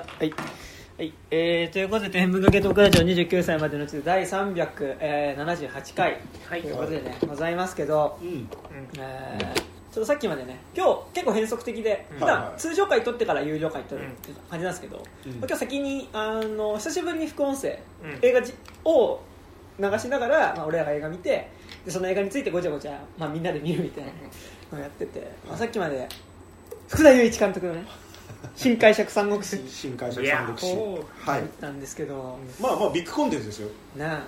[0.00, 0.34] はい。
[0.96, 1.12] はい。
[1.30, 6.62] えー、ということで天文のゲトークラジオ29歳までのうち第378回、はい。
[6.62, 8.48] ということでねございますけど、うん。
[8.98, 15.32] えーちょっとさっきまでね今日結構変則的で普段通常回取ってから有料回取るって感じなんですけど、うん。
[15.34, 18.18] 今日先にあの久しぶりに副音声、うん。
[18.20, 18.52] 映画じ
[18.84, 19.20] を
[19.78, 21.48] 流しながら、まあ、俺らが映画見て
[21.84, 24.10] でその映画についてごちゃごちゃ、まあ、みんなで見るみたいな
[24.72, 26.08] のをやってて、まあ、さっきまで
[26.88, 27.84] 福田雄一監督のね
[28.56, 29.62] 新解釈三国志。
[29.68, 30.74] 新会社いや三国志。
[30.76, 31.42] ほはい。
[31.42, 34.04] 見たんですけど、まあまあビッグコンテンツですよ、ね。
[34.04, 34.20] は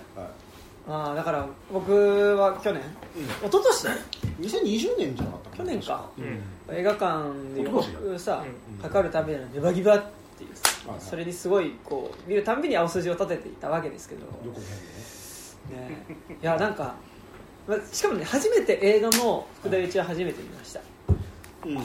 [0.86, 2.82] まあだから僕は去年。
[3.42, 3.96] 一昨年だよ。
[4.40, 6.08] い、2020年じゃなかった去年か。
[6.18, 6.76] うん。
[6.76, 8.82] 映画館でよさうん。
[8.82, 10.02] かかるたびにネバギバっ
[10.38, 10.50] ていう。
[11.00, 14.60] それにすごいこう見るたんびに青筋を立てていたわけですけど、どこ
[15.70, 15.76] の？
[15.76, 16.04] ね、
[16.40, 16.94] いやなんか、
[17.66, 20.80] まあ、しかもね初めて映画も福田一は初めて見ました。
[21.62, 21.82] 辺ね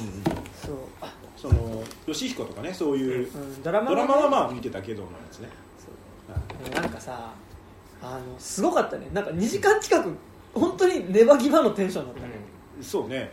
[0.63, 0.75] そう。
[1.01, 5.49] あ、うんその吉彦とかねそういううん、ドラマドラマねはまあ見てたけどのやつね。
[5.79, 6.69] そう。
[6.69, 7.33] でもなんかさ
[8.01, 9.07] あのすごかったね。
[9.11, 10.15] なんか2時間近く
[10.53, 12.27] 本当にネバギバのテンションだったね、
[12.81, 13.31] そうね。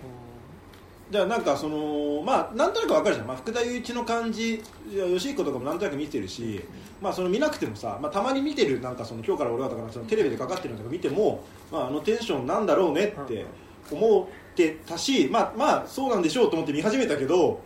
[1.11, 6.63] じゃあなんかそのまあなんとなくわかるじゃん、まあ、福田雄一の感じいや吉彦とかもなんとなく見てるし、
[7.01, 13.47] まあ、その見なくてもさ、まあ、たまに見てるなんかその今日から俺はとかそのテレビでかかってるのとか見ても、まあ、あのテンションなんだろうねって
[13.91, 17.63] 思ってたし、まあ、まあそうなんでしょうと思って見始めたけど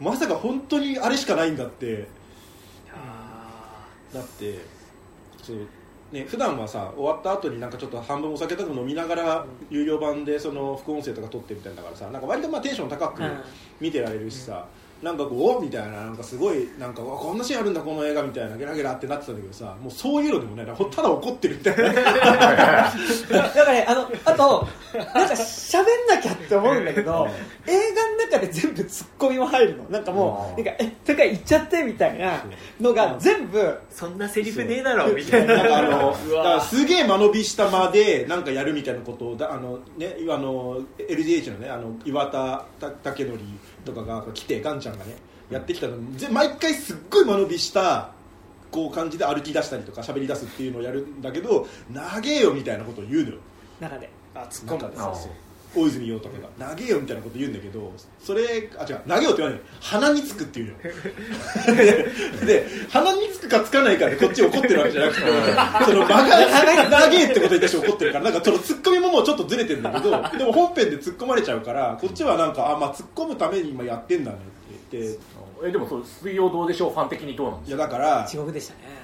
[0.00, 2.06] まさか本当にあれしかないんだって。
[4.12, 4.58] だって
[5.42, 5.56] そう
[6.10, 13.40] ね普段はさ終わった後になんかちょっと半分お酒とか飲みながら有料版でその副音声とか撮ってみたいだからさなんか割とまあテンション高くうん。
[13.80, 14.66] 見てられるしさ、
[15.02, 27.28] なんかこうおみたいななんかすごいなんかこんなシーンあるんだこの映画みたいなゲラゲラってなってたんだけどさもうそういうのでもねただ怒ってるみたいなだからねあのあとなんか喋んなきゃって思うんだけど
[27.66, 29.84] 映画の中で全部ツッコミも入るの。
[29.84, 32.44] なんかもううんなんかえとか言っちゃってみたいな
[32.80, 35.56] のが全部そんなセリフねえだろみたいな。
[35.56, 43.38] なんかあのうわだからすげえ間延びした間でなんかやるみたいなことをだあの、ね、あの LDH のねあの岩田た武則
[43.88, 45.16] とかが来てガンちゃんがね
[45.50, 45.96] やってきたの。
[46.30, 48.10] 毎回すっごい間延びした
[48.70, 53.36] こう感じで歩き出したりとか喋り出すっていうのをやるんだけど長えよみたいなことを言うのよ。
[53.80, 55.32] 中であ突っなんか込むそうそう
[55.80, 59.60] 大泉洋とかが「長えよ」みたいなこと言うんだけどそれあ違う「長えよ」って言わない。
[59.60, 60.78] の鼻につくっていうの
[61.76, 75.38] でで鼻につくかつかないかでこっち怒ってるわけじゃなくてその間が長えってことに対して怒ってるからなんかそのツッコミももうちょっとずれてるんだけどでも本編で突っ込まれちゃうからこっちはなんかあ、まあ、突っ込むために今やってんだねって言って。
[75.64, 78.97] えでもそう水曜どうでしょうファン的にどうなんですいやだから地獄でしたね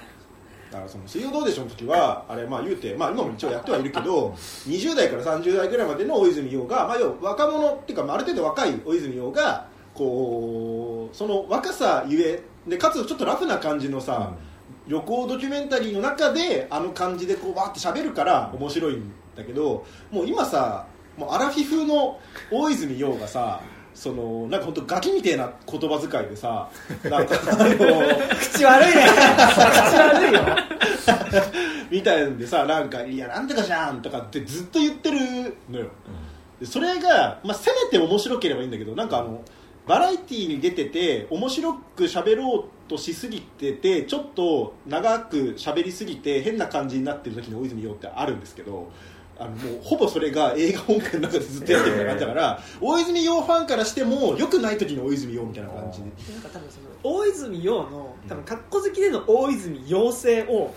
[0.75, 4.31] だからその水曜どうでしょうの時はあれまあ言うて、まあ、今も一応やってはいるけど
[4.67, 14.33] 20代から30代ぐらいまでの大泉洋が、まあ、要は若者っていうか、まあ、ある程度若い大泉洋がこうその若さゆえでかつちょっとラフな感じのさ、
[14.87, 22.19] 旅行ドキュメンタリーの中であの感じでこうわーって喋るから面白いんだけどもう今さもうアラフィフの
[22.51, 23.61] 大泉洋がさ
[23.95, 26.69] そのなんか本当ガキみたいな言葉遣いでさ
[27.03, 27.75] なんかあの
[28.37, 29.05] 口悪いね。
[29.07, 30.41] 口悪いよ。
[31.89, 35.17] みたいなんでさなんか「いやなんとかじゃん」とかってずっと言ってる
[35.69, 35.87] のよ、
[36.59, 39.41] でそれが、まあ、せめて面白ければいいんだけどなんかあの
[39.87, 48.91] バラエティーに出てて面白く喋ろうとしすぎててちょっと長く喋りすぎて変な感じになってる時の大泉洋ってあるんですけど
[49.37, 60.73] あのもうほぼそれが映画本編の中でずっとやってるみたいな感じだから大泉洋ファンからしても良くない時の大泉洋みたいな感じで、なんか多分その大泉洋の多分格好好きでの大泉洋性を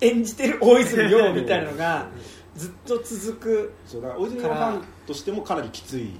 [0.00, 2.08] 演じてる大泉洋みたいなのが
[2.56, 6.10] ずっと続くそうだから大泉洋ファンとしてもかなりきつい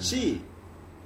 [0.00, 0.40] し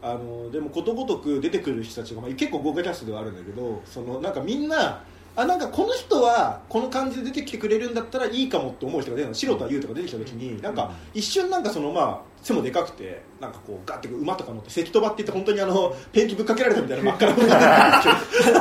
[0.02, 5.02] あのでもことごとく出てくる人たちが、まあ、結構豪華キャストではあるんだけどそのなんかみんな
[5.36, 9.34] あなんかこの人はこの感じで出てきてくれるんだったらいいかもって思う人が出るの。
[9.34, 18.02] 素人は言うとか出てきた時になんか一瞬なんかそのまあ背もでかくてなんかこうガッて馬とか乗って関戸場って言って本当にあのペンキぶっかけられたみたいな真っ赤なことが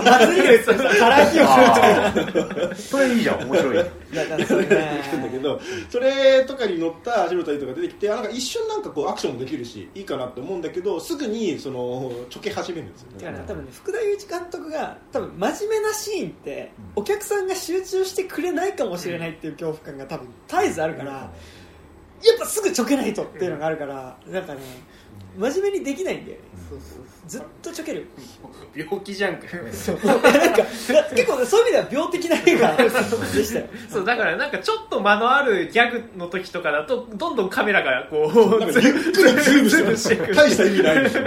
[0.03, 2.25] 祭りが言ってたさ唐木を。
[2.25, 3.47] するとそれいいじゃん。
[3.47, 3.75] 面白い。
[3.75, 13.11] だからそれ出てきてんだけどそれとかに乗った素人とか出てきてあなんか一瞬なんかこうアクションもできるしいいかなって思うんだけどすぐにそのちょけ始めるんですよ。
[13.11, 21.31] ねだから多分ね福田雄一監督が多分真面目なシーンってお客さんが集中してくれないかもしれないっていう恐怖感が多分絶えずあるから
[22.39, 24.61] ぱすぐちょけないとっていうのがあるからなんかね
[25.37, 26.43] 真面目にできないんだよね。
[27.27, 28.07] ずっとちょける。
[28.75, 29.47] 病気じゃんか。
[29.73, 29.99] そう。
[30.05, 30.63] なんか
[31.15, 33.65] 結構そういう意味では病的な映画 でしたよ。
[33.89, 40.33] そうだからなんかちょっと間のあるギャグの時とかだとどんどんカメラがこなんうかゆっくりズームズームしててくる。
[40.33, 41.23] し大した意味ないんですよ。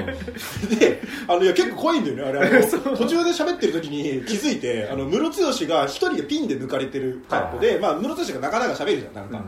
[0.79, 2.57] であのいや結構怖いんだよねあれ。
[2.57, 9.45] あの 途中で喋ってる時に気づいてあのムロツヨシが一人でピンで抜かれてる格好で、まあ、ムロツヨシがなかなか喋るじゃんなんか、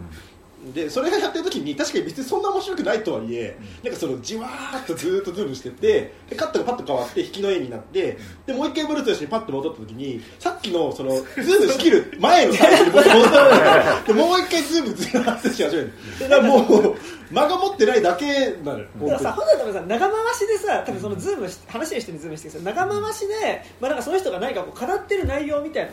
[0.75, 15.93] でそれがやってる時に確かに別にそんな面白くないとはいえ、なんかそのじわーっとずっとズームしてってでカットがパッと変わって引きの絵になってでもう一回ムロツヨシにパッと戻った時にさっきのそのズーム仕切る前のサイズに戻ったでもう一回ズームズームってし始める。
[16.21, 16.59] だからも
[16.91, 16.97] う
[17.31, 25.93] 間が持ってないだけなのよだからさ本来多分さ長回しでさ多分そのズームし話してる人にズームしてさ長回しで、まあ、なんかその人が何かこう語ってる内容みたいな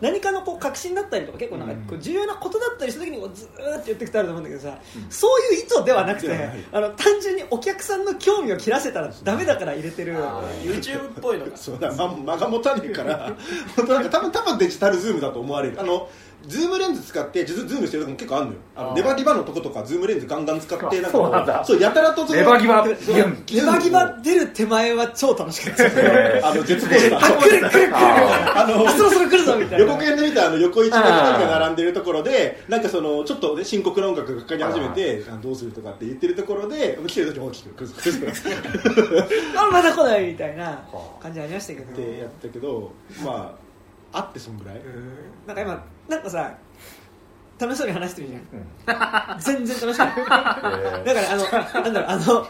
[0.00, 4.78] 何かのこう確信だったりとか結構なんかこう重要なことだったりした時にこうずーっと寄ってきてあると思うんだけどさ、
[5.10, 10.14] そういう意図ではなくてあの単純にお客さんの興味を切らせたらダメだから入れてる。
[10.62, 13.32] YouTube っぽいのが そうだ、ま、間が持たねえから。
[13.76, 15.80] 本 当なんか多分多分デジタルズームだと思われる。
[15.80, 16.08] あの
[16.46, 18.58] ズームレンズ使ってズズームしてるとこも結構あるのよ。
[18.76, 21.64] あのネバギバのとことかズームレンズガンガン使ってあなんかそうなんだ。
[21.64, 27.18] そうやたらとそのネバギバそうネバギバ出る手前は超楽しかったですえあの絶望した。
[27.18, 29.86] あ来る来る来るあのあそろそろ来るぞみたいな。
[29.86, 39.24] 予告編で見たあの横一が2人が並んでるところでなんかそのちょっと、ね、深刻な音楽がかかり始めてあどうするとかって言ってるところで来てる時も来てる来るぞ来るぞ
[39.56, 40.82] あまだ来ないみたいな
[41.20, 41.92] 感じありましたけど。
[41.92, 42.92] ってやったけど
[43.24, 43.54] ま
[44.12, 44.80] ああってそんぐらい。
[45.46, 46.54] なんか今なんかさ
[47.58, 50.16] 楽しそうに話してるじゃん、全然楽しくない。
[51.04, 52.46] だからあのなんだろうあの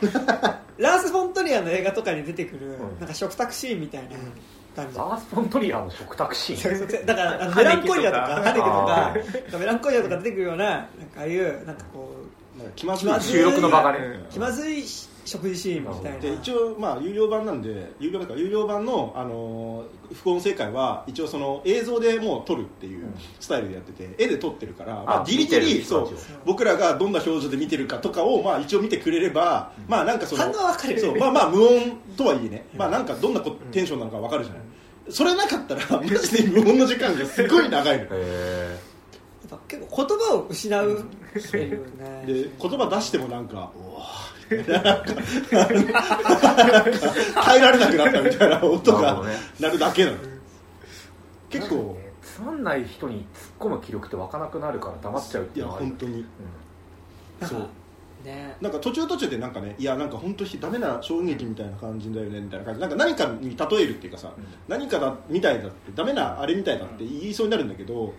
[0.78, 2.98] ラース・フォントリアの映画とかに出てくる、ん。
[2.98, 4.16] なんか食卓シーンみたいな
[4.74, 7.06] 感じ、ザースポントリアの食卓シーン。
[7.06, 12.10] だからあのメランコリアとかハネケとかメランコリアとか出てくるようななんかああいうなんかこ
[12.56, 13.32] なんか気まずい。
[13.32, 13.98] 収録の場がね。
[13.98, 14.84] う気まずい
[15.24, 16.18] 食事シーンみたいな。
[16.18, 23.06] で一応まあ有料版なんで有料だから有料版のあのー副音声会は一応その映像でもう撮るっていう
[23.40, 26.10] スタイルでやってて絵で撮ってるからまああギリギリそう
[26.44, 31.00] 僕らがどんな表情で見てるかとかをまあ一応見てくれればまあなんかその反応は分かる。
[31.00, 34.62] そうまあまあ無音とはいえねまあなんかどんなこテンションなのか分かるじゃない。
[35.08, 38.78] それなかったら マジで無音の時間がすごい長いのへ
[39.68, 41.06] 結構言葉を失う
[41.38, 42.24] っていうね。
[42.26, 43.98] で言葉出してもなんかおー。
[43.98, 44.23] なんか
[47.44, 49.22] 耐えられなくなったみたいな音が
[49.60, 50.18] なるだけなの。
[51.50, 51.98] 結構。
[52.22, 53.24] つまんない人に突っ
[53.60, 56.26] 込む気力って湧かなくなるから黙っちゃうっていやいうのはある本当に。
[57.42, 57.68] そう。
[58.24, 58.56] ね。
[58.60, 62.80] なんか途中途中でなんかねいやなんか本当にダメな衝撃みたいな感じだよねみたいな感じ。
[62.80, 64.32] なんか何かに例えるっていうかさ、
[64.66, 68.14] 何かだみたいだってダメなあれみたいだって言いそうになるんだけど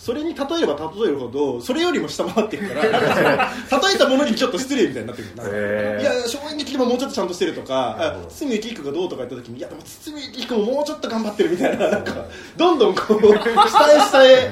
[0.00, 5.36] それに例えれば例えるほどそれよりも下回ってるからなんかその例えたものにちょっと失礼みたいになってくる。
[5.36, 6.00] なんかへー。
[6.00, 12.14] いや衝撃でももうちょっとちゃんとしてるとか堤幸彦がどうとか言った時にいやでも堤幸彦ももうちょっと頑張ってるみたいななんか
[12.56, 13.20] どんどんこう
[13.68, 14.50] 下へ下へ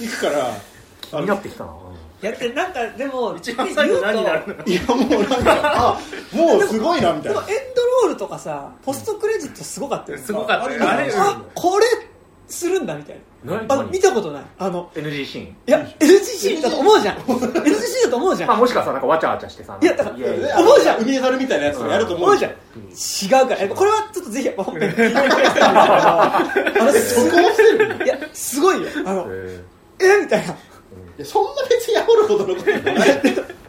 [0.00, 0.52] 行くから。
[1.10, 1.70] 気になってきたな。
[2.20, 4.64] やってなんかでも一番最後何になるの？
[4.64, 6.00] いやもうなんかあ
[6.32, 7.40] もうすごいなみたいな。
[7.42, 7.46] エン
[7.76, 10.24] ドロールとかさポストクレジットすごかったよね。
[10.24, 10.88] すごかったよ。
[10.88, 11.86] あれあれあこれ
[12.48, 13.22] するんだみたいな。
[13.68, 14.42] あ見たことない。
[14.58, 15.42] あの NG シー？
[15.42, 17.16] ンいや NGC だと思うじゃん。
[17.18, 18.48] NGC だと思うじゃん。
[18.48, 19.76] まあもしかしたらなんかわちゃわちゃしてさ。
[19.80, 21.02] いやだから思うじゃん。
[21.02, 22.52] 海猿みたいなやつをやると思うじゃん。
[22.52, 22.54] 違
[23.44, 23.62] うから。
[23.62, 25.12] えこれはちょっとぜひやっぱ本編聞い
[27.00, 28.88] そこをしてるいやすごいよ。
[29.06, 29.60] あのへ
[30.00, 30.20] え？
[30.22, 30.52] みたいな。
[30.52, 30.56] い
[31.18, 33.20] やそんな別に煽るほどのことない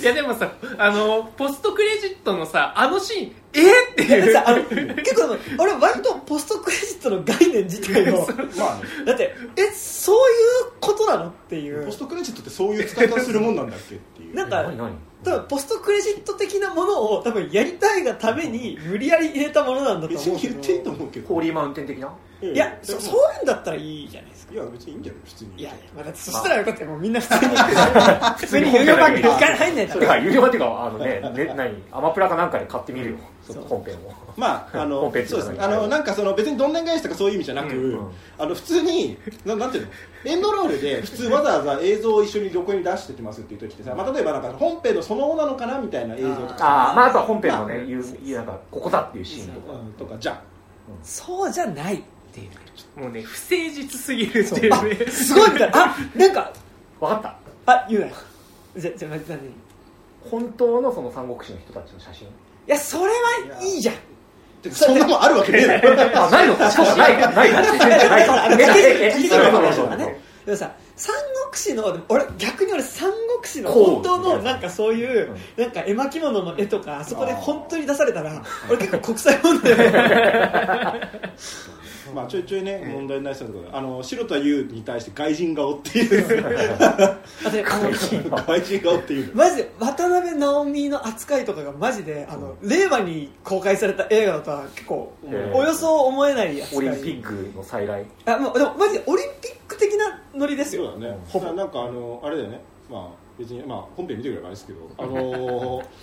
[0.00, 8.26] いやでもさあのポストクレジットのさあのシーンえっていさあの結構でも俺割とポストクレジットの概念自体を。
[8.56, 8.82] まあね。
[9.06, 10.34] だってえそうい
[10.68, 11.86] うことなのっていう。
[11.86, 14.34] ポストクレジットってそういう使い方するもんなんだっけっていう。
[14.34, 14.90] なんか何何？
[15.24, 21.28] 多分ポストクレジット的なものを多分やりたいがために無理やり入れたものなんだと思う言っていいと思うけど。
[21.28, 22.12] ホーリーマウンテン的な？
[22.40, 24.54] いやそそういうんだったらいいじゃないですか。
[24.54, 25.50] いや別にいいんじゃない普通に。
[25.56, 26.90] いやいや、まあ、だってそしたらよかったよ。
[26.90, 27.56] もうみんな普通に。
[28.38, 28.74] 普通に。
[28.74, 31.82] 有料番組に入んないんだそれが有料版っていうかあのねね何？
[31.90, 33.16] アマプラかなんかで買ってみるよ。
[33.68, 34.12] 本編を。
[34.36, 35.56] まああの そいうですね。
[35.58, 37.82] あのなんかその別にどんでん返しとかそういう意味じゃなく、うん。
[37.94, 39.90] うんあの普通にななんていうの？
[40.24, 46.66] エンドロールで普通わざわざ映像を一緒に横に出してきますっていう時ってさ、まあ、例えばなんか本編のその後なのかなみたいな映像とか。
[46.66, 49.72] ああまああとは本編のね言う言うなんかここだっていうシーンとか。
[49.74, 50.40] うんとかじゃん。
[51.02, 52.48] そうじゃないってい
[52.96, 55.06] うもうね不誠実すぎるっていうね。
[55.06, 55.70] あすごいみたい。
[55.70, 56.52] なあなんか。
[57.00, 57.22] 分かっ
[57.66, 57.72] た。
[57.72, 58.14] あ言うなよ。
[58.76, 59.38] じゃじゃあ何？
[60.30, 62.28] 本当のその三国志の人たちの写真。
[62.66, 63.94] やそれはいいじゃん。
[64.72, 66.26] そんなもんあるわけねえだろ。
[66.26, 66.56] あないの？
[66.70, 67.16] そうない。
[67.18, 67.34] ない。
[67.34, 67.52] ない。
[67.52, 67.62] ない。
[67.64, 71.14] だからあのええええ聞いてくれた話とかそうそうそうねでもさ三
[71.50, 75.62] 国志のでも俺逆に俺三国志の本当のなんかそういううん。
[75.62, 79.74] なんか絵巻物の絵とかあそこで本当に出されたら俺結構国際問題
[82.14, 86.44] まあちょいちょいね問題になりそうなところあの白田優に対して外人顔っていう。
[87.44, 87.90] あであの
[88.38, 89.30] 外人顔っていう。
[89.34, 96.78] マジで渡辺直美の扱いとかがマジであの令和に公開された映画だとは結構えーおよそ思えない扱い。
[96.78, 98.06] オリンピックの再来。
[98.24, 100.92] あもうでもマジでオリンピック的なノリですよ。
[100.92, 101.18] そうだね。
[101.28, 102.60] ほぼなんかあのあれだよね。
[102.90, 103.08] まあ
[103.38, 105.86] 別にまあ本編見てくればあれですけどあのー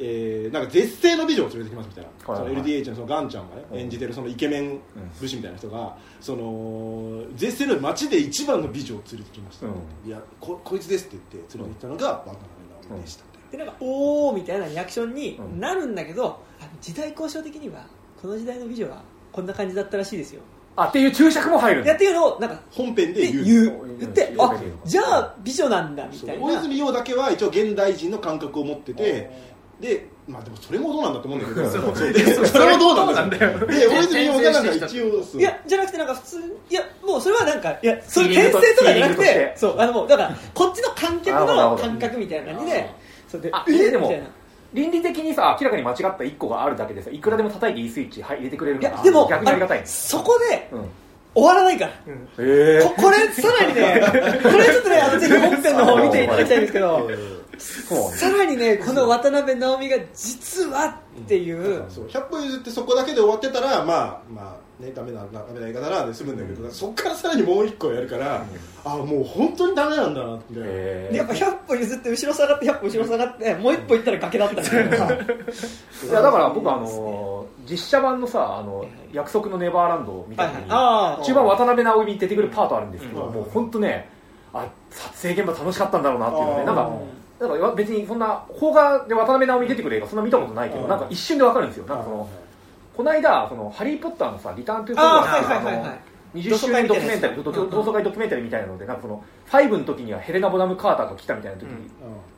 [0.00, 2.54] えーなんか絶世の美女を連れてきますみたいな、はいはい。
[2.54, 3.78] その LDH のそのガンちゃんがね、うん。
[3.78, 4.80] 演じてるそのイケメン
[5.20, 9.72] 武士みたいな人が、その絶世の街で一番の美女を連れてきました、うん。
[10.08, 12.38] いやここいつですって言って連れてきたのが渡辺
[12.90, 17.84] 直美でしたみたいなでなんかおーみたいなリアクションになるんだけど、あの時代交渉的には
[18.22, 20.42] この時代の美女はこんな感じだったらしいですよ
[20.80, 23.88] あっていう注釈も入るやっていうのをなんか本編で言う。
[23.98, 24.54] で言ってあ
[24.84, 26.46] じゃあ美女なんだみたいな。
[26.46, 29.28] 大泉洋だけは一応現代人の感覚を持ってて
[29.80, 31.68] でまあでもそれもどうなんだと思うんだけど。
[31.68, 33.58] それもどうなんだよ。
[33.66, 42.90] で大泉洋がなんか一応いやじゃなくてなんか普通にいやもうそれはなんかいやそれ転生とかじゃなくててそうあのもうだからこっちの観客の感覚みたいな感じで
[43.26, 44.26] そうであえでもみたいな
[44.72, 50.88] 倫理的にさ明らかに間違った1個があるだけでさいくらでも叩いていいスイッチはい入れてくれるからいやでも逆にありがたいそこでうん。
[51.34, 51.92] 終わらないから。
[52.38, 54.02] へここれさらにね
[54.42, 57.10] これちょっとねあのぜひ本編の方見ていただきたいんですけど
[58.10, 61.84] さらにねこの渡辺直美が実はっていう。
[61.88, 68.44] そう100歩譲ってそこだけで終わってたらまあまあねダメなダメな言い方なで済むんだけど、そこからさらにもう一個やるから、
[68.84, 74.98] あもう本当にダメなんだなみたいな、へでやっぱ100歩譲って後ろ下がって100歩後ろ下がってもう一歩行ったら崖だったみたいない
[76.12, 83.34] やだから僕あの実写版のさあの約束のネバーランドを見た時にあ中盤渡辺直美に出てくるパートあるんですけど、うん。
[83.34, 84.08] もう本当ね
[84.54, 86.90] あ撮影現場楽しかったんだろうなっていうのねなんか
[87.40, 87.60] なん。
[87.60, 90.88] か別にそんな邦画で渡辺直美出てくる映画そんな見たことないけどうん。
[90.88, 91.86] なんか一瞬でわかるんですよ。
[91.86, 92.28] なんかその
[92.98, 96.00] この間そのハリー・ポッターのさ「リターン・トゥ・ホグあワーツ」ーはいはいはいはい。
[96.34, 101.88] 20周年ドキュメンタリー同窓会ドキュメンタリーみたいなのでなんかその5の時にはヘレナ・ボナム・カーターが来たみたいな時に、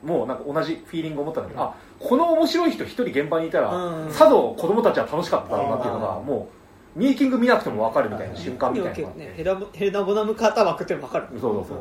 [0.03, 4.11] もうなんか同じフィーリングを持ったんだけど、あこの面白い人一人現場にいたら、うん。
[4.11, 6.47] さぞ子供たちは楽しかっただろうなっていうのがうんも
[6.95, 10.93] うミーティング見なくても分かるみたいな瞬間みたいなヘラヘラボナムカーター枠って。
[10.93, 11.77] 分かるそうそうそう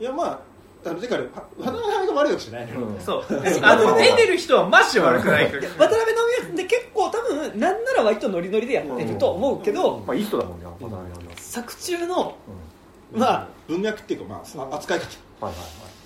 [0.00, 0.40] いやまあ
[0.86, 1.24] だからてかね
[1.58, 3.00] 渡辺直美が悪いわけじゃないのよ、うん。
[3.00, 3.24] そう。
[3.62, 5.62] あの出てる人はマジで悪くないから。
[5.62, 11.32] 渡辺直美で結構多分なんなら割とノリノリでやってると思うけど、まあいい人だもんね渡辺直美は。
[11.36, 12.36] 作中の
[13.12, 13.20] うん。
[13.20, 15.06] まあ文脈っていうかまああ扱い方。
[15.46, 15.96] はいはいはい。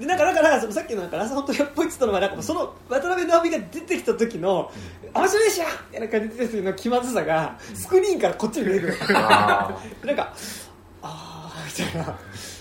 [0.00, 4.70] でなんかだからそのさっきのなんかラサホント100歩言ってたのはなんかその渡辺直美が出てきた時の
[5.12, 8.96] 「面白いでしょ!」みたいな感じで出てくるの気まずさがスクリーンからこっちに出てくる。
[9.16, 9.76] あ
[10.06, 10.32] なんか
[11.02, 12.16] ああみたいな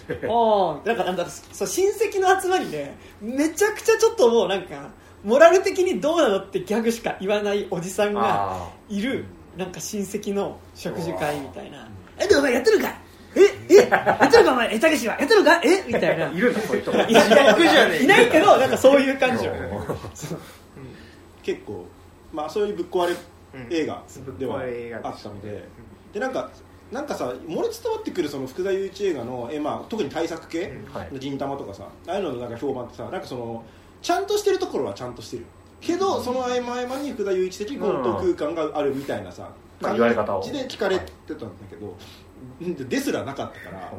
[0.09, 4.89] ああ なんかなんだろうそう親戚の集まりでめちゃくちゃちょっともうなんか
[5.23, 8.21] モラル的にどうなのってギャグしか言わないおじさんーが
[8.53, 9.25] あいる
[9.57, 12.95] なんか親戚の食事会みたいな「えでお前やってるか
[13.35, 15.61] ええやってるかお前えたけしはやってるか?
[15.63, 15.83] え?
[15.87, 16.27] みたいな。
[16.29, 16.91] ー いるんだそういう人。
[16.91, 19.53] がいないけどなんかそういう感じよ。
[21.43, 21.85] 結構
[22.33, 23.15] まあそういうぶっ壊れ
[23.69, 24.01] 映画
[24.39, 24.61] では
[25.03, 25.63] あったので。
[26.13, 26.49] でなんか
[26.91, 30.73] なんかさ漏れ伝わってくるその福田雄一映画の、えまあ、特に大作系？
[30.93, 31.13] はい。
[31.13, 33.63] の銀玉とかさああいうののなんか評判ってさなんかその
[34.01, 35.45] ちゃんとしてるところはちゃんとしてる
[35.81, 41.95] けど、その合間合間に福田雄一的コント空間があるみたいなさ、まあ言われ方を感じで聞かれてたんだけど、
[42.61, 43.93] うんですらなかったから、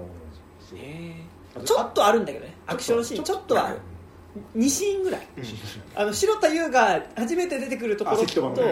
[1.65, 3.25] ちょっとあるんだけどねアクションシーン。
[3.25, 3.75] ちょっとは
[4.57, 5.29] 2シーンぐらい。
[5.95, 8.65] あの白田優が初めて出てくるところと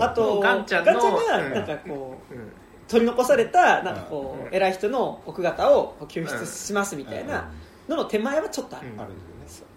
[0.00, 1.52] あと ガンちゃんのがうん。
[1.52, 2.52] なんかこううん
[2.88, 4.54] 取り残されたなんかこううん。
[4.54, 7.50] 偉い人の奥方を救出しますみたいな
[7.88, 8.88] のの手前はちょっとある。
[8.92, 9.00] うん。
[9.00, 9.72] あるんですよね。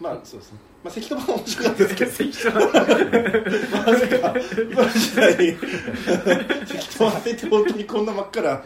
[0.00, 0.58] まあそうですね。
[0.84, 2.54] まあ関戸番面白かったですけど。
[2.54, 4.34] まさか
[4.70, 8.62] 今の時代に関戸番ってて本当にこんな真っ赤な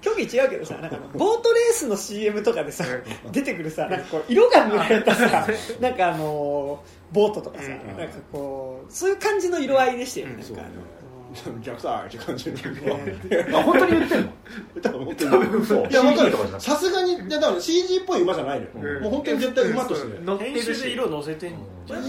[0.00, 2.84] 競技違うけどさなんかボートレースの CM とかでさ
[3.32, 5.46] 出てくるさなんかこう色が塗られたさ
[5.80, 10.70] なんかあのーボートとかさうんなんかこうそういう感じの色合いでしたよねなんかあの
[11.62, 12.56] 逆さって感じの
[13.58, 14.32] あ本当に言ってんの？
[14.82, 15.30] 多分本当に。
[15.30, 16.60] 多分嘘いや分かる。
[16.60, 19.02] さすがにいやだから CG っぽい馬じゃないのよ、うん。
[19.04, 21.54] もう本当に絶対馬として、編集で色乗せてんい？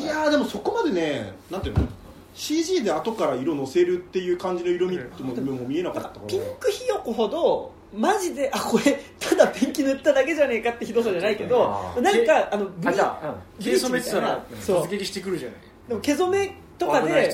[0.05, 1.87] やーでもそこまでねなんていうの
[2.33, 5.33] ？CG で後から色のせるっていう感じの色味っても
[5.67, 15.57] 見えなかったピンクひよこほどマジであこれただペンキ塗っただけじゃねえかってひどさじゃないけどなんかあのブリあじゃあ、毛染めてたらそう突撃してくるじゃない？
[15.89, 17.33] でも毛染めとかで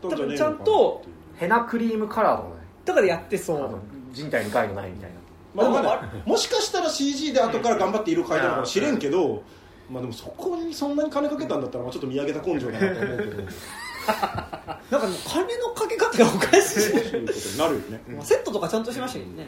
[0.00, 1.36] 多分ちゃんとう。
[1.36, 2.54] ん、ヘナクリームカラーとかね。
[2.84, 3.78] とかでやってそう
[4.12, 5.16] 人体に害のないみたいな。
[5.54, 9.42] まあわかんないもしかしたら CG で後から頑張って色変えたのかもしれんけど、
[9.88, 19.46] まあ、でもそこにそんなに金かけたんだったらまあちょっと見上げた根性だなと思うけどなんかもう金のかけ方がおかしい面白いことになるよね、まあセットとかちゃんとしましたけどね。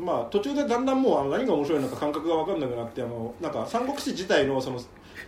[0.00, 4.80] まあ、途中でだんだんもうあの何が面白いのか感覚が分かんなくなってあのなんか三国志自体のその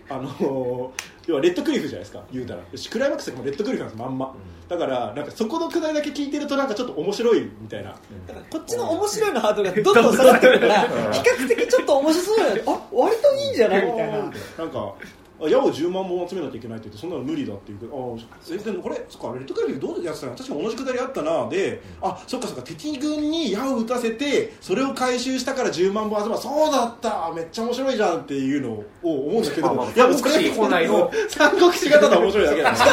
[0.09, 0.93] あの
[1.27, 2.61] 要はレッドクリフじゃないですか言うたら。
[2.61, 4.35] よしクライマックスとかもレッドクリフなんですまんま、
[4.69, 12.65] だからなんかそこのくだりだけ聞いてるとなんかちょっと面白いみたいな、だからこっちの面白いのハードルがどんどん下がってくるから比較的ちょっと面白そうだよ。
[12.67, 13.87] あ割といいんじゃない？
[13.87, 14.19] みたいな。
[14.19, 14.93] なんかあ
[15.41, 26.43] 矢を10万本集めなきゃいけないって言ってそんなの無理だっていうけどあえでもこれそっかレッドクリフどうやってたの確か同じくだりあったなであそっかそっか敵軍に矢を撃たせてそれを回収したから10万本集まる。
[26.43, 32.91] そうだっためっちゃ面白いじゃんっていうのを思うんだけど、まあまあいやもう三国志本来の 三国志型の面白いだけだしか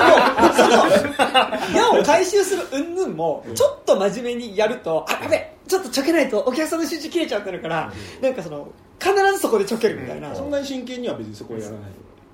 [1.72, 8.68] も 矢を回収する云々もちょっと真面目にやるとあやべちょっとちょけないとお客さんの集中切れちゃうってなるからなんかその
[9.00, 10.34] 必ずそこでちょけるみたいな。
[10.34, 11.82] そんなに真剣には別にそこはやらない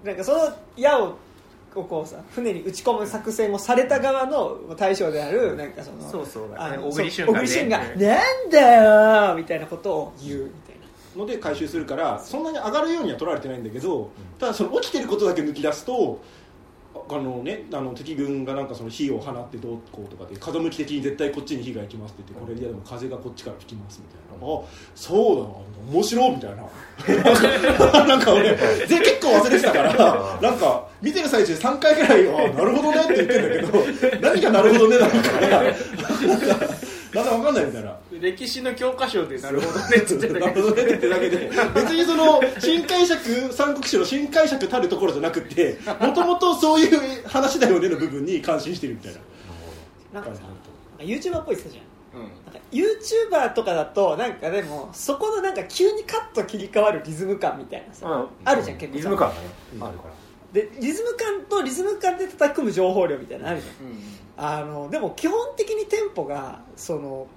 [0.04, 0.40] なんかその
[0.78, 1.18] 矢を
[1.74, 7.70] こうこうさ船に打ち込む作戦をされた側の対象であるなんかそのそうそうあの小栗旬がね。
[7.70, 8.74] が「なんだ
[9.30, 10.80] よ!」みたいなことを言うみたいな。
[11.18, 16.20] ので回収するからそんなに上がるようには取られてないんだけどただその起きてることだけ抜き出すと
[17.12, 24.56] あのね、あの敵軍がなんかその火を放ってどうこうとかで風向き的に絶対こっちに火が行きますって言ってこれいやでも風がこっちから吹きますみたいな。
[24.56, 24.62] あ
[24.96, 25.50] そうだな
[25.92, 26.64] 面白いみたいな。
[28.06, 37.98] なんか俺で結構忘れてたからなんか見てる最中3回ぐらいあなるほどねって言ってんだけど何がなるほどねなのかなんかなんだか分かんないみたいな。
[38.20, 40.40] 歴史の教科書でなるほどねって言ってたけど。
[40.40, 40.94] なるほどね。
[40.94, 49.20] ってだけで別にその新解釈三国志の新解釈たるところじゃなくてもともとそういう話だよねの部分に感心してるみたいな。
[50.22, 50.60] なんかさなんか
[51.00, 51.82] YouTuber っぽいっすじゃ
[52.18, 52.22] ん。
[52.22, 52.30] うん。
[52.46, 58.28] なんか YouTuber とかだとなんかでもそこのなんか急にカット切り替わるリズム感みたいなさ、うん。
[58.46, 58.96] あるじゃん結構さ。
[58.98, 59.42] リズム感がね、
[59.76, 60.14] うんあるから。
[60.54, 63.76] でリズム感とリズム感で叩き込む情報量みたいなのあるじゃん
[64.42, 67.28] あのでも基本的にテンポがその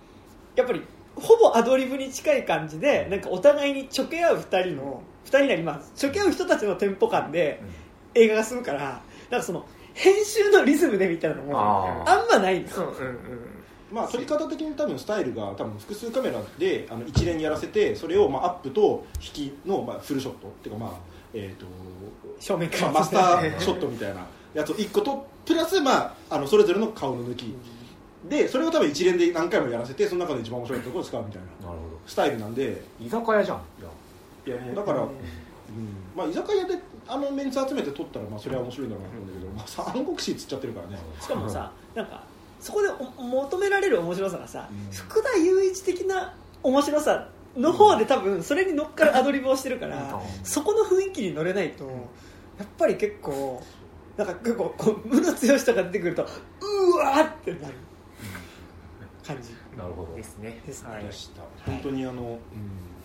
[0.54, 0.82] やっぱり
[1.16, 7.60] ほぼアドリブに近い感じでなんかお互いにちょけ合う2人の2人なりまあちょけ合う人たちのテンポ感で
[8.14, 12.92] 映画が進むからなんかその編集のリズムでみたいなのもああんまないんですよ
[13.92, 20.92] まあ撮り方的に多分スタイルが多分複数カメラであの一連やらせてそれをまあアップと引きのまあフルショットっていうかまあ
[21.34, 21.66] えっ、と
[22.38, 27.54] 正面からまあ、マスター ショットみたいなやつを1個とプラス、まあ、あのそれぞれの顔の抜き。
[28.28, 32.82] でそれを多分一連で何回もやらせてその中で一番面白いところを使うみたいななるほスタイルなんで。
[33.00, 33.58] ど居酒屋じゃん
[34.46, 35.08] いやだから、うん。
[36.16, 40.98] まあ、居酒屋であのメンツ集めて撮ったらまあそれは面白いんだろうなと思うんだけど、まあ、三国志っつっちゃってるからね。
[41.20, 42.22] しかもさなんか
[42.60, 44.92] そこでお求められる面白さがさ、うん。
[44.92, 50.20] 福田雄一的な面白さの方で多分それに乗っかるアドリブをしてるから、うん。
[50.44, 51.90] そこの雰囲気に乗れないと、や
[52.64, 53.62] っぱり結構
[54.16, 56.22] なんか結構こう無の強しとか出てくると
[56.60, 57.74] うわーってなる
[59.26, 59.50] 感じ。
[59.76, 60.14] なるほど。
[60.16, 60.60] ですね。
[60.66, 61.04] ですね、はい。
[61.04, 61.42] でした。
[61.64, 62.38] 本当にあの、うん。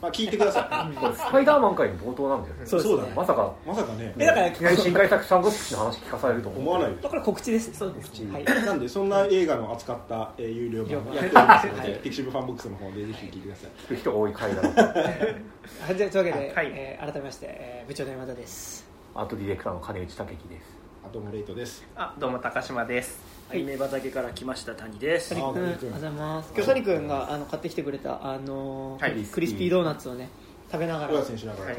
[0.02, 2.66] まあ、聞いてくださこれスパイダーマン回の冒頭なんだよね。
[2.66, 2.96] そうですね。
[2.96, 3.14] そうだね。
[3.16, 4.14] まさかいまさかね。
[4.18, 8.44] えだからいきなり新解釈三國志の話聞かされると思わないだから告知ですそうですはい。
[8.44, 13.72] なんでそんな映画の扱った、えー有料版やっておりますので、 pixivFANBOX の方でぜひ聞いてください。
[13.86, 14.70] 聞く人が多い回だな。
[14.94, 16.72] はいじゃあというわけで、はい。
[16.74, 18.88] えー改めまして、えー部長の山田です。
[19.16, 20.77] アートディレクターの金内武樹です
[21.08, 21.86] あともレイトです。
[21.96, 23.22] あどうも高島です。
[23.48, 23.62] はい。
[23.62, 25.64] 梅畑から来ました谷です谷君。
[25.64, 26.52] ありがとうございます。
[26.54, 29.14] 今日谷君があの買ってきてくれたあのーはい。
[29.24, 30.28] クリスピードーナツをね
[30.70, 31.14] 食べながら。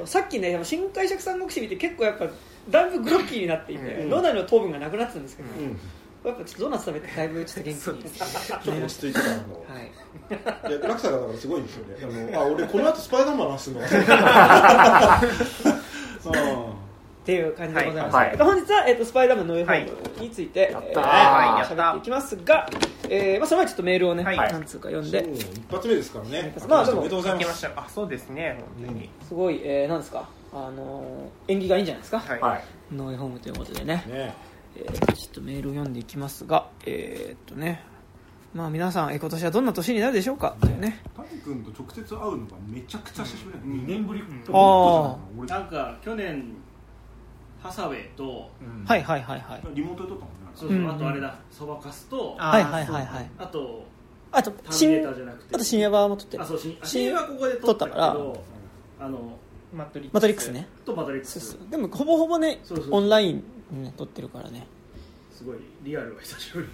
[0.07, 2.27] さっきね新解釈三国志見て結構やっぱ
[2.71, 4.09] だいぶグロッキーになっていて、うん。
[4.09, 5.79] 脳内の糖分がなくなってたんですけど、うん。
[6.25, 7.93] やっぱちょっとドーナツ食べてだいぶちょっと元気に ちょ
[8.57, 9.29] っと落ち着いてたの。
[9.29, 9.37] は
[9.79, 9.93] い。
[10.73, 12.31] いや落差がだからすごいんですよね。
[12.33, 13.83] あのあ俺この後スパイダーマンの話するの
[16.73, 16.75] う。
[16.75, 16.79] ん
[17.29, 18.31] っていう感じでございます、はい。
[18.31, 22.71] えっと本日は、えっと、スパイダーマンのウェイホームについて、はいやった喋っていきますが、
[23.11, 24.37] えーまあ、その前にちょっとメールをね、はい。
[24.51, 26.55] 何通か読んで、一発目ですからね。
[26.67, 27.69] まあでもおめでとうございま聞きますした。
[27.77, 28.65] あそうですね。
[28.79, 29.11] 本当に。
[29.29, 32.65] すごい、えー、なんですか、あのー縁起がいいんじゃないですか、はい、はい
[32.95, 34.35] ノイホームということでね、ね。
[34.77, 37.85] えーちょっとメールを読んでいきますが、えーっとね、
[38.55, 40.57] まあ皆さん、えー今年はどんな年になるでしょうか？
[40.63, 41.03] というね。
[41.15, 44.23] 谷君と直接会うのがめちゃくちゃ久しぶりだ2年ぶり。
[44.47, 45.41] とあー。
[45.41, 46.57] 俺なんか去年
[47.61, 48.51] ハサウェイと
[48.87, 49.63] はいはいはいはい。
[49.75, 50.91] リモートで撮ったもんねそうそう、うん。
[50.91, 53.31] あとあれだそばかすとあはいはいはいはい。
[53.39, 53.85] あと
[54.31, 55.55] あと、新、ーターじゃなくて。
[55.55, 56.43] あと深夜版も撮ってる。
[56.43, 56.47] あ。
[56.47, 58.45] そう新新新はここで撮ったけ撮ったど
[59.01, 59.39] あの
[59.75, 60.15] マトリックス。
[60.15, 60.69] マトリックスね。
[60.85, 61.41] とマトリックス。
[61.41, 61.71] そうそう。
[61.71, 64.67] でも、ほぼほぼねそうそう、オンライン、ね、撮ってるからね。
[65.33, 66.69] すごいリアルは久しぶり。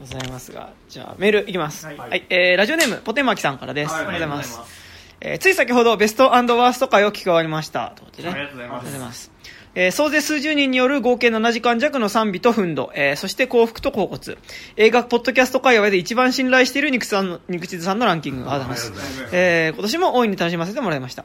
[0.00, 0.72] ございますが。
[0.88, 1.86] じゃあメールいきます。
[1.86, 2.18] は、はい。
[2.18, 4.06] いえーラジオネームポテマキさんからです、はい。
[4.06, 4.81] ありがとうございます
[5.24, 7.92] えーつい先ほどベストワースト回を聞き終わりました。
[7.94, 8.80] ということでねありがとうございます。
[8.80, 9.30] ありがとうございます。
[9.74, 14.36] えー総勢数十人による合計7時間弱の賛美と奮闘、えーそして幸福と甲骨。
[14.76, 19.28] 映画ポッドキャスト界隈で一番信頼している肉さんの肉地図さんのランキングありがとうございます。
[19.32, 21.24] えー今年も大いに楽しませてもらいました。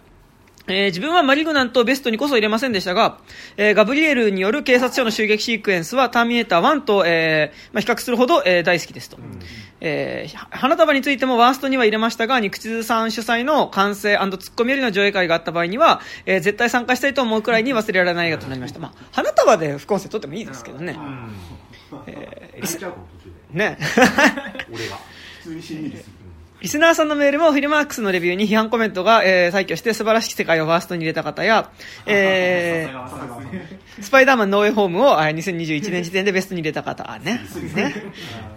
[0.70, 3.18] えー自分はマリグナントをベストにこそ入れませんでしたが、
[3.58, 9.18] えーガブリエルによる警察署の襲撃シークエンスはターミネーター1と、えーまあ、比較するほど、えー大好きですと。
[9.80, 18.80] えーは花束についてもワーストには入れましたが、肉地図さん主催の完成ツッコミよりの上映会があった場合には、えー絶対参加したいと思うくらいに忘れられない映画となりました。
[18.80, 20.98] まあ、花束で副音声撮ってもいいですけどね。
[22.08, 22.66] えー
[23.52, 23.78] ね。
[24.72, 24.98] 俺が
[25.44, 26.17] 普通にしんみりする
[26.60, 31.70] リスナーさんのメールもフィルマークスのレビューに批判コメントが、えー、採挙して素晴らしき世界をファーストに入れた方や、
[32.08, 37.42] えー、スパイダーマンノーウェイホームをあ2021年時点でベストに入れた方、あね。
[37.76, 37.94] ね。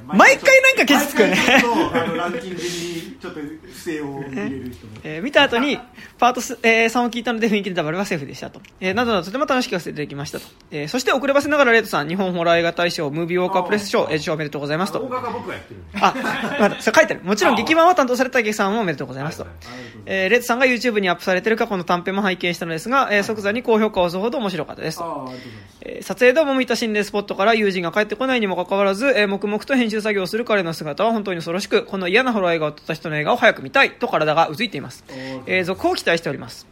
[0.06, 1.36] 毎回なんかケチつくよね。
[2.16, 5.78] ランキングにちょっと不正を入れる人も えー見た後に、
[6.18, 8.60] パートス、えー3を聞いたので雰囲気でダブルはセーフでしたと。
[8.80, 10.46] えーなどなどとても楽しくさせていただきましたと。
[10.70, 15.08] えーそして遅ればせながらレイトさん、日本ホラー映画大賞、ムービーウォーカープレス賞、え賞おめでとうございますと。
[16.00, 16.14] あ、
[16.58, 17.22] まだ、それ書いてある。
[17.24, 19.46] もちろん劇版を担当された劇さんもおめでとうございますと。
[20.06, 25.32] えーレッドさんが YouTube にアップされている過去の短編も拝見したのですが、えー即座に高評価を押すほど面白かったですと。
[25.82, 35.04] えー撮影でも見た心霊スポットから友人が帰ってこないにもかかわらず、えー黙々と編集作業をする彼の姿は本当に恐ろしく、この嫌なホラー映画を撮った人の映画を早く見たいと体がうずいています。
[35.46, 36.66] えー続報を期待しております。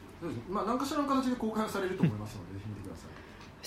[0.50, 2.47] まあ何かしらの形で公開されると思いますので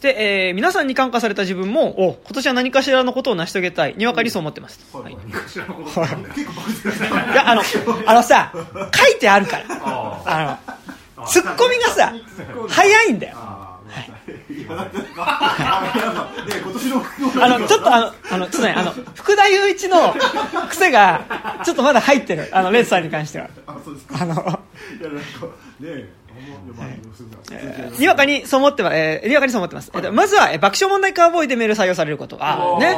[0.02, 3.94] そして、えー皆さんに感化された自分も、お、今年は何かしらのことを成し遂げたい。
[3.96, 4.80] にわかにそう思ってます。
[4.98, 5.16] はい。
[5.16, 6.96] 何かしらのこと結構バグってる
[7.34, 7.62] いや、あの、
[8.08, 9.66] あのさ、書いてあるから。
[10.26, 10.60] あ
[11.18, 12.16] の、ツッコミがさ、
[12.68, 13.38] 早いんだよ。
[13.38, 13.80] あ
[17.60, 20.16] のちょっとあの、あの、ちょっとね、あの、福田雄一の
[20.70, 22.50] 癖が、ちょっとまだ入ってる。
[22.54, 23.50] あの、レッツさんに関しては。
[23.68, 25.48] あそうですかあの、いやなんか
[25.80, 26.21] ね
[28.00, 29.92] にわかにそう思ってます、えーにわかにそう思ってます。
[29.94, 32.38] えっと、まずは、えー爆笑問題カーボーイでメール採用されること。
[32.40, 32.96] あね。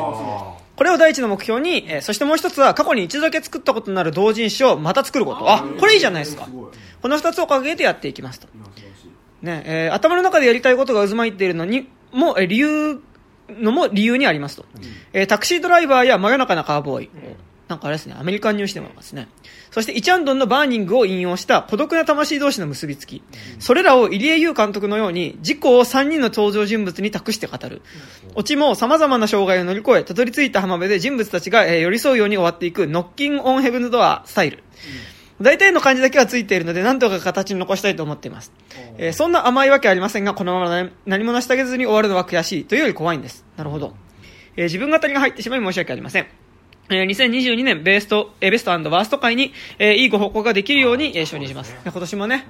[0.75, 5.49] これを第一の目標に、えーそしてもう一つは、過去に一度だけ作ったことになる同人誌をまた作ること。
[5.51, 6.47] あ、これいいじゃないですか
[7.01, 8.47] この二つを掲げてやっていきますと。
[9.41, 13.01] ね、えー頭の中でやりたいことが渦巻いているのにも、えー理由
[13.49, 14.65] のも理由にありますと、
[15.12, 17.10] えータクシードライバーや真夜中なカーボーイ、
[17.67, 19.27] なんかあれですねアメリカンニュースでもありますね
[19.73, 23.23] そしてイチャンドンのバーニングを引用した孤独な魂同士の結びつき、
[23.57, 27.81] それらを入江優監督のように自己を3人の登場人物に託して語る、
[28.36, 34.63] オチも様々な障害を乗り越えたどり着いた浜辺で人物たちが、え寄り添うように終わっていくノッキンオンヘブンドアスタイル、
[35.41, 38.51] 大体の漢字だけはついているので、なんとか形に残したいと思っています。
[38.99, 43.43] えーそんな甘いわけありませんが、このまま何何も成し遂げずに終わるのは悔しいというより怖いんです。
[43.57, 43.95] なるほど。
[44.55, 46.42] えー自分語りが入ってしまい申し訳ありません。
[46.95, 51.75] えー2022年ベスト、えーベストワースト会に、えーいいご報告ができるように、えー承認します。
[51.84, 52.45] 今年もね、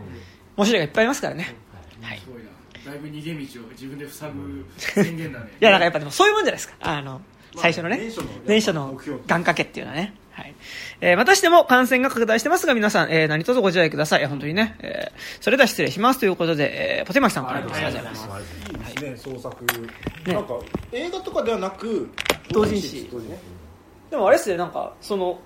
[0.57, 1.55] 面白いがいっぱいいますからね。
[2.01, 2.21] はい。
[2.85, 6.75] だいぶ逃げ道を自分で塞ぐ宣言だねいや、なんかやっぱでもそういうもんじゃないですか。
[6.81, 7.21] あの、
[7.55, 7.99] 最初のね、
[8.45, 8.93] 年初の
[9.27, 10.13] 願掛けっていうのはね。
[10.31, 10.53] はい。
[10.99, 14.25] えーまたしても感染が拡大してますが、皆さん、えー何卒ご自愛ください。
[14.25, 14.75] 本当にね。
[14.79, 16.19] えーそれでは失礼します。
[16.19, 17.75] ということで、えーポテマキさんからです。
[17.75, 18.51] ありがとうございます。
[18.89, 19.65] いいですね創作
[20.25, 20.53] なんか
[20.91, 22.09] 映画とかではなく
[22.49, 23.35] 同人誌同人誌
[24.13, 25.39] でもあれっすね、なんか、その、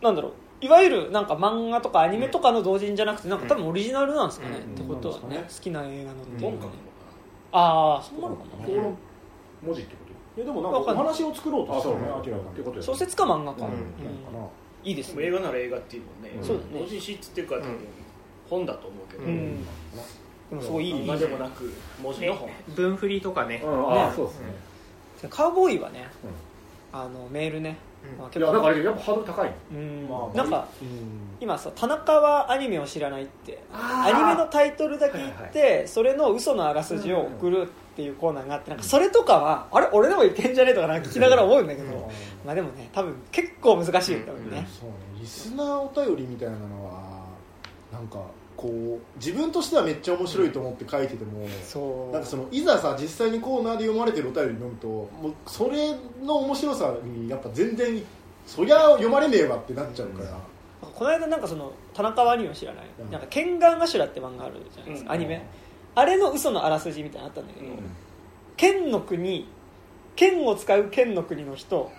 [0.00, 0.32] なんだろう。
[0.62, 4.72] いわゆるなんか漫画とかアニメとかの同人じゃなくてなんか多分オリジナルなんですかね、うん。
[4.72, 5.36] ってことはね。
[5.36, 5.42] うん。
[5.42, 6.50] 好きな映画のっていう。
[6.50, 6.66] 本か
[7.52, 8.66] ああそうなのかな。
[9.62, 9.98] 文字ってこ
[10.34, 10.40] と？
[10.40, 12.52] いやでもなんかお話を作ろうとしたらねあそう明らかに。
[12.54, 13.72] ってことです小説か漫画か、うん。
[13.72, 13.78] うん。
[14.24, 14.48] かな。
[14.82, 15.24] いいですね。
[15.24, 16.42] 映画なら映画っていうもんね、うん。
[16.42, 16.80] そうだね。
[16.80, 17.56] 同人誌っていうか
[18.48, 19.62] 本だと思うけど、うん。
[20.48, 20.94] でもすごいいい。
[21.02, 21.70] 漫画でもなく
[22.02, 22.24] 文字。
[22.24, 23.60] の本文振りとかね。
[23.62, 23.92] うん。
[23.92, 25.28] ああそうですね。
[25.28, 26.08] カウボーイはね、
[26.94, 27.76] あのメールね、
[28.34, 29.52] いやだからやっぱハードル高い。
[29.72, 30.06] うん。
[30.08, 30.88] まあなんかうん。
[31.40, 33.62] 今さ田中はアニメを知らないって。
[33.72, 37.66] アニメのタイトルだけ言って、それの嘘のあらすじを送るっ
[37.96, 39.88] ていうコーナーがあってなんかそれとかはあれ？
[39.92, 42.10] 俺でもいけんじゃねえとかなんか聞きながら思うんだけど、
[42.44, 44.96] まあでもね多分結構難しい多分ね、そうね。
[45.20, 47.26] リスナーお便りみたいなのは
[47.92, 48.20] なんか
[48.56, 52.12] こう自分としてはめっちゃ面白いと思って書いてても、そう。
[52.12, 58.02] なんかそのいざさ実際にコーナーで読まれてるお便り読むともうそれの面白さにやっぱ全然
[58.46, 60.38] そりゃ読まれねえわってなっちゃうから、
[60.80, 63.10] この間なんかその田中はアニメを知らない、うん。
[63.10, 65.16] なんか「ケンガンガシュラ」って漫画あるじゃないですか、うん。
[65.18, 65.46] アニメ。
[65.94, 67.66] あれの嘘のあらすじみたいなのあったんだけど、
[68.56, 69.48] 剣の国
[70.16, 71.92] 剣を使う剣の国の人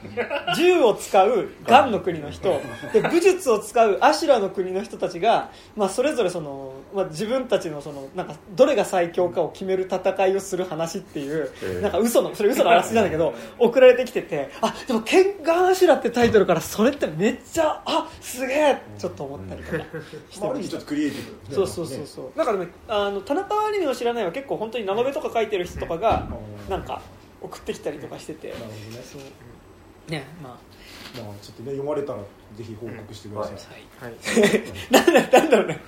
[0.56, 2.60] 銃を使うガンの国の人
[2.92, 19.78] で武術を使うアシュラの国の人たちが、まあ、それぞれその、まあ、自分たちのそのなんかどれが最強かを決める戦いをする話っていうなんか嘘のそれ嘘のあらすじなんだけど 送られてきててあでも「剣ガンアシュラ」ってタイトルからそれってめっちゃあすげえちょっと思ったりとか。
[20.30, 22.38] してまあ、ある意味ましたちょっとクリエイティブそうそうそうそう。
[22.38, 26.28] なんかでもあの田中アニメを知らないは結構本当にラノベとか書いてる人とかが
[26.68, 26.72] うん。
[26.72, 27.02] なんか
[27.42, 28.50] 送ってきたりとかしてて。
[28.50, 29.04] なるほどね。
[29.04, 30.12] そう。
[30.12, 30.58] ねまあ。
[31.16, 32.20] まあちょっとね読まれたら
[32.56, 34.16] ぜひ報告してください、はい。
[34.92, 35.80] なんだなんだろうね。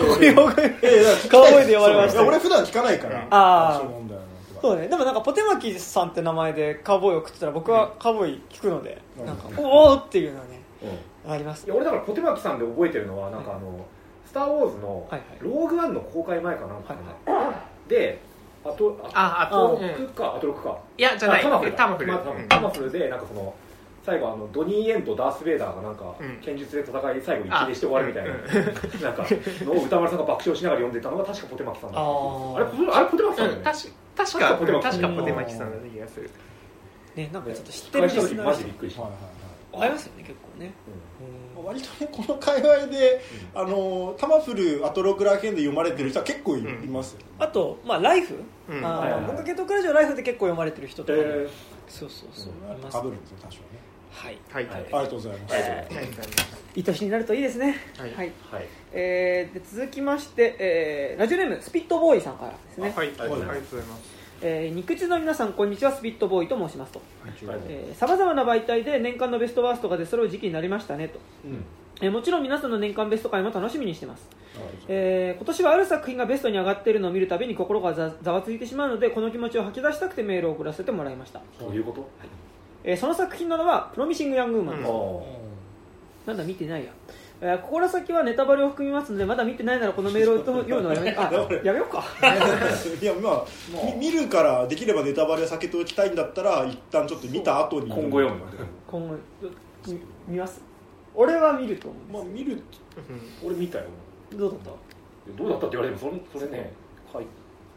[0.00, 2.24] こういう方がええだから顔声で読まれました。
[2.24, 3.76] 俺普段聞かないからあー。
[3.76, 4.54] アクション問題なんて。
[4.54, 4.88] かそうね。
[4.88, 10.60] でもなんかポテマキさんって名前でカウボーイを送ってたら僕はカウボーイ聞くのでうんなんかおおっていうのはね
[11.24, 11.32] うん。
[11.32, 11.66] あります。
[11.66, 13.86] いや俺だからポテマキさんで覚えてるのはなんかあの
[14.26, 15.22] 「スター・ウォーズ」のはいはい。
[15.40, 16.94] ローグワンの公開前かなんか
[17.88, 18.20] で
[18.68, 19.84] あとあああとと、うん。
[19.84, 20.78] 6かあと6か。
[20.98, 21.40] いやじゃない。
[21.40, 21.76] あタマフルだ。
[21.76, 22.48] タマフル。
[22.48, 23.54] タマフルでなんかその
[24.04, 26.36] 最後あのドニー・エンとダース・ベイダーがなんかうん。
[26.40, 29.26] 剣術で戦い最後に一礼して終わるみたいななんか
[29.64, 33.56] のを歌丸さんが爆笑しながら読んでたのが確かポテマキさんだったあれポテあれポテマキさんだよね。
[33.56, 33.78] うん確
[34.16, 36.30] 確確かかポテマキ確かポテマキさんだ気がする。
[37.16, 39.02] ねなんかちょっと知って開るリスナー始した時マジでびっくりした。
[39.02, 39.20] はいはい
[39.72, 40.66] わかりますよね結構ね。
[40.66, 40.74] はい
[41.66, 43.20] 割とねこの界隈で、
[43.54, 46.92] あのタマフルアトロクラーケンで読まれてる人は結構い,、うん。
[46.92, 47.18] ますよ。
[47.38, 48.36] あとまあライフ？
[48.68, 48.84] うん。
[48.84, 49.22] あはいはいはい。
[49.24, 51.24] ー文化系トークラジオライフで結構読まれてる人とかも。
[51.24, 51.48] え
[51.88, 52.52] そうそうそう。
[52.68, 53.64] かいますぶるんですよ多少ね。
[54.12, 54.38] はい。
[54.50, 54.66] はい。
[54.66, 54.80] はい。
[54.80, 55.32] ありがとうござい。
[55.38, 55.62] ます、はい。
[55.66, 57.38] えー愛しになるとい。
[57.38, 57.42] い。
[57.42, 58.14] ですねはい。
[58.14, 58.26] はい。
[58.52, 58.66] ーはい。
[58.92, 63.46] えーで続きまして、えーラジオネームスピットボーイさんからですね、はい、ありがとうござい。
[63.46, 63.86] ますありがとうござい。
[63.86, 64.15] ます。
[64.42, 67.00] えー肉汁の皆さんこんにちはスピットボーイと申しますと。
[67.24, 67.94] はい。
[67.94, 71.64] さまざまな媒体で年間のベストワーストが出揃う時期になりましたねと、うん。
[72.02, 74.28] えーもちろん皆さんの年間ベスト回も楽しみにしてます、
[74.88, 82.06] えー今年はある作品がベストに上がっているのを見るたびに心がざざわついてしまうのでこの気持ちを吐き出したくてメールを送らせてもらいました、どういうこと？
[82.84, 84.82] えーその作品なのは「プロミシング・ヤング・ウーマン」
[86.26, 86.36] なん。
[86.36, 86.90] だ見てないや、
[87.40, 91.30] えーここから先はネタバレを含みますのでまだ見てないならこのメールを読むのはやめあ
[91.64, 92.02] やめようか。
[93.00, 93.44] いやまあ
[93.98, 97.90] み見るからできればネタバレ避けておきたいんだったら一旦ちょっと見た後に。
[97.90, 98.40] 今後読む。
[98.86, 99.14] 今後
[99.86, 100.62] み見ます。
[101.14, 102.58] 俺は見ると思まあ見る。
[103.44, 103.84] 俺見たよ。
[104.32, 104.70] うどうだった？
[105.36, 106.72] どうだったって言われてもそれそれね
[107.12, 107.24] はい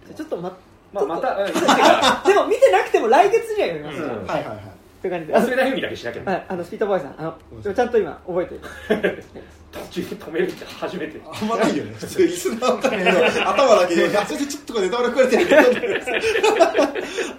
[0.06, 0.58] じゃあちょっとま
[0.94, 1.46] まあまたうん。
[2.26, 4.10] でも見てなくても来月には読みます、うん。
[4.24, 4.64] っはいはいはい
[5.02, 5.36] ていう感じで。
[5.36, 6.32] あの忘れないようにだけしなきゃね。
[6.32, 7.16] はい、あのスピートボーイさん。
[7.18, 9.24] あのでもちゃんと今覚えてる。
[9.72, 11.22] 途中で止めるって初めて。
[11.26, 11.94] あんまないよね。
[11.94, 13.12] 普通リスナーのための。
[13.12, 15.48] 頭だけで「あそれでちょっとかネタバレ食われてる。
[15.48, 15.62] けど」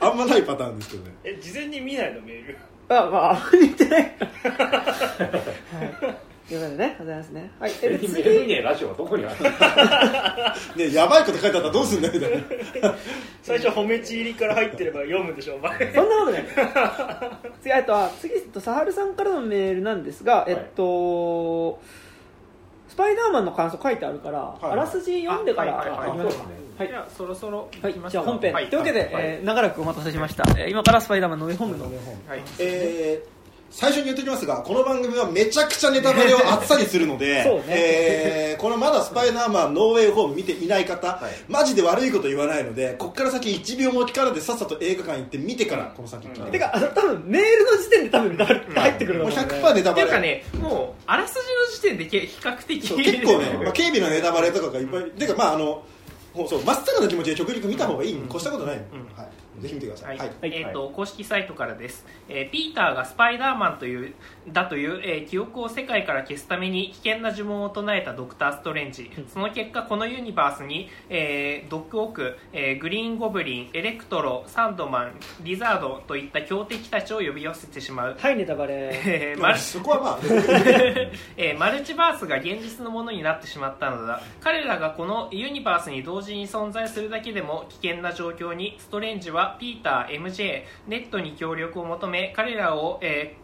[0.07, 1.11] あんまないパターンですけどね。
[1.25, 2.21] え事前に見ないの？
[2.21, 2.57] メール。
[2.89, 4.01] あまああんまり見てない。
[4.01, 4.11] はい
[6.01, 7.51] ということでねございますね。
[7.59, 7.73] はい。
[7.83, 12.33] えで次メールねラジオはどこにあるねやばいこと書いてあったらどうすんだよみたい
[12.83, 12.95] な
[13.43, 16.45] 最初褒めち入りから入ってれば読むでしょお前そんなことない
[17.63, 17.73] 次。
[17.73, 21.81] あとは次えっとサハルさんからのメールなんですが、えっと
[22.89, 31.95] スパイダーマンの感想書いてあるから、いあらすじ読んでからあはいはいはい行きましょうそうですねはいじゃあそろそろはい行きますじゃあ本編、はいというわけで、はいえー長らくお待たせしました、えー今からスパイダーマンの上本部のはい
[32.59, 33.40] えー
[33.71, 37.65] 最初に言っておきますがこの番組はめちゃくちゃネタバレを あっさりするのでそうね。
[37.69, 41.33] えーこのまだスパイダーマンノーウェイホーム見ていない方、はい。
[41.49, 55.83] マジで悪いこと言わないのでこっから先1秒も聞かないでさっさと映画館行って見てからこの先聞いててかあの多分メールの時点で多分入ってくるともう思うんで100%ネタバレっていうかねもうあらすじの時点でけ比較的結構ね、まあ、警備のネタバレとかがいっぱい、てかまああの
[56.49, 58.79] そうまっさらな気持ちで極力見た方がいいに越したことない、ん。
[59.17, 59.29] はい、
[59.61, 60.17] ぜひ見てくださ、はい。
[60.17, 60.31] いはい。
[60.43, 64.15] えーと公式サイトからです、えーピーターがスパイダーマンという
[64.49, 69.11] だという、えー記憶を世界から消すために危険な呪文を唱えたドクター・ストレンジ。
[69.33, 78.91] その結果このユニバースに、えードッグオーク、えーグリーン・ゴブリンエレクトロサンドマンリザードといった強敵たちを呼び寄せてしまう、はいネタバレ。
[79.07, 80.19] えーマルまあそこはまあ。
[81.37, 84.23] えーマルチバースが現実のものになってしまったのだ。
[84.41, 93.41] 彼らがこのユニバースに同時に存在するだけでも危険な状況にストレンジはピーター MJ ネットに協力を求め彼らを、えー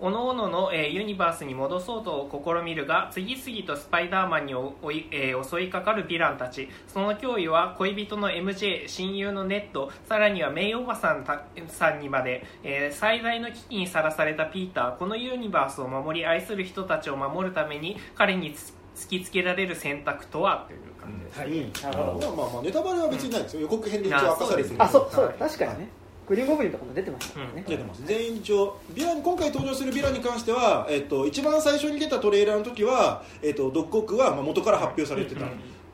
[0.00, 6.68] 各々の、えユニバースに戻そうと試みるが次々とスパイダーマンに追い、えー襲いかかるヴィランたち。
[6.88, 14.96] その脅威は恋人の MJ 親友のネットさらにはメイおばさんたさんにまで、えー最大の危機にさらされたピーター。
[14.96, 20.64] このユニバースを守り愛する人たちを守るために彼に突きつけられる選択とは？
[20.66, 20.80] という。
[21.34, 23.62] 感じです、なるほどまあまあまあネタバレは別にないですよ。
[23.62, 25.88] 予告編で一応明かされてるあそうそう確かにね。
[26.28, 28.02] グリーンゴブリンとかも出てましたからね、出てます。
[28.04, 35.42] 全員一応ヴィラン今回登場するヴィランに関しては、えっと、一番最初に出たトレーラーの時は、えっと、ドッグオークはまあ元から発表されてた、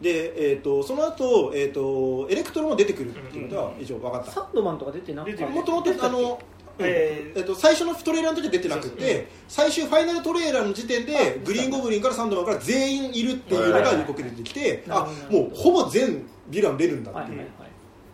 [0.00, 4.30] で、えっと、その後、えっとエレクトロも出てくるっていうことは一応分かった。
[4.30, 6.40] サンドマンとか出てなかったもともとあの
[6.78, 14.98] ええっと、最初のトレーラーの時は出てなくて最終ファイナルトレーラーの時点でグリーンゴブリンからサンドマンから全員いるっていうのが予告で出てきてはい
[15.30, 17.46] あもうほぼ全ヴィラン出るんだはいはいはい。
[17.46, 17.66] っていう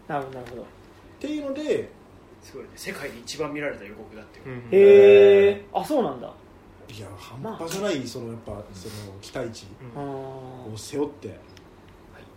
[0.09, 0.63] なるほどなるほど。
[0.63, 0.65] っ
[1.21, 1.91] ていうので
[2.43, 6.31] すごいね世界で一番見られた予告だっていう、うんへえあそうなんだ。
[6.91, 11.39] いや半端じゃないそのやっぱその期待値を背負って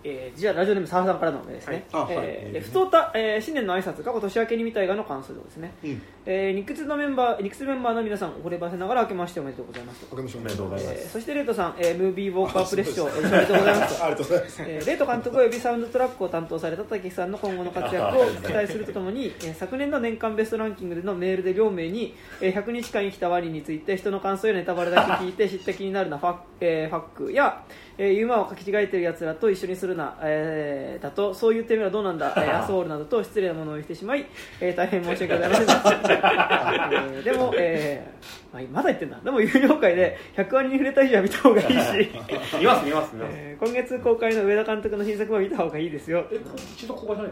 [0.03, 2.03] えーじゃあラジオネーム澤さんからのですね、はい。
[2.03, 2.15] あはい。
[2.17, 11.01] えーえーふとた、えー新年の挨拶過去年明けに見た映画の感想ですね、うんえー、ニックスのメンバーニックスメンバーの皆さんおればせながら明けましておめでとうございますおめでとうございます。
[11.03, 14.61] えーそしてレイトさん、えームービーウォーカープレッション、えーおめでとうございますありがとうございます。
[14.61, 27.63] えーレイト監督およびサウンドトラックを担当された滝さんの今後の活躍を期待するとともに、えー昨年の年間ベストランキングでのメールで両名に、えー100日間生きたワニについて人の感想やネタバレだけ聞いて 知った気になるなファッ,、えーファックや、
[27.97, 34.25] えーユーモアを書き違えてるやつらと一緒にするな、えーだとそう言ってみればどうなんだ、えーアソールなどと失礼なものを言ってしまい、
[34.59, 35.65] えー大変申し訳ございません。
[35.65, 36.21] でした、え
[37.21, 39.17] ーでも、えーまあ、まだ言ってんだ。
[39.23, 41.71] でも有料会で100ワニに触れた以上は見た方がいいし。
[42.59, 43.33] 見ます見ます見ます。
[43.33, 46.25] えー今月公開の上田監督の新作も見た方がいいですよ。
[46.31, 46.39] え
[46.73, 47.31] 一度公開じゃない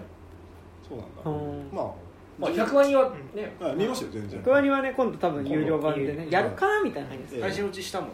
[0.87, 0.97] そう
[1.31, 1.69] なんうん。
[1.71, 1.93] だま
[2.37, 3.51] まあ100万人はね。
[3.59, 4.41] あはい見ますよ全然。
[4.41, 7.41] 100ワニはね今度多分有料版でねやるかなみたいな感じですええ。
[7.41, 8.09] 配信落ちしたもん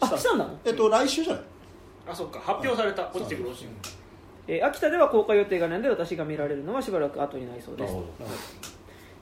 [0.00, 0.34] あした。
[0.34, 0.44] んだ。
[0.44, 1.42] もん、えっと来週じゃない？
[2.08, 2.38] あそっか。
[2.38, 3.02] 発表された。
[3.12, 3.94] 落ちてくる落ちてくる
[4.48, 7.96] えー秋田では公開予定がないので私が見られるのはしばらく後になりそうです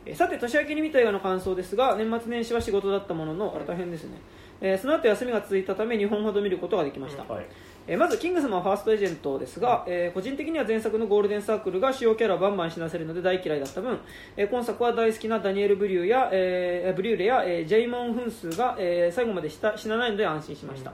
[0.07, 4.19] えーさて年明けに見た映画の感想ですが年末年始は仕事だったもののあれ大変ですね、
[4.61, 7.47] えーその後休みが続いたため2本ほど見ることができました、はい。
[7.87, 13.99] えーまずキングスマンファーストエージェントですが、えー個人的には前作のゴールデンサークルが主要キャラをバンバン死なせるので大嫌いだった分、
[14.37, 20.93] えー今作は大好きなダニエル・ブリューや、えーブリューレや、えージェイモン・フンスが、えー最後まで死なないので安心しました、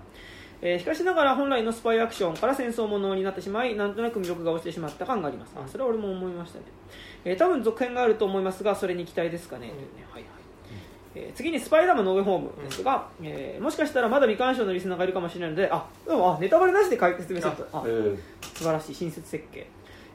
[0.63, 5.55] えーしかしながら本来のスパイアクションから戦争ものになってしまいなんとなく魅力が落ちてしまった感があります。
[5.57, 6.65] あそれは俺も思いましたね、
[7.25, 10.33] えー多分続編があると思いますがそれに期待ですかね、というねはいはい。
[11.15, 17.67] えー次にスパイダーマンの上ホームですが、えーもしかしたらまだ未鑑賞のリスナーがいるかもしれないのであでもあネタバレなしで説明すると。
[17.73, 18.19] あえー
[18.55, 18.95] 素晴らしい。
[18.95, 19.67] 親切設計、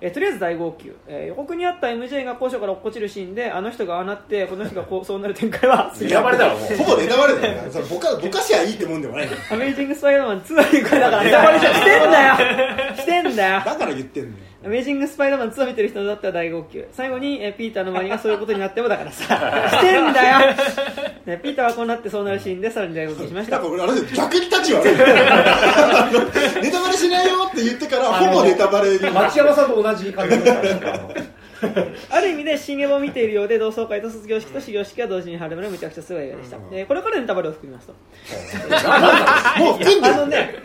[0.02, 6.76] えーとりあえず大号泣、えー予告にあった MJ が高所から落っこちるシーンであの人がああなってこの人がこうそうなる展開は ネタバレだろもう。
[6.78, 7.62] ほぼネタバレだよ。
[7.64, 9.28] ねそれぼかぼかしゃいいってもんでもない。
[9.52, 12.36] アメイジング・スパイダーマン2はこれだからネタバレじゃしてんだよ。
[12.96, 13.62] してんだよ。
[13.66, 16.86] だから言ってんのよアメイジング・スパイダーマン2を見てる人だったら大号泣。
[16.92, 19.24] 最後に、えーピーターの周りがそういうことになってもだからさ。
[19.70, 20.56] してんだよ、
[21.28, 23.60] ね、ピーターはこうなってそうなるシーンでさらに大号泣しました。
[23.60, 24.90] なんか俺あれ逆に立ち悪い。
[26.64, 30.56] ネタバレしないよって言ってからほぼネタバレに町山さんと同じ感じでした
[32.10, 37.94] ある意味で新エヴァを見ているようで同窓会と卒業式と始業式が同時に始まるめちゃくちゃすごい映画でした、えーこれからネタバレを含みますと。
[39.60, 40.14] もう含んでる。
[40.14, 40.64] あのね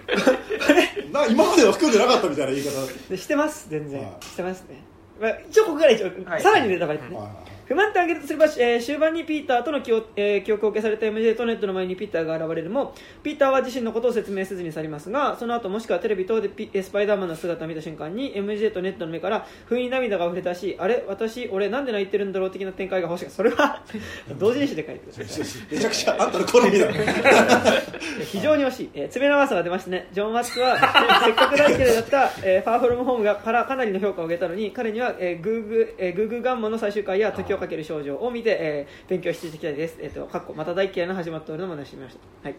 [1.13, 2.71] な今までは含んでなかったみたいな言い方。
[3.09, 4.25] でしてます全然、はい。
[4.25, 4.83] してますね、
[5.21, 6.43] まあ、一応ここから一応、はい。
[6.43, 12.71] さらにネタバレですね、はい不満点挙げるとすれば、えー終盤にピーターとの記憶,、えー記憶を消された MJ とネットの前にピーターが現れる。
[12.71, 21.05] もピーターは自身のことを説明せずに去りますがその後もしくはテレビ等でピえースパイダーマンの姿を見た瞬間に MJ とネットの目から不意に涙が溢れたしあれ？
[21.07, 23.31] 私俺なんで泣いてるんだろう的な展開が欲しい。
[23.31, 23.85] それは
[24.37, 25.45] 同人誌で書いてください。
[25.71, 26.89] めちゃくちゃあんたの好みだ。
[28.33, 30.09] 非常に惜しい、えー、爪の長さが出ましたね。
[30.13, 30.75] ジョン・ワッツは
[31.25, 42.57] せっかく大嫌いだった、えーファーフロムホームがからかなりの評価を上げたのに彼には、えー、グーグー、えー、グーグーガンマンの最終回や時をかける少女を見て、えー勉強していきたいです、えー、とかっこまた大嫌いな始まっておるのも出してみました、はい。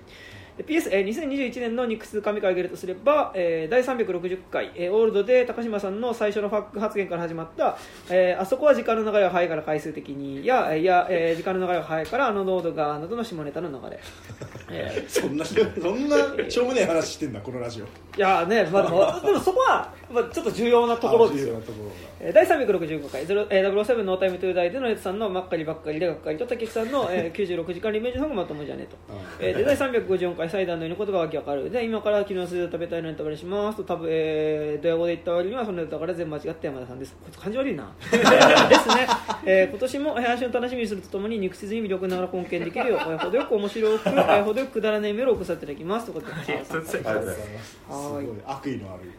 [0.63, 7.78] PS、えー、2021年のニックス神回を挙げるとすれば、えー第360回、えーオールドで高島さんの最初のファック発言から始まった、
[8.10, 14.00] えーあそこは時間の流れが早いから回数的にやえーいや、えー時間の流れが早いからあの濃度がなどの下ネタの流れ、
[14.69, 17.86] えーそんなそんなしょうもない話してんだこのラジオ。
[17.86, 21.56] いやーね、まあ、でも でもそこは、まあ、ちょっと重要なところですよ。
[21.58, 28.97] あ重要なところえー第365回ゼロえー007ノータイムトゥーダイでのエツさんのまっかりばっかりでがっかりと竹木さんの、えー96時間リベンジソングまともじゃねえと、
[29.39, 31.69] えーで第354回祭壇のように言葉がわかる。
[31.69, 33.77] で今から昨日の水を食べたいのに食べします。
[33.77, 37.15] と多分、えー、ドヤ語で言った割にはそのネタから全部間違って山田さんです。
[37.39, 37.89] 感じ悪いな。
[38.01, 39.07] ですね、
[39.45, 47.77] えー今年も配信を楽しみにするとともに肉質に魅力ながら根検できるよう、えー程よく面白く、えー程よくくだらないメールを送させていただきますということでありがとうございます。
[47.89, 48.25] はい。
[48.25, 49.11] ごい悪意のある。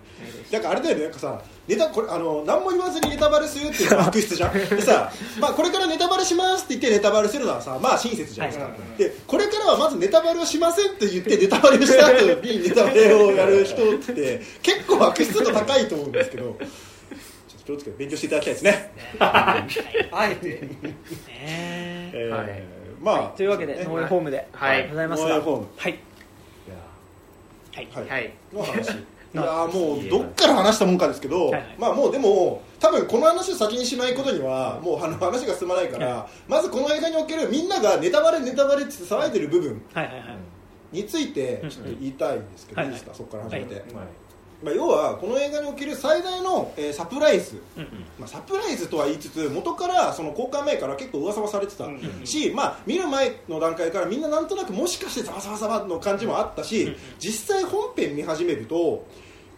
[0.53, 4.53] なんかあれだよねなんかさネタこれあの何も言わずにネタバレするっていう悪質じゃん。
[4.55, 16.45] でさ、まあ、これからネタバレしますって言ってネタバレするのはさまあ親切じゃないですか、でこれからはまずネタバレをしませんって言ってネタバレをした後にネタバレをやる人って結構悪質度高いと思うんですけど。
[16.45, 19.67] ちょっと気をつけて勉強していただきたいですね、あ
[20.29, 20.71] えてね
[22.15, 22.63] えーはい。
[23.03, 23.85] まあというわけで、ね。
[23.85, 24.89] ノーエホームで、はい。
[24.89, 25.67] ございますが、ノーエホーム。
[25.77, 25.99] はい、
[27.75, 28.09] はい、はい。
[28.09, 28.33] はい。
[28.53, 28.91] の話。
[29.35, 39.83] いやーもうどっから話したもんかですけど、まあもうでも多分この話を先にしないことにはもうあの話が進まないから、まずこの映画におけるみんながネタバレネタバレって騒いでる部分。
[39.95, 40.05] はい。
[40.05, 40.15] はい。
[40.17, 40.52] はい
[40.93, 42.91] についてちょっと言いたいんですけど、うんい。
[42.91, 43.85] いですかそこから始めて、はい。
[44.63, 47.85] まあ、要はこの映画における最大の、えーサプライズ、うん
[48.19, 51.87] まあ、サプライズとは言いつつ元からその公開前から結構噂はされてた。
[52.25, 59.05] し、まあ、見る前の段階からみんななんとなくもしかしてざわざわざわの感じもあったし、実際本編見始めると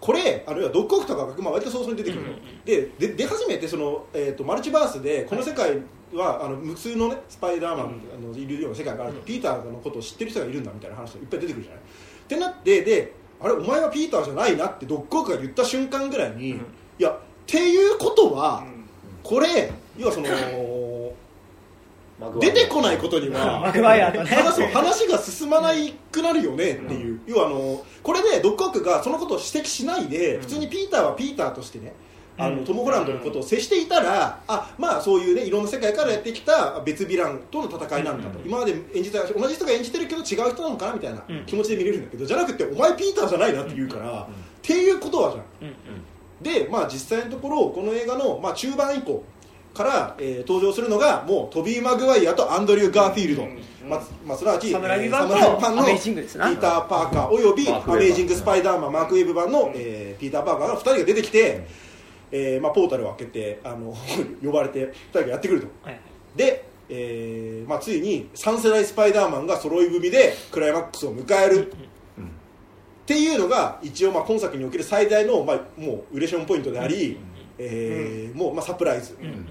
[0.01, 5.79] これあるいはドッグオフとかが、まあ、割と早々に出てくる、でで出始めてその、えー、とマルチバースでこの世界
[6.15, 11.81] は、あの無数の、ね、スパイダーマンあのいるような世界があると、ピーターのことを知ってる人がいるんだみたいな話がいっぱい出てくるじゃない。
[11.81, 16.59] ってなってであれお前はピーターじゃないなってドッグオフが言った瞬間ぐらいに、い
[16.99, 18.65] やっていうことは、
[19.23, 20.29] これ要はその
[22.41, 31.93] 出てこないことには 話話が進まないくなるよねっていう、要はあのこれでドッグオフがそのことを指摘しないで、普通にピーターはピーターとしてね
[32.37, 32.65] あの、うん。
[32.65, 41.47] トム・ホランドのことを接していたらあまあそういうねいろんな世界からやってきた別ヴィランとの戦いなんだと、今まで演じた同じ人が演じてるけど違う人なのかなみたいなうん。
[41.47, 44.27] 気持ちで見れるんだけど、じゃなくてお前ピーターじゃないなって言うから、っ
[44.63, 45.69] ていうことはじゃん。
[45.69, 45.75] うん
[46.43, 49.25] で、まあ、実際のところこの映画の、まあ、中盤以降
[49.73, 53.43] から、えー登場するのがもうトビー・マグワイアとアンドリュー・ガーフィールド、
[53.89, 61.67] まあまあ、すなわちサム・ライミ版のピーター・パーカーおよびアメイジング・スパイダーマンマーク・ウェブ版の、えーピーター・パーカーの2人が出てきて、
[62.37, 63.95] えーまあ、ポータルを開けてあの
[64.45, 65.69] 呼ばれて2人がやってくると。
[65.83, 66.01] はいはい。
[66.35, 77.19] で、えーまあ、ついに3世代スパイダーマンが揃い踏みでクライマックスを迎える、っていうのが一応まあ今作における最大の、まあ、もうウレションポイントであり、
[77.57, 79.47] えーもうまあサプライズ、うんうん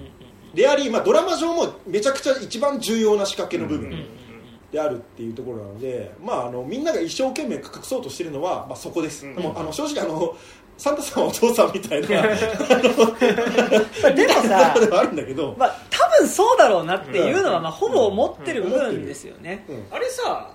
[0.54, 4.06] であり、まあ、ドラマ上もめちゃくちゃ一番重要な仕掛けの部分
[4.72, 10.36] であるっていうところなので、まあ、あのみんなが一生懸命隠そうとしてるのは、まあ、そこです、でもあの正直あの
[10.84, 12.10] サンタさんはお父さんみたいな。
[12.10, 20.52] ま あでもさではあるんだけど、まあ多分そうだろうなっていうのは、まあ、ほぼ思ってる部分ですよね、うんあれさ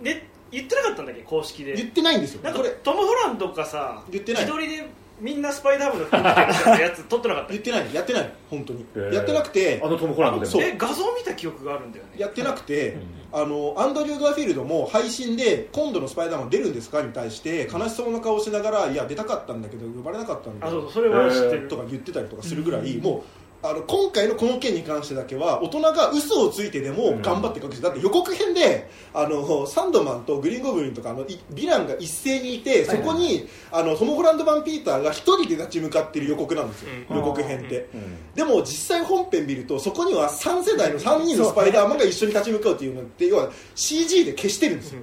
[0.00, 1.20] で言ってなかったんだっけ？
[1.22, 1.74] 公式で。
[1.74, 2.42] 言ってないんですよ。
[2.42, 2.70] なんかこれ。
[2.70, 4.42] トム・ホランドがさ言ってない。
[4.44, 4.86] 自撮りで
[5.20, 7.52] みんなスパイダーマンのやつ撮ってなかった？
[7.52, 7.94] 言ってない。
[7.94, 8.32] やってない。
[8.50, 9.14] 本当に、へー。
[9.14, 9.80] やってなくて。
[9.82, 10.62] あのトム・ホランドでも。
[10.62, 12.10] え画像見た記憶があるんだよね。
[12.16, 12.96] やってなくて、
[13.32, 17.02] あのアンドリュー・ガーフィールドも配信で今度のスパイダーマン出るんですか？
[17.02, 20.66] に対して悲しそうな顔をしながらいや出たかったんだけど呼ばれなかったんだ。
[20.66, 20.92] あそうそう。
[20.92, 21.68] それは知ってる。
[21.68, 23.22] とか言ってたりとかするぐらい、もう
[23.60, 37.16] あの今回のこの件に関してだけは大人が嘘をついてでも頑張って隠して、だって予告編であのサンドマンとグリーンゴブリンとかあのいヴィランが一斉にいてそこに、あのトム・ホランド版ピーターが一人で立ち向かってる予告なんですよ、うん。
[37.16, 37.88] 予告編って。
[37.92, 38.34] うん。
[38.34, 45.00] でも実際本編見るとそこには3世代の3人のスパイダーマンが一緒に立ち向かうっていうのって要は CG で消してるんですよ、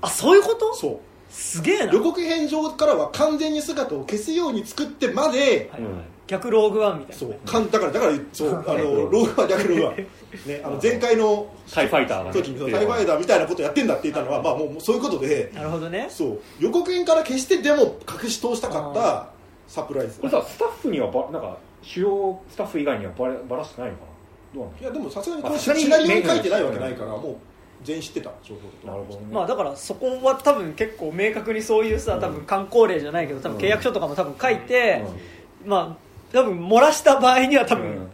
[0.00, 0.74] あそういうこと？
[0.74, 1.00] そ
[1.30, 1.92] すげえな。
[1.92, 5.92] う予告編上からは完全に姿を消すように作ってまではいはい
[6.28, 7.18] 逆ローグワンみたいな。
[7.18, 7.34] そう。
[7.44, 10.06] かんだからだからそう あのローグは逆ローグはね
[10.62, 12.32] あの前回のタイファイターがね。
[12.32, 15.50] 時にそうタイファイターみたいなことやってんだって言ったのはまあもうそういうことで。
[15.54, 16.06] なるほどね。
[16.08, 16.40] そう。
[16.60, 19.30] 予告編から消してでも隠し通したかった
[19.66, 24.02] サプライズこれさスタッフにはばなんか主要スタッフ以外にはばればらしてないのか
[24.54, 24.60] な？
[24.60, 27.36] どうなんいやでもさすがにこのあさすがにシナリオに書いてないわけないからもう
[27.84, 29.26] 全員知ってた情報となるほどね。
[29.30, 35.04] まあだからそこは多分結構明確にそういうさ多分観光例じゃないけど多分契約書とかも多分書いて、
[35.64, 38.08] まあ多分漏らした場合には多分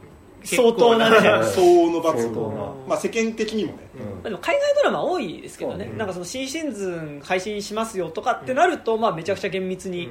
[0.45, 2.57] 相当なね、相応の罰相当な。
[2.87, 3.79] まあ世間的にもね、
[4.23, 10.11] でも海外ドラマ多いですけどね、うんなんかその新シーズン配信しますよとかってなると、まあ、めちゃくちゃ厳密に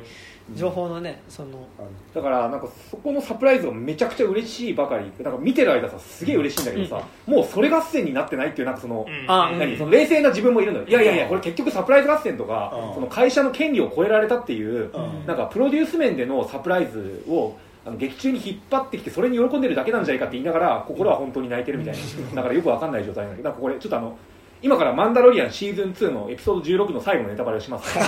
[0.56, 1.68] 情報のねその
[2.16, 5.12] だからなんかそこのサプライズがめちゃくちゃ嬉しいばかり。
[5.24, 9.26] なんか見てる間さすげえ嬉しいんだけどさ、もうそれ合戦になってないっていうなんかその、うん。
[9.28, 9.78] あ何？
[9.78, 10.88] その冷静な自分もいるのよ。
[10.88, 11.02] いや。
[11.04, 12.94] いやいやこれ結局サプライズ合戦とか、うん。
[12.96, 15.28] その会社の権利を超えられたっていう、うん。
[15.28, 17.56] なんかプロデュース面でのサプライズを
[17.86, 24.18] あの劇中に引っ張ってきてそれに喜んでるだけなんじゃないかって言いながら心は本当に泣いてるみたいなだからよくわかんない状態なんだけどこれちょっとあの
[24.62, 28.00] 今から「マンダロリアン」シーズン2のエピソード16の最後のネタバレをします、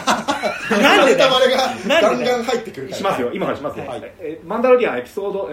[0.71, 1.11] なんで？
[1.11, 1.57] ネタバレが
[2.01, 3.29] ガンガン入ってくるしますよ。
[3.33, 5.51] 今からしますよ、はいえマンダロリアンエピソード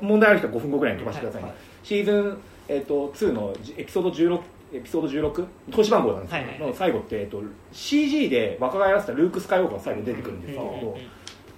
[0.00, 2.38] 問題ある人は5分後ぐらいに飛ばしてくださいね、シーズン、
[2.68, 4.40] えっと2のじエピソード16
[4.74, 7.42] エピソード16投資番号なんですけど、はいはいはいの最後って、えっと、
[7.72, 10.96] CG で若返らせたルーク・スカイウォーカーが最後出てくるんですけど、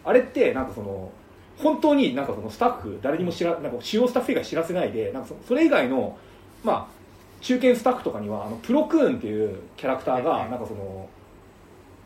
[0.04, 1.12] あれってなんかその
[1.62, 6.16] 本当になんかそのスタッフ誰にも知らなんか主要スタッフ以外知らせないでなんかそそれ以外の
[6.64, 6.98] まあ
[7.40, 11.08] 中堅スタッフとかにはあのプロクーンっていうキャラクターがなんかその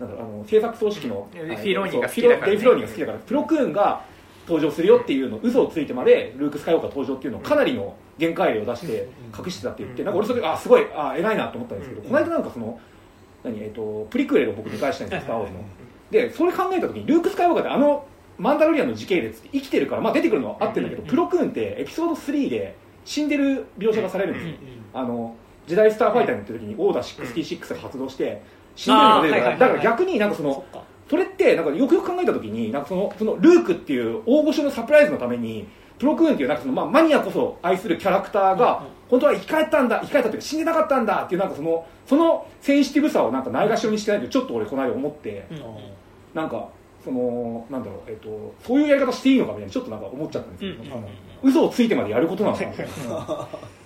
[0.00, 2.46] なんだろうあの制作総指揮のフィローニーが好きだからね。
[2.46, 4.04] デイ・フィローニーが好きだからプロクーンが
[4.46, 12.78] 登場するよっていうの嘘をついてまでルーク・スカイウォーカー登場っていうのをかなりの限界例を出して隠してたって言ってなんか俺それあすごいあ偉いなと思ったんですけどこの間なんかその
[13.44, 15.64] 何、えっとプリクエルを僕見返したんですよ、スター・ウォーズの。
[16.10, 18.04] でそれ考えた時にルーク・スカイウォーカーってあの
[18.42, 24.34] マンダロリアンの時系列って生きてるから、まあ、出てくるのは合ってるんだけど、プロクーンってエピソード3で死んでる描写がされるん。
[24.34, 24.54] ですよ、
[24.92, 25.36] あの
[25.66, 28.42] 時代スターファイターに乗ってる時にオーダー66が発動して
[28.74, 30.64] 死んでるのが出るからだから逆になんかその
[31.08, 35.68] それってなんかよくよく考えた時になんかそのそのルークっていう大御所のサプライズのために
[36.00, 45.60] プロクーンっていうなんかその、まあ、マニアこそ愛するキャラクターが本当は生き返ったんだ生き返ったっていうか死んでなかったんだっていうなんかそのそのセンシティブさをなんかないがしろにしてないとちょっと俺この間思って、うん。
[46.34, 46.68] なんか
[47.04, 51.04] そのなんだろう、えっと、そういうやり方していいのかみたいなちょっとなんか思っちゃったんですけど、うん。
[51.42, 52.70] 嘘をついてまでやることなのかな。
[52.70, 52.76] っ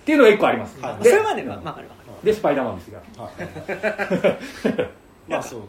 [0.05, 1.89] ていうのが一個あります、はいそれまではまあわかる
[2.23, 2.99] でスパイダーマンですが。
[3.23, 4.89] はい。
[5.29, 5.61] まあそう。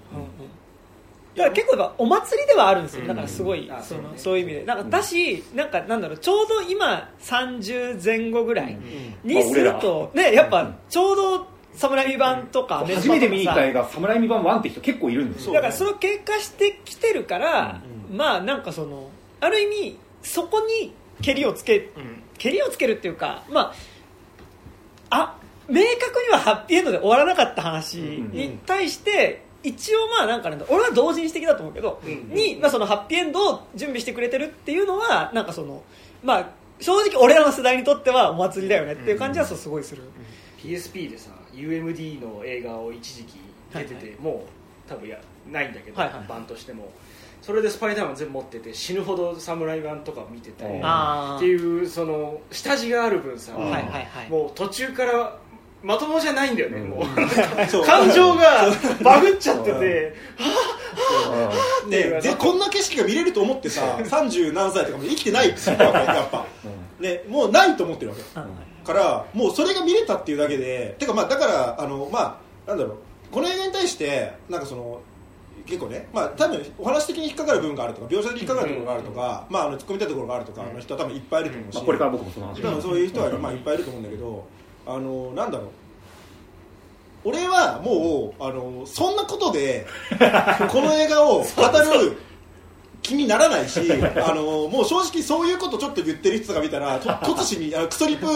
[1.34, 3.07] だから結構やっぱお祭りではあるんですよ。
[3.07, 3.68] だからすごい。
[3.68, 4.18] うんあそのそうね。
[4.18, 4.64] そういう意味で。
[4.64, 8.76] なんかだしなんかなんだろうちょうど今30前後ぐらい
[9.24, 15.52] にするとねやっぱちょうど侍版とか初めて見に行った映画「サムライミ版1」って人結構いるんですよ。
[15.52, 19.10] だからそれを経過してきてるから、まあなんかその
[19.40, 20.92] ある意味そこに
[21.22, 22.22] けりをつけうん。
[22.38, 23.72] けりをつけるっていうかま
[25.10, 25.38] ああ
[25.68, 35.82] 明確にはハッピーエンドで終わらなかった話に対して、一応まあなんかなんだ俺は同人誌的だと思うけど、うんに、まあ、そのハッピーエンドを準備してくれてるっていうのはなんかその
[36.22, 36.48] まあ
[36.80, 40.02] 正直俺らの世代にとってはお祭りだよねっていう感じはそうすごいする、
[40.62, 43.38] PSP でさ UMD の映画を一時期
[43.72, 45.18] 出てて、はいもう多分や
[45.52, 46.26] ないんだけど、はいはい。
[46.26, 46.90] 版としても。
[47.42, 50.80] それでスパイダーマン全部持ってて死ぬほど侍版とか見ててうん。
[50.82, 54.28] あっていうその下地がある分さ、うんはいはいはい。
[54.28, 55.38] もう途中から
[55.82, 56.88] まともじゃないんだよね、うん。
[56.90, 57.04] もう。
[57.86, 60.14] 感情がバグっちゃってて
[61.88, 66.44] ねでこんな景色が見れると思ってさ30何歳とかも生きてないですよやっぱ、
[66.98, 68.22] ね、もうないと思ってるわけ。
[68.40, 72.97] うんからもうそれが見れたっていうだけでてかまあだからあのまあなんだろう。
[73.30, 75.01] この映画に対してなんかその
[75.66, 84.47] 結構ねまあ多分お話的に引っかかる部分があるとか描写的に引っかかるところがあるとか、まああの突っ込みたいところがあるとかの人は多分いっぱいいると思うし、まあ、これから僕もその話多分そういう人はまあいっぱいいると思うんだけど
[84.86, 85.68] あのなんだろう。
[87.24, 89.86] 俺はもうあのそんなことで
[90.70, 92.16] この映画を語る
[93.03, 98.26] 気にならないしあのもう正直そういうことちょっと言ってる人が見たらと突しにあのクソリップ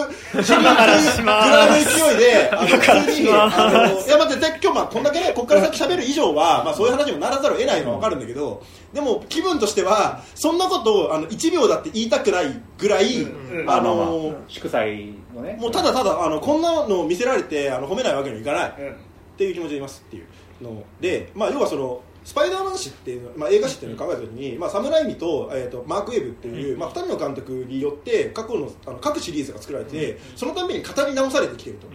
[0.43, 15.59] シリンクぐらいの勢いであの普通にあのいや待ってで今日まあこんだけねこっから先喋る以上は、まあ、そういう話にもならざるを得ないのは分かるんだけどでも気分としてはそんなことをあの1秒だって言いたくないぐらい、うんあの祝祭のね。
[15.61, 18.71] もうただただあのこんなのを見せられてあの褒めないわけにはいかない。
[18.71, 18.97] っうん。
[19.37, 31.89] ていう気持ちでいますっていうので、まあ、要はそのスパイダーマン誌っていうの、まあ、映画誌っていうのを考えた時に、まあ、サムライミと,、えー、とマーク・ウェブっていう、まあ、2人の監督によって過去のあの各シリーズが作られて、そのために語り直されてきてると、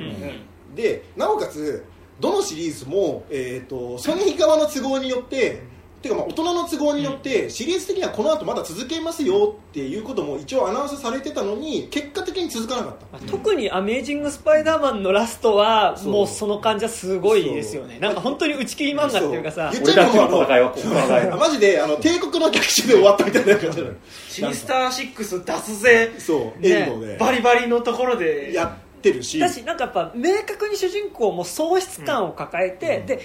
[0.76, 1.86] でなおかつ
[2.20, 5.62] どのシリーズも、えー、とソニー側の都合によって、
[6.08, 13.06] てかまあ大人の都合によって、シリーズ的にはこの後まだ続けますよっていうことも一応アナウンスされてたのに結果的に続かなかった。
[13.12, 18.00] まあ特に「アメージング・スパイダーマン」のラストはもうその感じはすごいですよね。
[18.00, 23.94] なんか本当に打ち切り漫画っていうかさちの戦いはここからだよマジであの帝国の逆襲で終わったみたいな感じなの。
[24.30, 26.70] シニスター6出すぜそう、ね。
[26.70, 27.18] エンドで。
[27.18, 28.54] バリバリのところで。
[28.54, 29.40] やってるし。
[29.40, 33.20] だしなんかやっぱ明確に主人公も喪失感を抱えて、で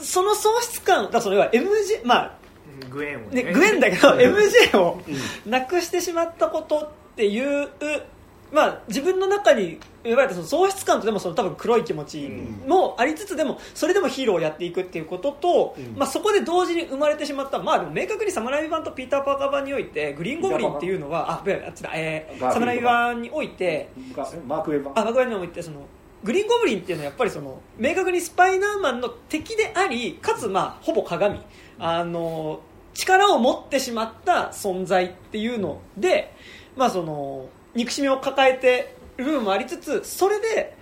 [0.00, 2.40] そその喪失感だからそれは MJ まあ
[2.88, 5.00] グエンをね、グエンだけど MJ を
[5.46, 7.68] なくしてしまったことっていう、
[8.52, 12.28] まあ、自分の中に言われたその喪失感とでもその多分黒い気持ち
[12.66, 15.96] もありつつでもそれでもヒーローをやっていくっていうことと、うん。
[15.96, 21.42] まあ、そこで同時に生まれてしまった、まあ、でも明確に侍版とピーター・パーカー版においてグリーン・ゴブリンっていうのはあ、っ
[21.94, 23.90] えー、ガーフィールド侍版において
[24.46, 25.86] マーク・ウェバリにおいてその
[26.22, 31.40] グリーンゴブリンっていうのはやっぱりその明確にスパイダーマンの敵でありかつまあほぼ鏡。
[31.78, 32.60] あの
[32.92, 36.34] 力を持ってしまった存在っていうので、
[36.76, 40.76] まあ、その憎しみを抱えてる部分もありつつそれで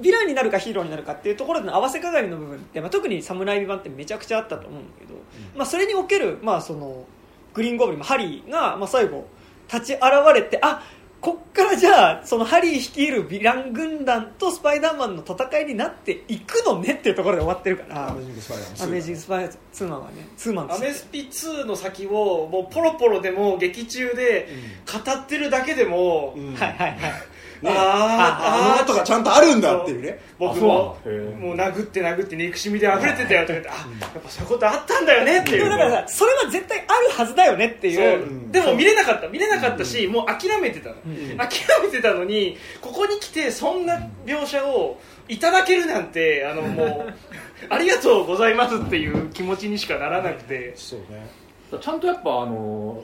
[0.00, 5.14] ヴィランになるかヒーローになるかっていうところでの合わせ鏡の部分って、まあ、特に侍版ってめちゃくちゃあったと思うんだけど、
[5.56, 7.06] まあ、それにおける、まあ、その
[7.54, 9.28] グリーンゴブリンハリーが、まあ、最後
[9.72, 10.02] 立ち現
[10.34, 10.82] れてあ
[11.22, 18.10] こっからじゃあそのハリー率いるヴィラン軍団とスパイダーマンの戦いになっていくのねっていうところで終わってるから。
[18.10, 20.28] アメージングスパイダーマンアメージングスパイダーツーマンはね。
[20.36, 24.48] ツーマンアメスピ2の先をもうポロポロでも劇中で
[24.92, 26.98] 語ってるだけでも、うんはいはいはい。
[26.98, 27.32] ね
[27.64, 30.18] あーあのとかちゃんとあるんだっていうね。
[30.38, 30.96] 僕も。
[31.38, 35.68] もう殴って殴って憎しみで溢れてたよとか言ってあやっぱそういうことあったんだよねっていう。
[35.68, 38.22] だからさそれは絶対あるはずだよねっていう。
[38.22, 38.26] う。
[38.26, 38.52] ん。
[38.52, 39.28] でも見れなかった。
[39.28, 40.98] 見れなかったし、もう諦めてたの、ん。
[41.36, 41.50] 諦
[41.82, 44.98] めてたのにここに来てそんな描写を
[45.28, 47.14] いただけるなんてあのもう
[47.70, 50.72] ありがとうございますっていう気持ちにしかならなくて。
[50.76, 51.26] そうね。
[51.80, 53.02] ちゃんとやっぱあの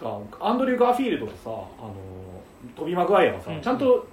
[0.00, 1.94] さアンドリュー・ガーフィールドとさあの
[2.76, 3.60] トビー・マグワイアがさ、うん。
[3.60, 4.06] ちゃんと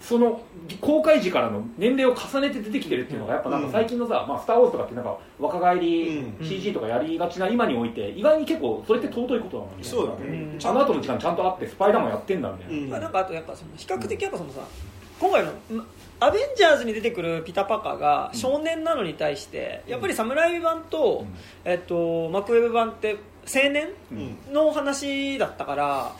[0.00, 0.40] その
[0.80, 6.08] 公開時からの年齢を重ねて出てきてるっていうのがやっぱなんか最近のさ「まあ、スター・ウォーズ」とかってなんか若返り
[6.40, 6.46] うん。
[6.46, 10.18] CG とかやりがちな今において意外に結構それって尊いことなのにそうだね。
[10.28, 10.58] うん。
[10.62, 12.90] あの後の時間ちゃんとあってスパイダーマンやってんだみたいな、うん。
[12.90, 14.60] まあ、なんかあとやっぱその比較的やっぱそのさ
[15.20, 15.86] 今回のん
[16.20, 21.24] アベンジャーズに出てくるピタパカが少年なのに対して、やっぱり侍版と、
[21.64, 24.36] えっと、マクウェブ版って青年うん。
[24.52, 26.12] の話だったから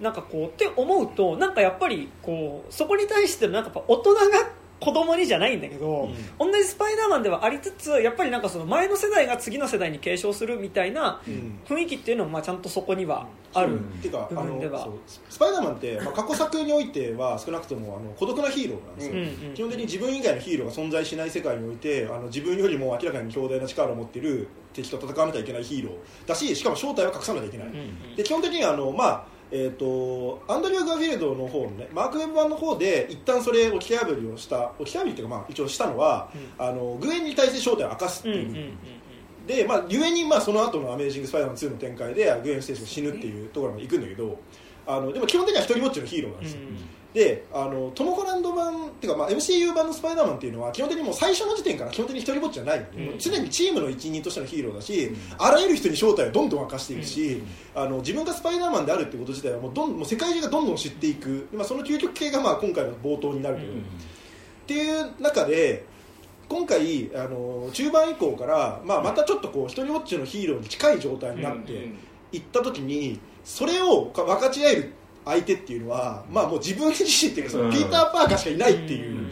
[0.00, 4.20] なんかこうって思うとなんかやっぱりこうそこに対してのなんかやっぱ大人が
[4.78, 11.58] 子供にじゃないんだけど、同じスパイダーマンではありつつやっぱりなんかその前の世代が次の世代に継承するみたいなうん。
[11.66, 13.76] 雰囲気っていうのもまあちゃんとそこにはある、う。
[13.76, 14.80] んてかあの部分では。
[14.80, 14.92] そう。
[15.30, 19.54] スパイダーマンって、まあ、過去作においては少なくともあの孤独なヒーローなんですよ、うんうん。
[19.54, 27.68] 基本的に自分以外のヒーローが存在しない世界においてあの自分よりも明らかに強大な力を持っている敵と戦わなきゃいけないヒーローだししかも正体は隠さなきゃいけない、
[28.14, 38.78] で基本的にはあの、まあえー、とアンドリュー・ガーフィールドの方のねマーク・ウェブ版の方で一旦それ置き破りをした置き破りっていうか、まあ、一応したのは、あのグエンに対して正体を明かすっていう、うんうんうん
[39.46, 44.38] で、まあ、ゆえに、まあ、その後の「アメージング・スパイダーマン2」の展開でグエン・ステーションが死ぬっていうところまで行くんだけど
[44.86, 46.60] あのでも基本的には一人ぼっちのヒーローなんですよ、
[47.16, 53.18] であのトム・ホランド版っていうか、まあ、MCU 版のスパイダーマンっていうのは基本的にもう最初の時点から基本的に一人ぼっちじゃない、うん。
[53.18, 57.42] 常にチームの一員としてのヒーローだし、あらゆる人に正体をどんどん明かしていくし、
[57.74, 63.74] あの自分がスパイダーマンであるってこと自体はもうどんもう世界中がどんどん知っていく、まあ、その究極系がまあ今回の冒頭になるけど、っ
[64.66, 65.86] ていう中で
[66.50, 71.88] 今回あの中盤以降から、まあ、またちょっとこう一人ぼっちのヒーローに近い状態になって
[72.32, 74.92] いった時にそれをか分かち合える
[75.26, 77.72] 相手っていうのは、まあ、もう自分自身っていうかそのうん。
[77.72, 79.26] ピーター・パーカーしかいないっていう。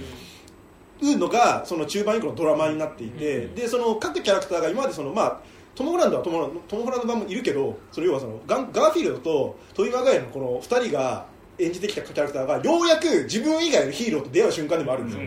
[1.03, 5.41] のがその中盤以降のドラマになっていて、でその各キャラクターが今までその、まあ、
[5.75, 11.27] トム・ホランドはトムホランドトムホランド版もいるけどその要はそのガンガーフィールドとトビー・マガイアのこの2人が
[11.59, 15.25] 演じてきたキャラクターがようやく自分以外のヒーローと出会う瞬間でもあるんですよ、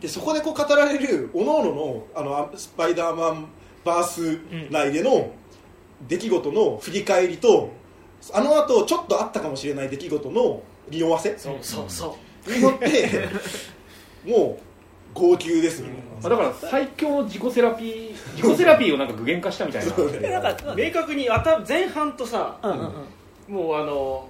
[0.00, 3.46] でそこでこう語られる各々のあのスパイダーマン
[3.84, 5.32] バース内での
[6.08, 7.70] 出来事の振り返りと
[8.32, 11.36] あの後ちょっとあったかもしれない出来事の匂わせ？
[11.38, 12.52] そうそうそう。
[12.52, 13.28] によって
[14.24, 20.40] もう号泣ですよね、まあ、だから最強の自己セラピー自己セラピーをなんか具現化したみたいな。
[20.40, 22.70] なんか明確に頭前半とさうん。
[22.70, 22.92] うんうん
[23.48, 24.28] もうあの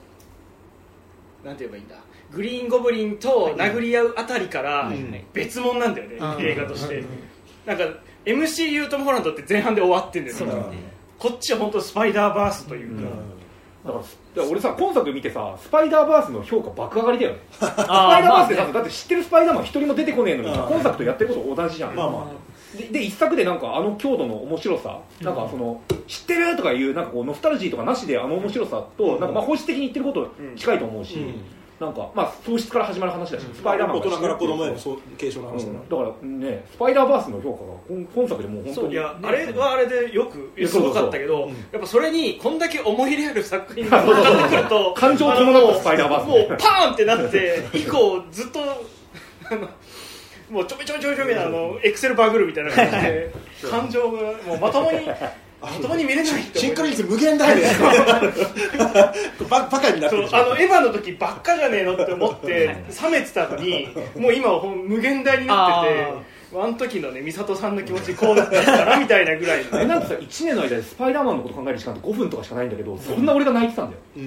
[1.45, 1.97] なんて言えばいいんだ？
[2.31, 5.15] グリーンゴブリンと殴り合うあたりからうん。
[5.33, 6.47] 別物なんだよね、うん。
[6.47, 7.07] 映画として、うん
[7.67, 7.85] なんか
[8.25, 10.37] MCU トム・ホランドって前半で終わってんだよ
[10.71, 10.79] ね。
[11.19, 13.23] こっちは本当スパイダーバースというか、だから
[13.85, 13.99] だか
[14.37, 17.39] ら俺さ今作見てさスパイダーバースの評価爆上がりだよね。
[17.51, 21.95] スパイダーあバースってさだって知ってるスパイダーマン一人も出てこねえのにさうん今作とやってること同じじゃん。
[21.95, 22.27] まあま
[22.77, 31.35] でで一作でなんかあの強度の面白さなんかその知ってるとかいうなんかこうノスタルジーとかなしであの面白さとなんかまあ本質的に言ってること近いと思うし、うん
[31.81, 34.77] なんかまあ喪失から始まる話だし、スパイダーマン大人から子供への
[35.17, 38.93] 継承の話だな、だからねスパイダーバースの評価が今今作でもう本当に。
[38.93, 49.69] いやあれはあれでよくすごかったけどそうそうやっぱそれにこんだけ思い入れある作品が乗っかってくると感情を伴ったスパイダーバースもうパーンってなって以降ずっとあの
[50.51, 53.33] もうちょめちょめちょめちょめなあの エクセルバグるみたいな感じで
[53.71, 54.99] 感情がもうまともに
[55.61, 57.67] まともに見れないシンクロ率無限大で。
[59.49, 69.81] ババカになってるそうあのエヴァの時ばっかじゃねえのって思って冷めてたのにもう今はほん無限大になっててあの時のね美里さんの気持ちこうなってたなみたいなぐらいの。
[69.81, 74.03] えなんかさ1年の間でスパイダーマンのこと考える時間って5分とかしかないんだけどそんな俺が泣いてたんだよ。
[74.17, 74.21] う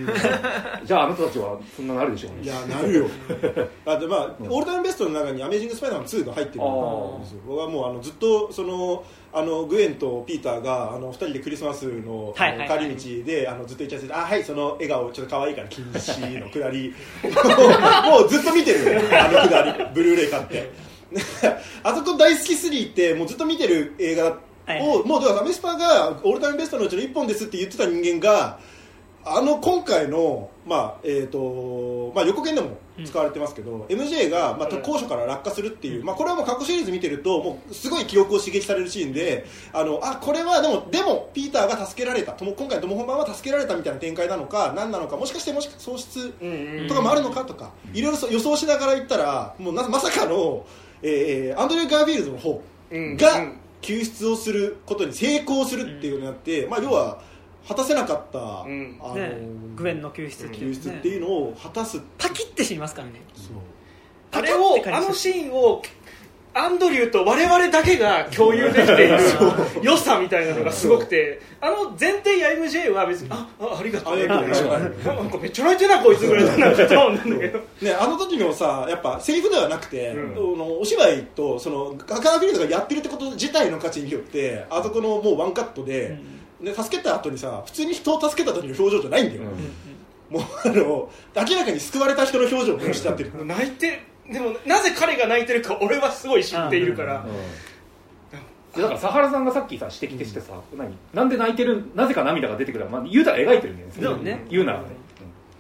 [0.84, 0.86] ん。
[0.86, 2.38] じゃああなたたちはそんななるでしょうね。
[2.44, 3.08] いやなるよ。
[3.86, 7.40] あでまあ、オールタイムベストの中に「アメージング・スパイダーマン2」が入ってるんですよ。
[7.46, 9.04] 僕はもうあのずっとその
[9.36, 16.94] あのグエンとピーターがあの2人でクリスマスの帰り道であのずっとイチャついて「あはいその笑顔ちょっと可愛いから禁止」のくだり。
[18.06, 19.86] もうずっと見てるよあのくだり。
[19.94, 20.72] ブルーレイ買って。
[21.84, 24.38] あそこ大好きすぎてもうずっと見てる映画
[24.82, 28.60] を、もうだからアメスパがオールタイムベストのうちの1本ですって言ってた人間が
[29.26, 34.82] あの今回の、まあえーとまあ、予告編でも使われてますけど、MJ が、まあ、うん。
[34.82, 42.34] 高所から落下するっていう、まあ、これはもう過去シリーズ見てるともうすごい記憶を刺激されるシーンであのあこれはでもでもピーターが助けられた。
[42.34, 46.88] とも今回のトモ本番は助けられたみたいな展開なのか何なのかもしかしてもしか喪失うんうん。
[46.88, 50.66] とかもあるのかとか、いろいろそう予想しながら言ったらもうなまさかの、
[51.02, 53.18] えーアンドレ・ガーフィールドの方うん。
[53.18, 57.20] がうん救出をすることに成功するっていうのになって、まあ、要は
[57.68, 59.00] 果たせなかった、ん。
[59.02, 59.38] あのね。
[59.76, 63.22] グエンの救出っていう救出っていうのを果たす、パキって死にますからね。
[63.36, 63.56] そう。
[64.32, 65.82] あれをあのシーンを
[66.56, 69.18] アンドリューと我々だけが共有できている
[69.82, 71.42] 良さみたいなのがすごくて。
[71.62, 77.60] あの前提や MJ は別にああありがとうありがとうなんかめっちゃ泣いてなこいつぐらいなんかと思うんだけど。
[77.82, 80.56] ね、あの時のさやっぱセリフではなくて、うん。
[80.56, 86.20] あのお芝居とそのガガーフィールドがやってるってこと自体の価値によってあそこのもうワンカットで、
[86.64, 89.42] ね、助けた後にさ普通に人を助けた時の表情じゃないんだよ、
[90.30, 93.46] もうあの明らかに救われた人の表情をしちゃってる。
[93.46, 94.02] 泣いて
[94.32, 97.26] でもなぜ彼が泣いてるか俺はすごい知っているから。
[98.74, 100.96] でだからサハラさんがさっきさ指摘してさ、何？
[101.14, 103.94] なんで泣いてるなぜか涙が出てくる、まあ、言うたら描いてるんだよね。
[104.02, 104.46] でもね。
[104.50, 104.86] 言うならね、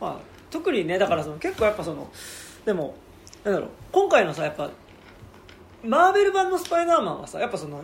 [0.01, 0.17] まあ、
[0.49, 2.09] 特にねだからその結構やっぱその
[2.65, 2.95] でも
[3.43, 4.71] なんだろう今回のさやっぱ
[5.83, 7.83] マーベル版のスパイダーマンはさやっぱその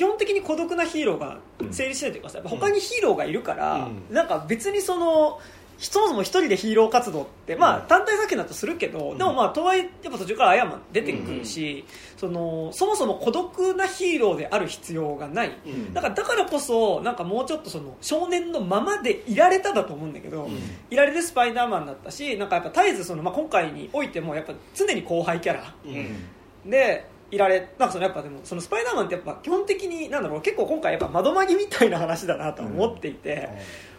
[0.00, 1.40] 基本的に孤独なヒーローが
[1.70, 4.14] 成立してるというかさやっぱ他にヒーローがいるから、うん。
[4.14, 5.38] なんか別にその
[5.76, 11.84] そもそも一人でヒーロー活動って、まあ、単体作品だとするけど、でもまあとはいえやっぱ途中からアイアンマン出てくるし、
[12.16, 15.92] そのそもそも孤独なヒーローである必要がない、うん。
[15.92, 20.48] だからだからこそなんかもうちょっとその少年のままでいられただと思うんだけど、
[20.90, 25.74] いられるスパイダーマンだったしなんかやっぱ絶えずその、まあ、今回においてもやっぱ常に後輩キャラ。
[25.84, 26.70] うん。
[26.70, 33.48] でいられなんかそのやっぱでもそのスパイダーマンってやっぱ基本的になんだろう結構今回やっぱ窓まぎみたいな話だなとは思っていて、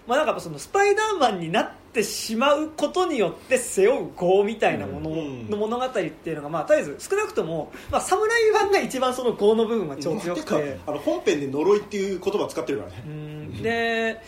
[0.07, 5.49] まあなんかやっぱそのスパイダーマンになってしまうことによって背負う業みたいなものうん。
[5.49, 10.79] の物語っていうのがまあ絶えず少なくともまあ侍版が一番その業の部分は超強くて。
[10.86, 13.03] あの本編で呪いっていう言葉使ってるからね。
[13.05, 13.61] うん。
[13.61, 14.21] で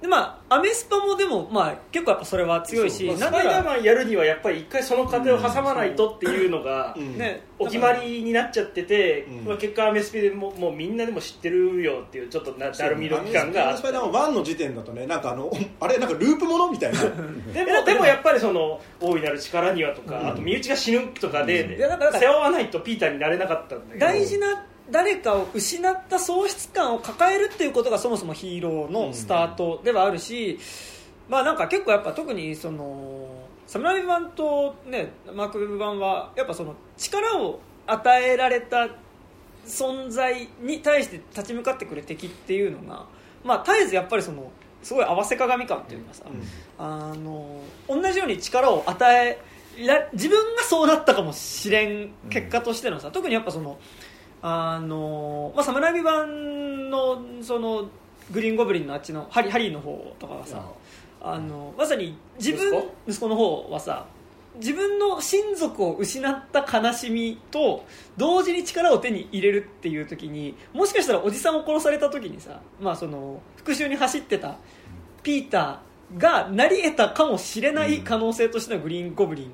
[0.00, 7.18] でまあアメスパもでもまあ結構やっぱそれは強いしまあスパイダーマンやるにはやっぱり一回その過程を挟まないとっていうのがうん。
[7.18, 9.44] ねお決まりになっちゃってて、うん。
[9.44, 17.00] まあ、結果アメスピでももうみんなでも知ってるよっていうちょっとなだるみの期間があっスパイダーマン1の時点だとねなんかあのあれなんかループものみたいな。
[17.52, 24.06] でもでもやっぱりその大いなる力にはとか、あと身内が死ぬとかで、いやだから背負わないとピーターになれなかったんだけど。
[24.06, 30.58] 大事な誰かを失った喪失感を抱えるっていうことがそもそもヒーローのスタートではあるし、
[31.28, 33.28] まあなんか結構やっぱ特にその
[33.66, 38.88] 侍版とねマークウェブ版はやっぱその力を与えられた
[39.66, 43.06] 存在に対して立ち向かってくる敵っていうのが
[43.44, 44.50] まあ絶えずやっぱりその
[44.82, 46.24] すごい合わせ鏡感というかさ、
[46.78, 49.38] あの同じように力を与え
[49.86, 53.78] ら自分がそうなったかもしれん結果としてのさ、特にやっぱその
[54.42, 57.88] あの、まあ、サムライビ版のその
[58.30, 60.64] グリーンゴブリンのあっちのハリハリーの方とかはさ、
[61.20, 62.94] あのまさに自分息子？
[63.08, 64.06] 息子の方はさ
[64.56, 67.84] 自分の親族を失った悲しみと
[68.16, 74.56] 同時に力を手に入れるっていう時にもしかしたらおじさんを殺された時にさ、まあ、その復讐に走ってた
[75.22, 79.52] ピーターがなり得たかもしれない可能性としてのグリーンゴブリン、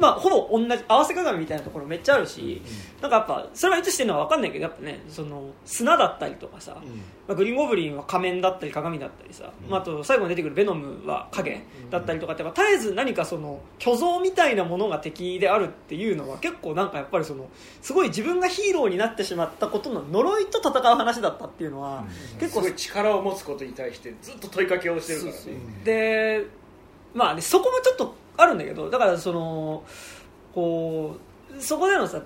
[0.00, 2.62] まあ、ほぼ同じ合わせ鏡みたいなところめっちゃあるし、
[3.02, 6.82] なんかやっぱそれはいつしてるのか分かんないけどやっぱねその砂だったりとかさ、
[7.28, 17.48] まあ、グリーンゴブリンは仮面だったり鏡だったりさ、まあ、あと最後に出てくるベノムは影だったりとかってやっぱ絶えず何かその虚像みたいなものが敵であるっていうのは結構なんかやっぱりその
[17.82, 22.04] すごい自分がヒーローになってしまったことの呪いと戦う話だったっていうのは
[22.38, 25.38] 結構すごい力を持つことに対してずっと問いかけをしてるからね。
[25.84, 26.46] で
[27.12, 29.84] まあねそこもちょっとあるんだけどだからその
[30.54, 31.16] こ
[31.56, 32.22] うそこでのさ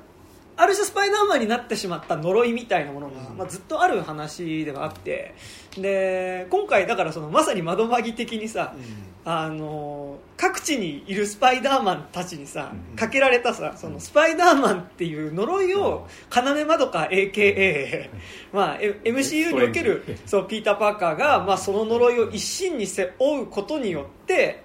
[0.56, 5.34] ある種スパイダーマンになってしまった呪いみたいなものが、まあ、ずっとある話ではあって
[5.76, 8.76] で今回だからそのまさに窓マギ的にさ、
[9.24, 18.10] あの各地にいるスパイダーマンたちにさ、かけられたさそのスパイダーマンっていう呪いを要まどか AKA、
[18.52, 24.62] まあ、え MCU におけるそうピーター・パーカーが、まあ、その呪いを一身に背負うことによって、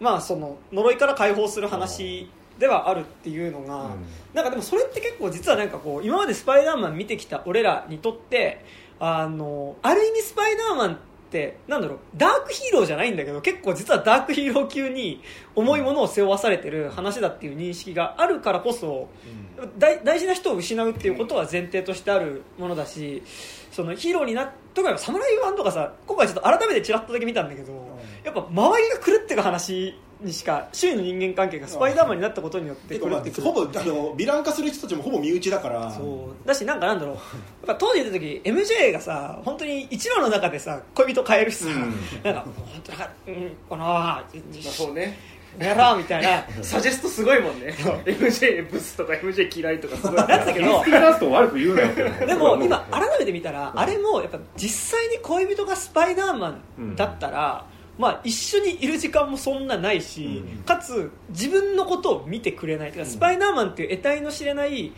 [0.00, 2.28] まあ、その呪いから解放する話
[2.58, 3.90] ではあるっていうのが、
[4.34, 8.64] なんかでもそれって結構実はなんかこう今までスパイダーマン見てきた俺らにとって
[8.98, 10.98] あのある意味スパイダーマンっ
[11.30, 15.20] てなんだろうダークヒーローじゃないんだけど結構実はダークヒーロー級に
[15.54, 19.08] 重いものを背負わされてる話だっていう認識があるからこそ
[19.78, 23.22] 大大事な人を失うっていうことは前提としてあるものだし
[23.70, 27.95] そのヒーローになっとか侍版とかさ今回ちょっと改めてちらっとだけ見たんだけど、
[28.26, 33.42] やっぱ周りが狂ってく話にしか周囲の人間関係がスパイダーマンになったことによって狂ってくる。
[33.42, 35.92] ほぼあのヴィラン化する人たちもほぼ身内だから。
[35.92, 36.48] そう。
[36.48, 37.14] だしなんかなんだろう。
[37.14, 37.22] やっ
[37.66, 44.24] ぱ当時出た時 MJ がさ本当に1話の中でさ恋人変えるしさ、なんか本当なんかうんこのまあ
[44.60, 45.16] そうね。
[45.58, 47.74] やろうみたいな サジェストすごいもんね。
[48.04, 50.16] MJ ブスとか MJ 嫌いとかすごい。
[50.16, 50.82] なんだけど
[52.26, 57.64] でも今改めて見たらあれもやっぱ実際に恋人がスパイダーマンだったら、
[57.98, 60.62] まあ、一緒にいる時間もそんなないし、うん。
[60.64, 62.92] かつ自分のことを見てくれない。
[63.04, 64.92] スパイダーマンっていう得体の知れない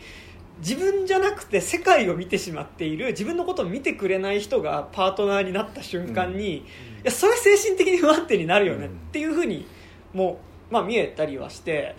[0.59, 6.63] 自分じゃなくて世界を見てしまっている自分のことを見てくれない人がパートナーになった瞬間に、い
[7.03, 9.65] やそれ精神的に不安定になるよねっていうふうに
[10.13, 10.39] も
[10.69, 11.95] う、まあ、見えたりはして、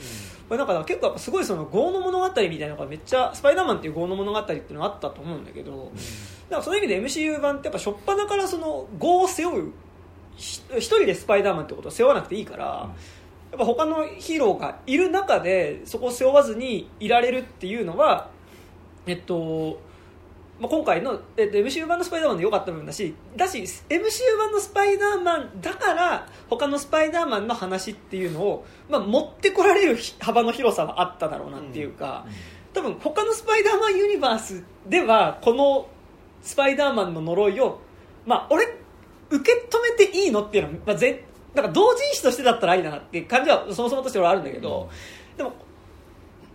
[0.48, 0.66] これなん。
[0.66, 5.92] か結構やっぱすごいその業の物語みたいなのがめっちゃスパイダーマンっていう業の物語っていうのがあったと思うんだけど、
[6.50, 9.72] だからそういう意味で MCU 版ってやっぱ初っ端からその業を背負うひ
[10.40, 11.88] 一人でスパイダーマンってこと？
[11.88, 18.30] を背負わなくていいから、やっぱ他のヒーローがいる中でそこを背負わずにいられるっていうのは
[19.06, 19.80] えっと
[20.60, 32.26] まあ、今回の、えっと、MCU 版のスパイダーマンで良かった部分だしだし MCU 版のスパイダーマンだから他のスパイダーマンの話っていうのを、まあ、持ってこられる幅の広さはあっただろうなっていうか、
[32.74, 35.88] 多分他のスパイダーマンユニバースではこの
[36.42, 37.80] スパイダーマンの呪いを、
[38.26, 38.66] まあ、俺
[39.30, 41.24] 受け止めていいのっていうのは、まあ、ぜ
[41.54, 44.88] なんか同人誌としてだったらありだなっていう感じはそもそもとしてはあるんだけど、
[45.36, 45.52] でも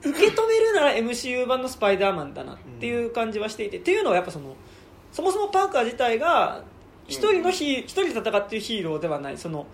[0.01, 4.55] 受け止めるなら MCU 版のスパイダーマンだなっていう感じはしていて、っていうのはやっぱその
[5.11, 6.63] そもそもパーカー自体が
[7.07, 9.65] 一人のヒー一人で戦っているヒーローではないその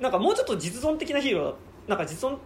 [0.00, 2.36] なんかもうちょっと実存的なヒーローなんか実存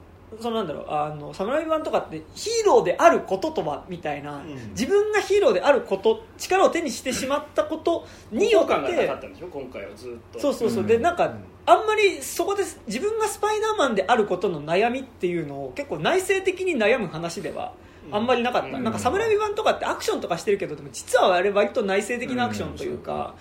[0.40, 4.70] そのなんだろうあの侍版とかってヒーローであることとはみたいな、ん。
[4.70, 10.40] 自分がヒーローであること力を手にしてしまったことによってかったんでしょ今回はずっと。
[10.40, 10.86] そうそうそう、うん。
[10.86, 11.32] でなんか
[11.66, 17.72] あんまりそこで自分がスパイダーマンであることの悩みっていうのを結構内省的に悩む話では
[18.10, 18.84] あんまりなかった、うん。
[18.84, 23.34] なんか侍版とかってアクションとかしてるけどでも実はあれ割と内省的なアクションというか、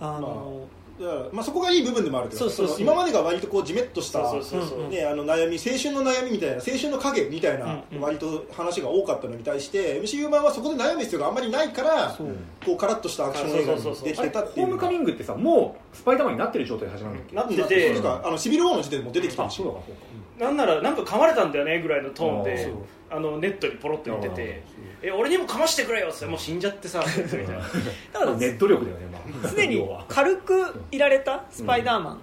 [0.00, 0.68] あの、
[1.00, 2.76] だからまあ、そこがいい部分でもあるけどそうそうそう。
[2.76, 8.00] その今までが割とこうじめっとしたね、あの悩み青春の悩みみたいな青春の影みたいなうんうん。
[8.00, 12.16] 割と話が多かったのに対して MCU 版はそこで悩む必要があんまりないから
[12.64, 14.66] こうカラッとしたアクション映画にできてたっていう。
[14.66, 19.54] ホームカミングってさもうスパイダーマンになってる状態で始まるんだっけなってうんてとかあのシビル・ウォーの時点でも出てきてるし。
[19.54, 20.24] あそうだかそうか。
[20.38, 22.72] なんならなんか噛まれたんだよねぐらいのトーンで
[23.10, 24.62] ああのネットにポロッと言ってて
[25.04, 27.58] 「え俺にも噛ましてくれよ」っつってもう死んじゃってさみたいな。
[28.12, 29.06] だからネット力だよね、
[29.42, 32.18] まあ、常に軽くいられたスパイダーマン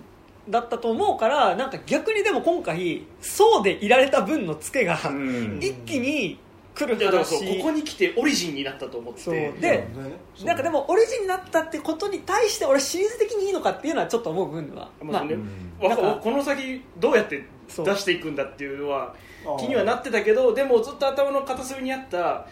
[0.49, 5.59] だったと思うから、なんか逆にでも今回そうでいられた分のツケがうん。
[5.61, 6.39] 一気に
[6.73, 7.59] 来る話。
[7.59, 9.51] ここに来てオリジンになったと思って。
[9.59, 9.87] で
[10.35, 15.35] そうなんかでもオリジンになったってことに対して俺シリーズ的にいいのかっていうのはちょっと思う部分は、まあまあね。
[15.35, 19.15] うんわなんかこの先どうやって出していくんだっていうのは
[19.59, 22.47] 気にはなってたけどでもずっと頭の片隅にあった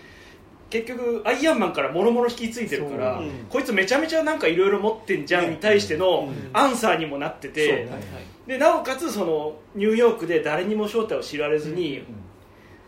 [0.69, 3.23] 結局アイアンマンからもろもろ引き継いでるから、そう。
[3.23, 3.31] うん。
[3.49, 6.49] こいつめちゃめちゃなんかいろいろ持ってんじゃんに対してのうん。
[6.53, 7.97] アンサーにもなってて、そう。
[7.97, 12.03] ねでなおかつそのニューヨークで誰にも正体を知られずに、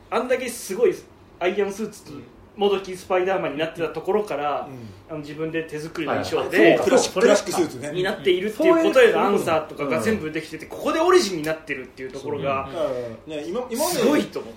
[0.09, 0.95] あんだけすごい
[1.39, 2.13] アイアンスーツと
[2.55, 4.67] もどきスパイダーマンになってたところから、
[5.09, 7.91] あの自分で手作りの衣装で、クラシッククラシックスーツね。
[7.91, 12.69] になっているっていうことへのアンサーとかうんが全部できててここでオリジンになってるっていうところが
[13.27, 13.31] うん。
[13.31, 14.53] ね今今まですごいと思う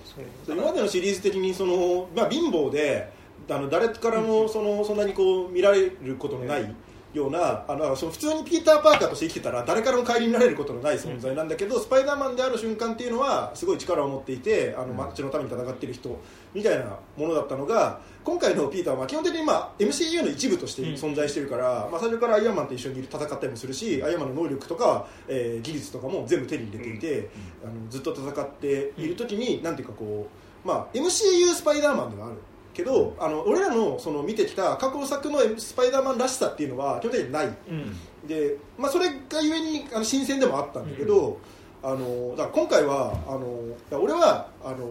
[0.51, 3.09] 今までのシリーズ的にその、まあ、貧乏で
[3.49, 6.75] あの誰からもそのそんなにこう見られることのない
[7.13, 16.19] ようなあのその普通にピーター・パーカーとして生きてたら誰からも顧みられることのない存在なんだけど、スパイダーマンである瞬間っていうのはすごい力を持っていてあの街のために戦っている人
[16.53, 27.29] みたいなものだったのが今回のピーターは基本的に、まあ、MCU の一部として存在しているから、まあ、最初からアイアンマンと一緒に戦ったりもするしアイアンマンの能力とか、えー技術とかも全部手に入れていて、
[27.63, 30.27] あのずっと戦っている時に、なんていうかこ
[30.63, 32.37] う、まあ、MCU スパイダーマンではある
[32.75, 37.47] けどあの俺らのその見てきた過去作のスパイダーマンらしさっていうのは基本的にない。
[37.47, 37.97] うん。
[38.27, 41.39] で、まあ、それがゆえにあの新鮮でもあったんだけど、
[41.81, 44.89] あのだから今回はあの俺はあの、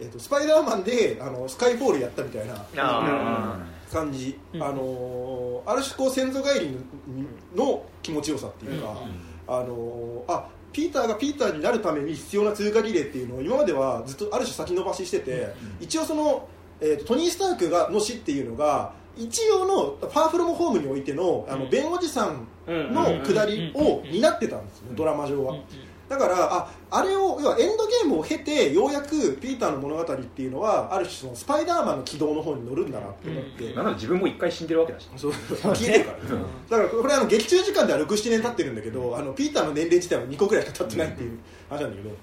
[0.00, 3.58] えっとスパイダーマンであのスカイフォールやったみたいなあ
[3.92, 4.62] 感じ、うん。
[4.62, 6.76] あのある種こう先祖返り
[7.54, 8.96] のの気持ちよさっていうか、
[9.46, 16.46] あのあピーターがピーターになるために必要な通過リレーっていうのを今まではずっとある種先延ばししてて、一応その、
[16.80, 25.56] えーとトニー・スタークがの死っていうのが一応のファーフロムホームにおいてのあの弁護士さんの下りを担ってたんですよ、ドラマ上は。
[26.08, 33.84] だからああれを要はエンドゲームを経てようやくピーターの物語っていうのはある種そのスパイダーマンの軌道の方に乗るんだなって思って、なん。
[33.86, 35.32] なら自分も一回死んでるわけだしそう。
[35.32, 42.14] 聞いてるから、だからこれあの劇中時間では67年経ってるんだけどあのピーターの年齢自体は2個ぐらいしか経ってないっていう話なんだけど。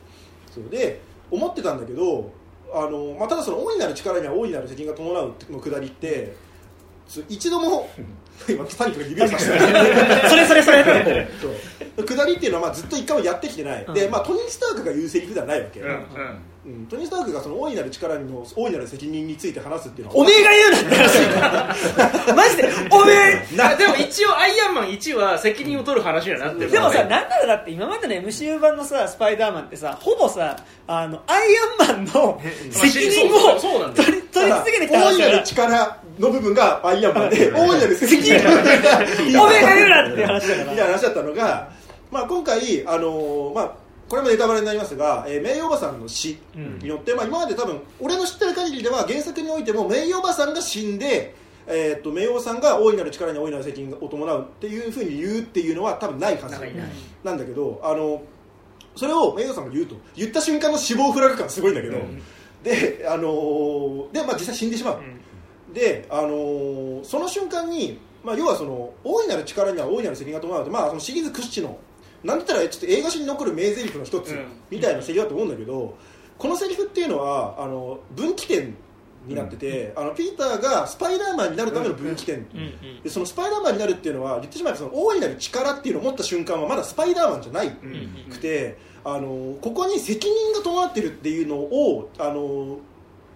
[0.49, 0.69] そう。
[0.69, 2.31] で思ってたんだけど
[2.73, 6.35] あの、まあ、ただその大いなる力には大いなる責任が伴うのくだりって
[7.29, 7.89] 一度も
[8.49, 9.59] 今パニックが指をさして
[10.29, 11.27] それそれそれ。
[12.05, 15.99] 下りっていうのはまあずっと一回もやってきてない、で、まあ、トニー・スタークが言うセリフではないわけ、うんうん
[16.65, 30.55] うんトニー・スタークがその大いなる力の大いなる責任について話すっていうのはおめえが言うなって話 マジでおめえなでも一応アイアンマン1は責任を取る話にはなってるでもさ、ねなんならだって今までの MCU 版のさ、スパイダーマンってさ、ほぼさ、
[30.87, 31.47] あの、アイ
[31.81, 32.41] アンマンの
[32.71, 34.05] 責任をそうそうなんだよ。
[34.05, 40.83] 取り取り続けてきた大いなる力の部分がアイアンマンで 大いなる責任の部分が おめえが言うなって話だかみたいら。
[40.85, 41.69] な話だったのが、
[42.09, 43.71] まあ、今回、あのーまあ、
[44.09, 51.35] これもネタバレになりますが、えー、名誉おばさんの死によって、まあ、今まで多分俺の知ってる限りでは原作においても名誉おばさんが死んで、
[51.67, 56.55] えー、と名誉さんが大いなる力に大いなる責任を伴うっていうふうに言うっていうのは多分ないはず。
[57.23, 58.21] なんだけどあの
[58.95, 61.97] それを名誉さんが言うと言った瞬間の死亡フラグ感すごいんだけど、
[62.63, 65.01] で,、あのーでまあ、実際死んでしまう、
[65.73, 71.77] で、あのーその瞬間に、まあ、要はその大いなる力には大いなる責任が伴うまあ、そのシリーズ屈指の
[72.23, 74.45] なんて言ったらちょっと映画史に残る名台詞の一つうん。
[74.69, 75.97] みたいなセリフだと思うんだけど、
[76.37, 78.75] このセリフっていうのはあの分岐点
[79.27, 82.45] になってて、あのピーターがスパイダーマンになるための分岐点、
[83.03, 87.71] でそのスパイダーマンになるっていうのは言ってしまえばその大いなる力っていうのを持った瞬間はまだスパイダーマンじゃない
[88.29, 92.79] くて、あのここに責任が伴ってるっていうのをあの、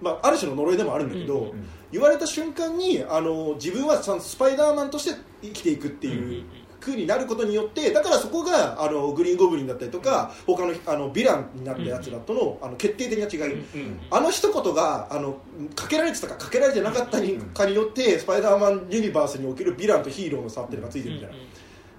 [0.02, 1.54] まあ、ある種の呪いでもあるんだけど、
[1.92, 6.44] 言われた瞬間にあの自分はちゃんとスパイダーマンとして生きていくっていう。
[6.88, 13.56] 風になることによってだからそこがあのグリーンゴブリンだったりとか、他のあのヴィランになったやつらとの,、あの決定的な違い、
[14.10, 15.38] あの一言があの
[15.76, 21.40] かけられてたかかけられてなかったにかによってスパイダーマンユニバースにおけるヴィランとヒーローの差っていうのがついてるみたいな、い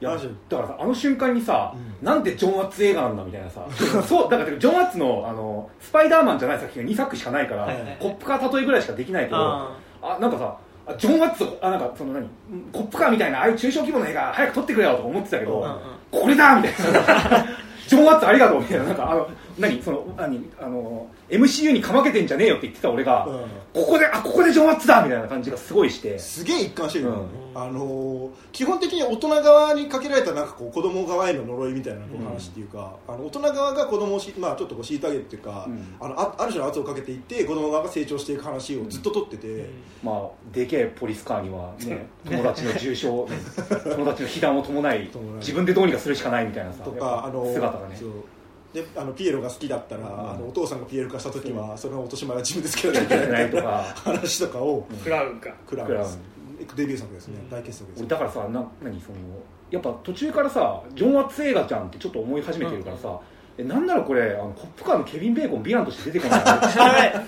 [0.01, 0.11] や
[0.49, 3.67] だからさあの瞬間にさ、なんでジョン・ワッツ映画なんだみたいなさ
[4.07, 7.97] そうだからジョン・ワッツのあのスパイダーマンじゃない作品が2作しかないから、はいはいはい。
[8.01, 12.29] コップカー例えぐらいしかできないけどああなんかさあジョン・ワッツあなんかその何？
[12.73, 15.79] コップカーみたいなああいう中小規模の映画早く撮ってくれよとか思ってたけど、うんうん
[16.11, 17.47] これだみたいな。
[17.87, 18.85] ジョン・ワッツありがとうみたいな。
[18.85, 19.29] なんかあの
[19.59, 19.83] 何？
[19.83, 20.51] その何？
[20.61, 23.47] あの MCU にかまけてんじゃねえよって言ってた俺が、うん。
[23.73, 26.19] ここであここでジョン・ワッツだみたいな感じがすごいして。
[26.19, 27.27] すげえ一貫してるうん。
[27.55, 35.97] あのー基本的に大人側にかけられたなんかこう子供側への呪いみたいなこう話っていうか、あの大人側が子供をし、まあ、ちょっとこう虐げるっていうか、うん。
[36.01, 39.69] あのあある種の圧をかけていって子供側が成長していく話をずっと撮ってて、
[40.03, 43.07] まあ、でけえポリスカーには、ね、 友達の重傷
[43.97, 47.97] 友達の被弾を伴い自分でどうにかするしかないみたいなさとかあの姿がね
[48.73, 50.07] であのピエロが好きだったら、ん。
[50.07, 55.91] あのお父さんがピエロ化した時はその落とし前は自分でつけなきゃいけないみたないいなとか話とかをクラウンかクラウン
[56.77, 59.19] デビュー作ですね、大傑作です俺だからさな何その
[59.71, 63.21] やっぱ途中からさジョン・ワッツ映画じゃんってちょっと思い始めてるからさ、
[63.57, 66.43] えなんならこれあのコップカーのケビン・ベーコンヴィランとして出てこな い？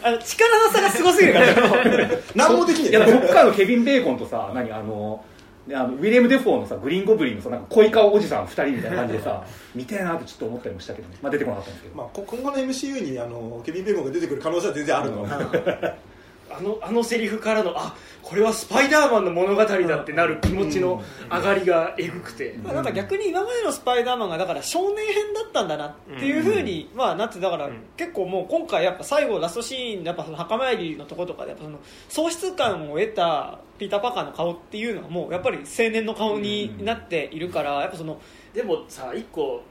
[0.02, 1.46] あの力の差がすごすぎるから。
[2.34, 2.92] 何もできねい。
[2.92, 5.24] やコえップカーのケビン・ベーコンとさ何あの
[5.66, 9.44] ねあのウィリアム・デフォーのさグリーン・ゴブリンのさなんか恋顔おじさん2人みたいな感じでさ
[9.74, 15.26] 見てえなってちょっと思ったりもしたけどね、まあ、出てこなかったんですけど、まあ、こ今後の MCU にあのケビン・ベーコンが出てくる可能性は全然あるの、
[16.50, 31.78] あのあのセリフからのあこれはスパイダーマンの物語だってなる気持ちの上がりがえぐくて、まあなんか逆に今までのスパイダーマンがだから少年編だったんだなっていうふうに、まあなってだから結構もう今回やっぱ最後ラストシーンやっぱその墓参りのところとかでやっぱその
[32.08, 38.20] 喪失感を得たピーター・パーカーの顔っていうのはもうやっぱり青年の顔になっているからやっぱその
[38.52, 39.62] でもさ一個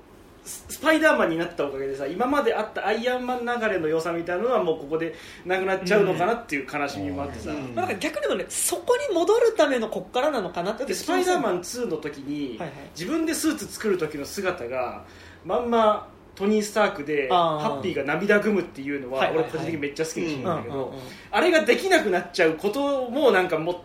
[0.50, 5.14] ススパイダーマンになったおかげでさ今まであったアイアンマン流れの良さみたいなのはもうここで
[5.46, 7.76] なくなっちゃうのかなっていう悲しみもあってさ、うん。
[7.76, 15.06] まあ、なんか逆にもねそこに戻るためのこっからなのかなってだってスパイダーマン2の時に、はいはい自分でスーツ作る時の姿が
[15.46, 21.00] まんまトニー・スタークでハッピーが涙ぐむっていうのは俺個人的にめっちゃ好きなシーンなんだけど、うんうんうん
[21.32, 23.76] あれができなくなっちゃうこともなんかもう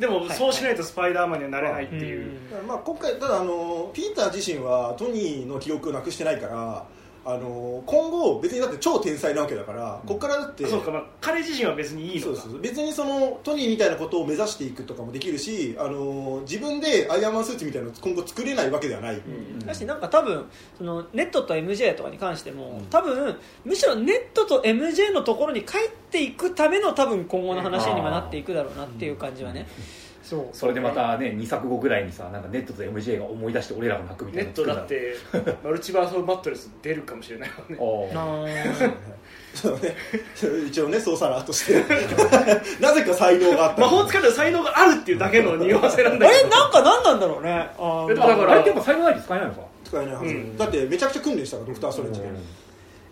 [0.00, 2.32] でもそうしないとスパイダーマンにはなれないっていう、
[2.66, 6.86] まあ、今回ただあのピーター自身はトニーの記憶をなくしてないから
[7.24, 12.60] あの今後別にだって超天才なわけだから、ここからだってそうか、まあ、彼自身は別にいいそうのかそう。
[12.60, 19.20] 別にそのトニーみたいなことを目指していくとかもできるしあの自分でアイアンマンスーツみたいなのを今後作れないわけではない、
[19.66, 20.46] だしなんか多分
[20.78, 29.84] そのネットと MJ とかに関しても、多分むしろネットと MJ のところに帰っていくための多分今後の話にはなっていくだろうなっていう感じはね、そう
[30.52, 38.74] それでまたね2作後ぐらいにさなんかネットと MJ が思い出して俺らが泣くみたネットいなの作るだってマルチバース・オブ・マットレス出るかもしれないもんね。
[39.54, 39.96] そうね。
[40.68, 41.82] 一応ねソーサラーとして。
[42.80, 43.80] なぜか才能があった。
[43.80, 46.44] 魔法使いの才能があるっていうだけの匂わせなんあだけど。
[46.44, 47.68] れなんか何なんだろうね。
[47.76, 48.12] あー。
[48.12, 49.60] えだからあれってやっぱ才能ないと使えないのか？
[49.84, 50.56] 使えないはず、うん。
[50.56, 52.30] だってめちゃくちゃ訓練したからドクター・ストレンジで、い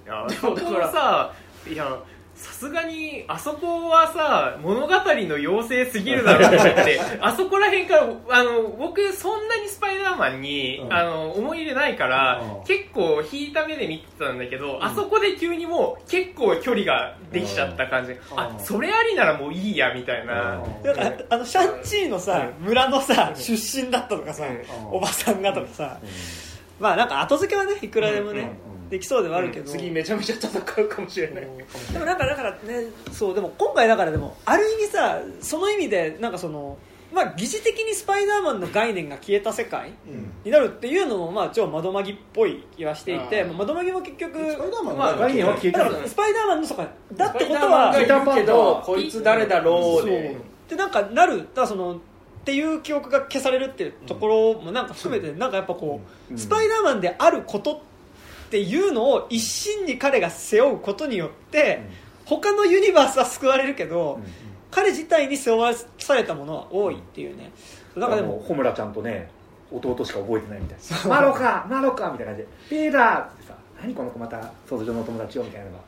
[0.07, 1.33] やでもだからさ
[1.69, 1.99] いや
[2.39, 10.93] さすがにあそこはさ物語の妖精すぎるだろうと思って あそこら辺からあの僕そんなにスパイダーマンに、うん。
[10.93, 12.65] あの思い入れないから、うん。
[12.65, 18.65] 結構引いた目で見てたんだけど、あそこで急にもう結構距離ができちゃった感じ、あうん。
[18.65, 20.63] それありならもういいやみたいな、
[21.31, 24.97] あのシャンチーのさ村のさ出身だったとかさうん。
[24.97, 25.99] おばさんがとかさ。
[26.81, 28.41] まあなんか後付けはねいくらでもね。
[28.73, 31.49] うんできそうではあるけど次めちゃめちゃ戦うかもしれない。
[31.93, 32.59] でもなんかだからね
[33.13, 36.79] そうでも今回だからでもある意味さその意味でなんかその
[37.13, 40.33] まあ疑似的にスパイダーマンの概念が消えた世界うん。
[40.45, 50.37] になるっていうのもまあ超窓マギっぽい気はしていてまあ窓マギも結局スパイダーマンのまあ概念は消えてるだからスパイダーマンのそうかだってことスパイダーマンはがいるけピーターパンがどこいつ誰だろうで。
[50.69, 51.99] でなんかなるだそのっ
[52.45, 57.88] ていう記憶が消されるっていうところもなんか含めてなんかやっぱこう、うんスパイダーマンであることって
[58.57, 61.83] いうのを一心に彼が背負うことによって、
[62.25, 64.21] 他のユニバースは救われるけど、
[64.71, 67.51] 彼自体に背負わされたものは多いっていうね、
[67.97, 69.31] なんかでも穂村ちゃんとね
[69.73, 71.09] 弟しか覚えてないみたいな。
[71.09, 72.49] マロかマロかみたいな感じで。
[72.71, 75.79] ピーターってさ何この子また想像上のお友達よみたいなのが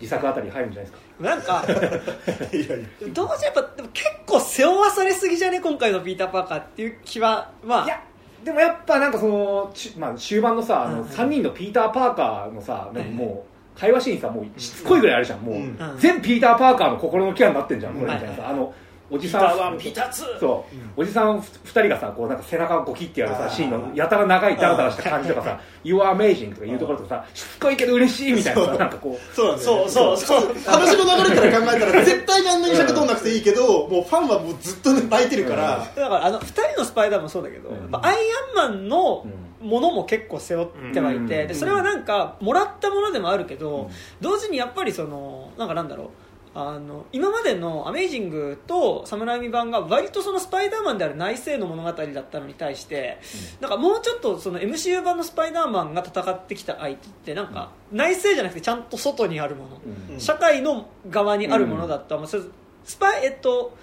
[0.00, 1.22] 自作あたりに入るんじゃないですか。
[1.22, 1.64] なんか
[2.56, 3.08] いやいや。
[3.12, 5.60] どうせやっぱでも結構背負わされすぎじゃね？
[5.60, 7.84] 今回のピーター・パーカーっていう気はまあ。
[7.84, 8.02] いや
[8.44, 11.00] でもやっぱなんかその、ちまあ、終盤のさあのうん。
[11.00, 15.40] うん3人のピーター・パーカーのさなんかもう会話シーンさもうしつこいぐらいあるじゃん。
[15.40, 18.48] もう、全ピーター・パーカーの心のケアになってんじゃんこれうんみたいなさ。
[18.48, 18.74] あの
[19.10, 20.08] おじさんター1ピーター。
[20.08, 20.92] 2そう、うん。
[20.96, 29.34] おじさん2人がさこうなんか背中をゴキってやるさシーンのやたら長いダラダラした感じとかさ「You are amazing」とか言うところとかさしつこいけど嬉しいみたいなさなんかこう。
[29.34, 30.16] そうなんだよねそう。
[30.16, 30.54] そうそう。
[30.64, 41.26] 話の流れから考えたら絶対にあんなに尺取んなくていいけど もうファンはもうずっと泣いてるから、だからあの2人のスパイダーマンもそうだけど、アイアンマンのうんものも結構背負ってはいて、うん。
[41.26, 43.88] でそれはなんかもらったものでもあるけど、うん。
[44.20, 46.08] 同時にやっぱりそのなんかなんだろう
[46.52, 53.20] あの今までの「アメイジング」と「サムライミ版」が割とそのスパイダーマンである内政の物語だったのに対して、
[53.60, 60.14] なんかもうちょっとその MCU 版のスパイダーマンが戦ってきた相手ってなんか内政じゃなくてちゃんと外にあるもの、うん。
[60.14, 62.42] うん社会の側にあるものだった、まあそれ
[62.84, 63.76] スパイえっと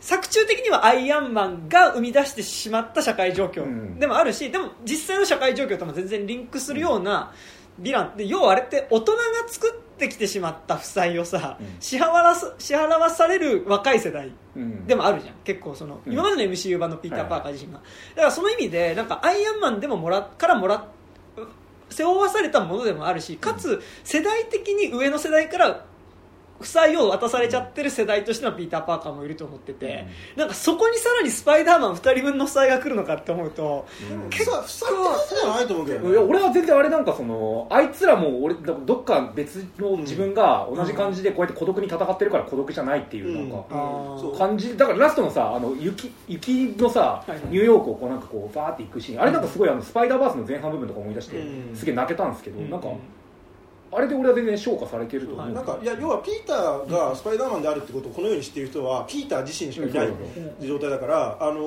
[0.00, 4.00] 作中的にはアイアンマンが生み出してしまった社会状況うん。
[4.00, 7.32] でもあるし、でも実際の社会状況とも全然リンクするような
[7.80, 8.16] ヴィラン。
[8.16, 11.66] で要はあれって大人が作ってきてしまった負債をさ、うん。
[11.78, 14.86] 支払わさ支払わされる若い世代うん。
[14.86, 15.34] でもあるじゃん。
[15.44, 16.12] 結構その、うん。
[16.12, 20.84] 今までの MCU 版のピーター・パーカー自身が、だからその意味でなんかアイアンマンでももらからもらっ
[21.90, 25.84] 背負わされたものでもあるしかつ世代的に上の世代から
[26.60, 30.06] 負債を渡されちゃってる世代としてのピーター・パーカーもいると思ってて、
[30.36, 33.86] なんかそこにさらにスパイダーマン2人分の負債が来るのかって思うと、
[34.28, 36.10] 結構負債って感じじゃないと思うけどね。
[36.10, 44.20] いや俺は全然あれなんかそのあいつらも俺どどっか別の自分が同じ感じでこうやって孤独に戦ってるから孤独じゃないっていうなんか、あー。
[44.20, 51.76] そう感じだからラストのさあの雪雪のさ、ニューヨークをこうなんかこうバーって行くシーンあれなんかすごいあのスパイダーバースの前半部分とか思い出して、うん。
[51.76, 52.70] すげえ泣けたんですけど、うん。
[52.70, 52.88] なんか
[53.92, 61.60] あれで俺は全然昇華されてると思う、なんかいや要はピーターがスパイダーマンであるってことをこのように知っている人はピーター自身しかいないうん状態だから、あのー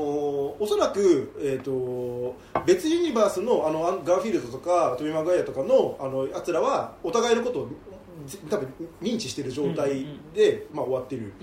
[0.59, 7.69] おそらく、えー、と別ユニバースのあのアンガーフィールドとかトビー・マグワイアとかのあのやつらはお互いのことを
[8.25, 8.69] ぜ多分
[9.01, 11.33] 認知している状態で、まあ、終わってる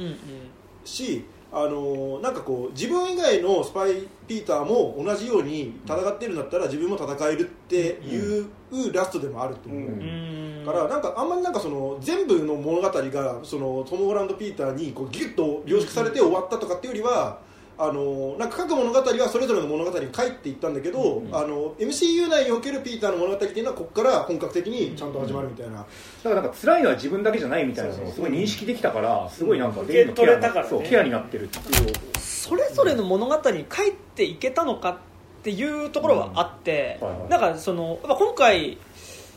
[0.84, 8.48] し、あのーなんかこう自分以外のスパイピーターも同じように戦ってるんだったら自分も戦えるっていう
[8.94, 9.80] ラストでもあると思う。
[9.80, 17.38] うんうんからなんかあんまりなんかその全部の物語がそのトム・ホランド・ピーターにこうギュッと凝縮されて終わったとかっていうよりは
[17.82, 21.34] あのなんか各物語はそれぞれの物語に帰っていったんだけど、うん。
[21.34, 30.68] あの MCU 内におけるピーターの物語っていうのはここから本格的にちゃんと始まるみたいな、だからなんか辛いのは自分だけじゃないみたいなのをすごい認識できたからすごいなんか受け取れたからね。
[30.68, 31.92] そうケアになってるっていう。
[32.18, 34.96] それぞれの物語に帰っていけたのかっ
[35.42, 37.08] ていうところはあって、うん。
[37.08, 37.30] はいはい。
[37.30, 38.76] なんかそのやっぱ今回、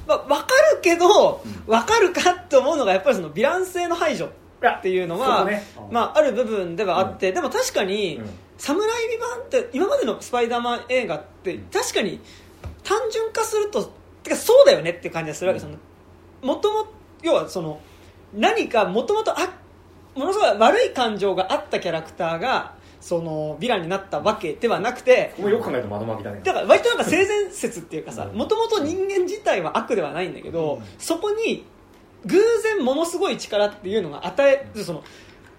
[0.07, 5.63] まあ、分かるけど、分かるかって思うのがやっぱりそのヴィラン性の排除っていうのは、ね。
[5.91, 8.29] まあ、ある部分ではあって、でも確かに、うん。
[8.57, 12.19] サムライビ版って今までのスパイダーマン映画って確かに
[12.83, 13.91] 単純化すると
[14.23, 15.59] てかそうだよねっていう感じがするわけ。
[15.59, 15.77] ですよ
[16.41, 16.87] もとも
[17.21, 17.79] 要はその
[18.33, 19.33] 何かもともと
[20.15, 26.39] ものすごい悪い感情があったキャラクターがそのヴィランになったわけではなくてここもよく考えると窓巻きだね。
[26.41, 28.37] だから割となんか性善説っていうかさうん。
[28.37, 30.83] もともと人間自体は悪ではないんだけど、うん。
[30.97, 31.65] そこに
[32.25, 35.03] 偶然ものすごい力っていうのが与えその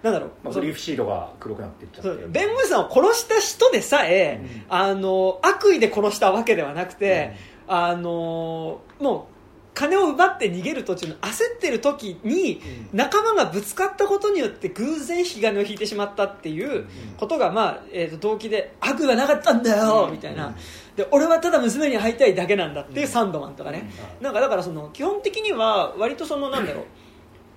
[0.01, 2.25] なんだろう、まあ、そのブリーフシードが黒くなっていっちゃって。
[2.27, 4.65] 弁護士さんを殺した人でさえ、うん。
[4.69, 7.35] あの悪意で殺したわけではなくて、
[7.67, 9.34] あのもう
[9.75, 12.61] 金を奪って逃げる途中の焦ってる時に
[12.93, 16.87] 仲間がぶつかったことによって偶然引き金を引いてしまったっていう
[17.17, 20.55] ことが、まあえー、と動機で悪はなかったんだよ、みたいな
[20.95, 23.91] で俺はただ娘に会いたいだけなんだっていうサンドマンとかね、
[24.21, 26.85] なんかだからその基本的には割とそのなんだろう。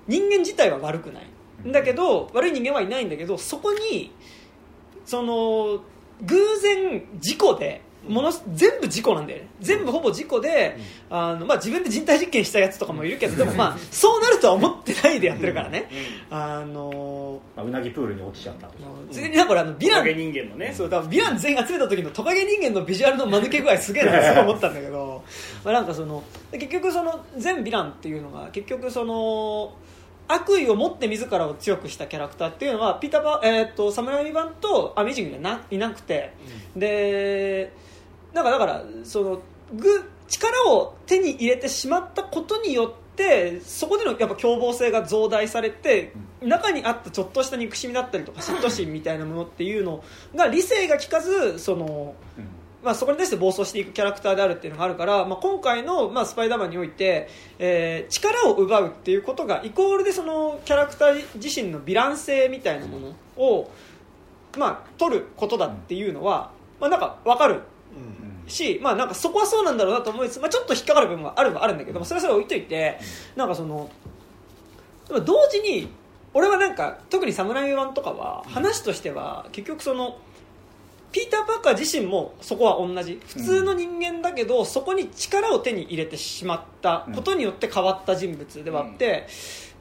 [0.09, 1.27] 人間自体は悪くない。
[1.66, 4.12] んだけど悪い人間はいないんだけどそこに
[5.05, 5.82] その
[6.23, 9.49] 偶然事故でものす全部事故なんだよね。
[9.61, 10.77] 全部ほぼ事故で、
[11.11, 15.89] あのまあ、自分で人体実験したやつとかもいるけどでもまあそうなるとは思ってないでやってるからね、
[16.31, 18.85] あのまあ、うなぎプールに落ちちゃったとか。
[19.11, 20.07] 次にだからあのヴィラン。
[20.07, 20.73] 人間のね。
[20.75, 25.23] そう多分ヴィラン全員集めた時のトカゲ人間のビジュアルの間抜け具合すげえなって 思ったんだけど。
[25.65, 26.23] まあなんかその
[26.53, 29.75] 結局その全ヴィランっていうのが結局その
[30.29, 36.35] 悪意を持って自らを強くしたキャラクターっていうのはピーターバー、えー、とサムライ版とアメージングにはないなくて、
[36.77, 37.73] で
[38.33, 39.41] なんかだからその
[39.75, 52.15] ぐ力を手に入れてしまったことによってそこでのやっぱ凶暴性が増大されて中にあったちょっとした憎しみだったりとか嫉妬心みたいなものっていうのが理性が利かずその、
[52.85, 57.29] まあ、そこに対して暴走していくキャラクターであるっていうのがあるから、まあ、今回の、まあ、スパイダーマンにおいて、
[57.59, 63.71] えー力を奪うっていうことがイコールでそのキャラクター自身のヴィラン性みたいなものを、
[64.57, 67.63] まあ、取ることだっていうのは、まあ、なんか分かる
[68.47, 72.98] し、まあ、なんかそこはそうなんだろうなと思いつつ、まあ、ちょっと引っかかる部分はあるはあるんだけど、まあ、それはそれ置いといて、
[73.36, 73.90] なんかその
[75.09, 75.89] でも同時に
[76.35, 80.19] 俺はなんか特に「サムライ版」とかは話としては結局その
[81.10, 83.19] ピーター・パーカー自身もそこは同じ。
[83.27, 89.27] 普通の人間だけど、そこに力を手に入れてしまったことによって変わった人物ではあって、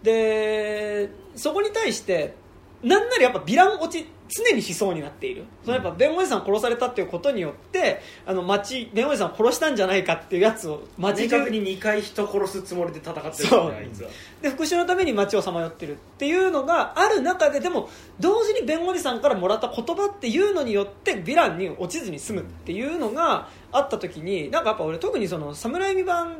[0.01, 2.33] でそこに対して
[2.81, 13.71] なんならやっぱヴィラン落ち常にしそうになっている、そのやっぱ弁護士さんを殺されたっていうことによってあの町弁護士さんを殺したんじゃないかっていうやつを街中に2回人殺すつもりで戦ってるそう。
[13.71, 14.09] あいつは。
[14.41, 17.89] で復讐のために街をさまよってるっていうのがある中ででも
[18.19, 26.37] 同時に弁護士さんからもらった言葉っていうのによってヴィランに落ちずに済むっていうのがあった時になんかやっぱ俺特にその侍未版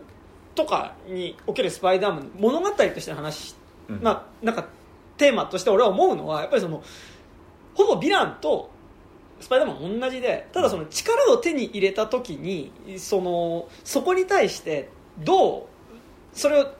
[0.56, 3.56] とかにおけるスパイダーマンの物語としての話、
[3.88, 4.00] うん。
[4.02, 4.68] まあなんか
[5.18, 6.84] テーマとして俺は思うのはやっぱりその
[7.78, 8.72] ほぼヴィランと
[9.40, 14.90] スパイダーマン同じでただその力を手に入れた時にそのそこに対して
[15.20, 15.64] どう
[16.34, 16.74] それを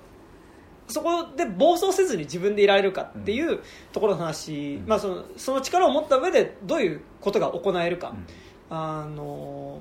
[0.88, 3.60] そこで暴走せずに自分でいられるかっていう
[3.91, 8.15] ところの話、まあ、そのその力を持った上でどういうことが行えるか、
[8.69, 9.80] あの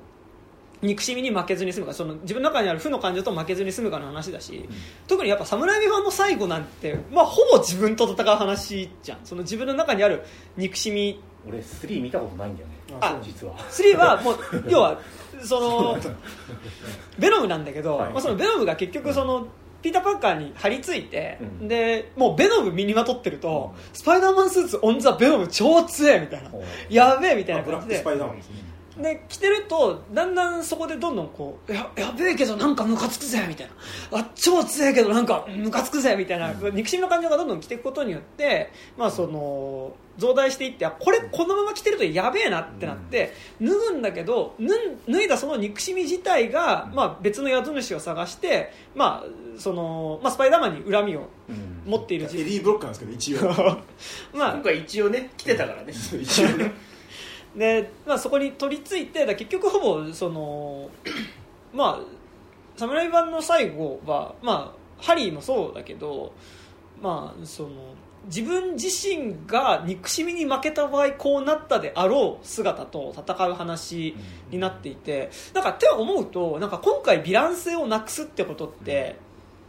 [0.86, 4.68] 憎しみに負けずに済むかその自分の中にある負の感情と負けずに済むかの話だし、
[5.06, 9.18] 特にやっぱ侍未版の最後なんて、まあ、ほぼ自分と戦う話じゃん。
[9.24, 10.22] その自分の中にある
[10.56, 11.20] 憎しみ。
[11.48, 12.74] 俺3見たことないんだよね。
[13.00, 13.56] あ実は。
[13.58, 14.36] 3はもう
[14.68, 14.98] 要は
[15.42, 15.98] その
[17.18, 18.12] ベノムなんだけど、はい。
[18.12, 19.46] まあ、そのベノムが結局その
[19.82, 21.68] ピーター・パッカーに張り付いて、うん。
[21.68, 26.50] でもうベノム身にまとってると、スパイダーマンスーツオン・ザ・ベノム超強えみたいな。
[26.88, 27.98] やべえみたいな感じで。
[27.98, 28.65] スパイダーマンですね
[28.96, 33.68] で着てるとだんだんそこでどんどんこうややべえけどなんかムカつくぜみたい
[34.12, 34.18] な。
[34.18, 51.76] あ超強いけどなんかムカつくぜみたいな、憎しみの感情がどんどん着ていくことによって、まあ、その増大していってあこれこのまま着てるとやべえなってなって、脱ぐんだけど脱脱いだその憎しみ自体が、まあ、別の宿主を探して、まあそのまあ、スパイダーマンに恨みをうん。
[51.86, 53.52] 持っているエディ・ブロックなんですけど一応。
[54.36, 54.52] まあ。
[54.54, 55.92] 今回一応ね来てたからね。
[56.20, 56.72] 一応ね
[57.56, 60.90] で、まあ、そこに取り付いてだ結局ほぼその
[61.72, 62.00] まあ
[62.76, 66.32] 侍版の最後は、まあ、ハリーもそうだけど、
[67.02, 67.70] まあ、その
[68.26, 74.16] 自分自身が憎しみに負けた場合こうなったであろう姿と戦う話
[74.50, 79.16] になっていてなんかって思うとなんか今回ヴィラン性をなくすってことって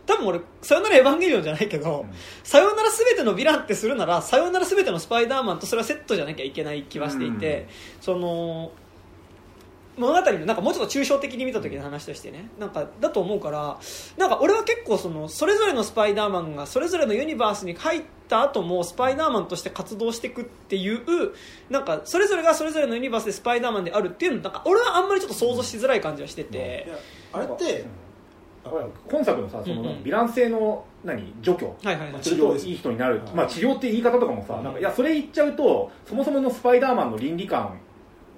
[0.07, 2.05] 多分俺「さよならエヴァンゲリオン」じゃないけど、
[2.43, 7.67] さよなら全てのヴィランってするならさよなら全てのスパイダーマンとそれはセットじゃなきゃいけない気はしていて、
[8.01, 8.71] その
[9.97, 12.49] 物語のなんかもうちょっと抽象的に見た時の話としてね。
[12.59, 13.79] なんかだと思うから
[14.15, 21.01] なんか俺は結構そのそれぞれのスパイダーマンがそれぞれのユニバースに入った後もスパイダーマンとして活動していくっていう
[21.69, 26.85] なんかそれぞれがそれぞれのユニバースでスパイダーマンであるっていうのなんか俺はあんまりちょっと想像しづらい感じはしてて。
[26.87, 26.97] いや
[27.33, 27.85] あれって
[29.09, 31.65] 今作のさその、ヴィラン性の何除去。
[31.83, 32.13] はいはい。
[32.13, 33.33] はいするといい人になる、はい。
[33.33, 37.77] まあ、治療って言い方とかもさ、なんかいやそれ言っちゃうとそもそものスパイダーマンの倫理観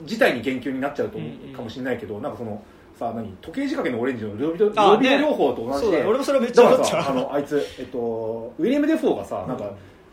[0.01, 2.61] 自体に言及になっちゃうと思うかもしれないけど、なんかその
[2.97, 5.17] さ何時計仕掛けのオレンジの両ビあね。
[5.17, 6.97] 療法と同じで、そうだよ俺もそれめっちゃ思った。
[6.97, 9.71] らさあのあいつ、えっと、ウィリアム・デフォーがさなんか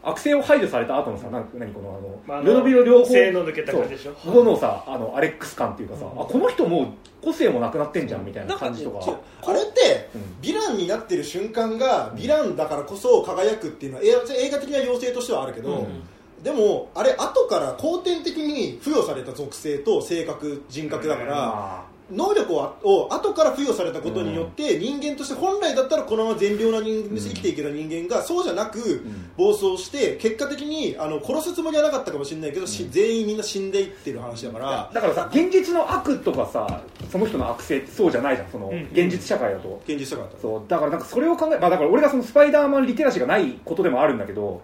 [0.09, 4.13] 悪性を排除された後のさなんか何このあの、まああのルドビロ療法性の抜けた感じでしょ？
[4.25, 6.87] 後のさあのアレックス感っていうかさ、あこの人もう
[7.25, 9.05] 個性もなくなってんじゃんみたいな感じとか。
[9.05, 9.17] 違う
[9.49, 10.21] あれって、うん。
[10.43, 16.03] ヴィランになってる瞬間がヴィランだからこそ輝くっていうのは映画映画的な要請としてはあるけど、うん。
[16.43, 34.81] でもあれ後から後天的に付与された属性と性格人格だから、ま能力をを後から付与されたことによって、人間として本来だったらこのまま善良な人間で生きていける人間がそうじゃなく、ん暴走して結果的にあの殺すつもりはなかったかもしれないけど、し全員みんな死んでいってる話だから。
[34.83, 38.51] あ、だからさ現実の悪とかさその人の悪性ってそうじゃないじゃん。
[38.51, 38.89] その、ん。
[38.93, 39.83] 現実社会だと。
[39.87, 44.63] 現実社会だったそうだからなんかそれを考え、まあ、だから俺がそのスパイダーマンリテラシーがないことでもあるんだけど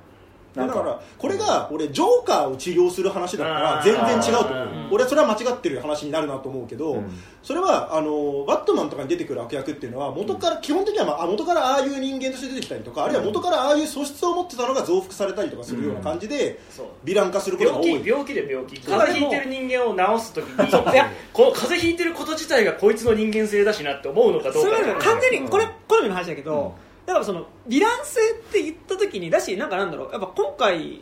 [0.54, 4.52] だからこれが俺ジョーカーを治療する話だったら全然違うと。
[4.52, 4.88] 思ううん。
[4.92, 7.10] 俺はそれは間違ってる話になるなと思うけど、うん。
[7.42, 16.60] それはあのバットマンとかに出てくる悪役っていうのは元から基本的には、まあ、あ元からああいう人間として出てきたりとかあるいは元からああいう素質を持ってたのが増幅されたりとかするような感じで
[17.04, 17.88] ヴィラン化することが多い。
[17.88, 18.80] 病気病気で病気。
[18.80, 24.76] 風邪ひいてる人間を治す時にいやこの風邪ひいてること自体がこいつの人間性だしなって思うのかどうか。
[24.76, 31.00] それは完全にこれ好みの話だけど、うんだからそのヴィラン性って言った時にだしなんかなんだろうやっぱ今回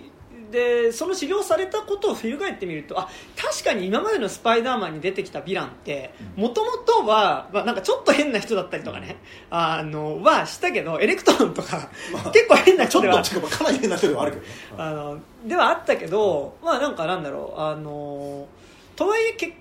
[0.51, 9.17] でその治療されたことを翻ってみるとあ確かに今までのスパイダーマンに出てきたヴィランってもともとは、まあ、なんかちょっと変な人だったりとかね
[9.51, 11.89] あのはしたけどエレクトロとか、
[12.33, 14.49] 結構変なちょっと人ではっていうかかなり変な人ではあるけどね。
[14.79, 18.47] あのではあったけど、まあなんかなんだろうあの
[18.97, 19.55] とはいえ結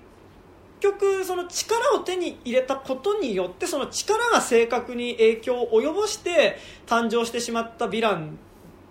[0.80, 8.38] 局その力を手に入れたことによってその力が正確に影響を及ぼして誕生してしまったヴィラン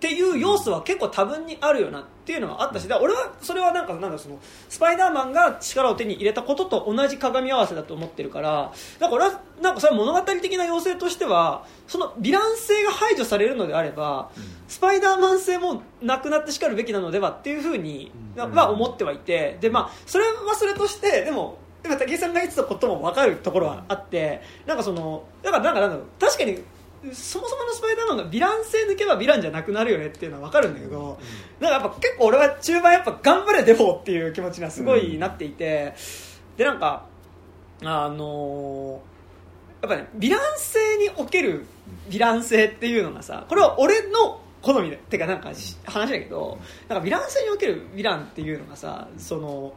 [0.00, 4.38] ていう要素は結構多分にあるよなっていうのはあったし俺はそれはなんかなんかその
[4.70, 14.30] スパイダーマンが力を手に入れたことと同じ鏡合わせだと思ってるからだから俺はなんかそれは物語的な要請としてはそのヴィラン性が排除されるのであれば、
[14.68, 26.58] スパイダーマン性もなくなってしかるべきなのではっていうふうには思ってはいてで、まあ、それはそれとしてでもでも武井さんが言ってたことも分かるところはあってなんかそのだからなんかなんだろう確かに
[27.12, 31.18] そもそものスパイダーマンがヴィラン性抜けばヴィランじゃなくなるよねっていうのは分かるんだけど、
[31.58, 35.94] なんかやっぱ結構俺は中盤やっぱ頑張れデフォーっていう気持ちがすごいなっていて、
[36.58, 37.06] でなんか
[37.82, 39.10] あのー
[39.80, 41.64] やっぱねヴィラン性における
[42.10, 46.58] ヴィラン性っていうのがさこれは俺の好みでってかなんかし話だけど
[46.88, 49.72] なんかヴィラン性におけるヴィランっていうのがさその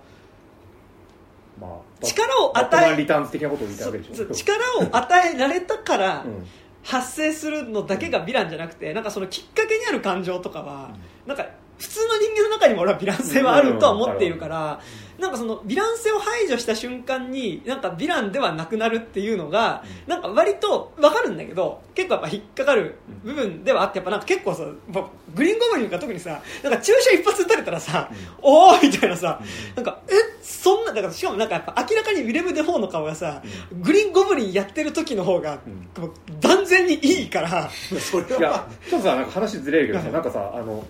[1.59, 4.25] まあ、力を与えリターンズ的なことを言ったわけでしょ。
[4.33, 6.45] 力を与えられたからうん。
[6.83, 10.91] 発生するのだけがヴィランじゃなくてなんかそのきっかけにある感情とかは
[11.25, 11.47] なんか
[11.77, 14.79] 普通の人間の中にも俺はヴィラン性はあるとは思っているから
[15.19, 28.09] なんかそのヴィラン性を排除した瞬間になんかヴィランではなくなるっていうのがなんか割と分かるんだけど結構やっぱ引っかかる部分ではあってやっぱなんか結構さグリーンゴブリンが特にさなんか注射一発撃たれたらさ
[28.41, 29.41] おおみたいなさ
[29.75, 30.32] なんかえ
[30.63, 33.43] そんなだからしかもなんかやっぱ明らかにウィレム・デ・フォーの顔がさ
[33.81, 35.59] グリーンゴブリンやってる時の方が
[35.97, 37.69] もう断然にいいから。
[37.69, 40.85] それいやはちょっとさなんか話ずれるけどさなんかさあの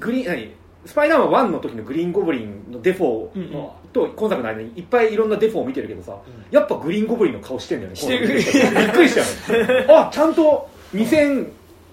[0.00, 0.50] グリーン何
[0.84, 6.18] スパイダーマン1の時のグリーンゴブリンのデフォーの、と今作の間にいっぱいいろんなデフォーを見てるけどさ、
[6.50, 8.26] やっぱグリーンゴブリンの顔してんだよねしてる。
[8.26, 9.86] びっくりしたよね。
[9.88, 11.48] あちゃんと2000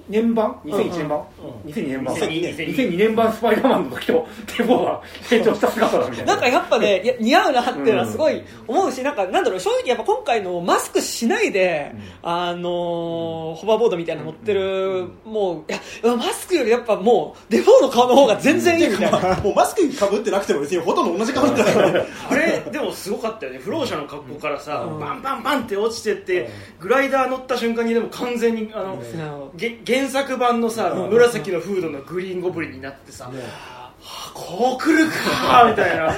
[0.09, 1.25] 年版？2001年版、
[1.65, 2.55] 2002年版？2002年。
[2.55, 6.33] 2002年版スパイダーマンの時とデフォーが成長した姿だみたいな。
[6.33, 15.73] なんかやっぱねいや似合うなっていうのはすごい思うし、なんかなんだろう正直やっぱ今回のマスクしないで、あのーホバーボードみたいなの乗ってる、もうい
[16.07, 21.69] やマスクよりやっぱもうデフォーの顔の方が全然いいみたいな、ま あもうマスクかぶってなくても別にほとんど同じかぶってな。
[21.69, 23.59] いからあれでもすごかったよね。
[23.59, 26.49] 不老者の格好からさ、バンバンバンって落ちてって、
[26.79, 29.01] グライダー乗った瞬間にでも完全にあの、
[29.55, 36.13] げ原作版のさ、紫のフードのグリーンゴブリンになってさ、はあこう来るかみたいな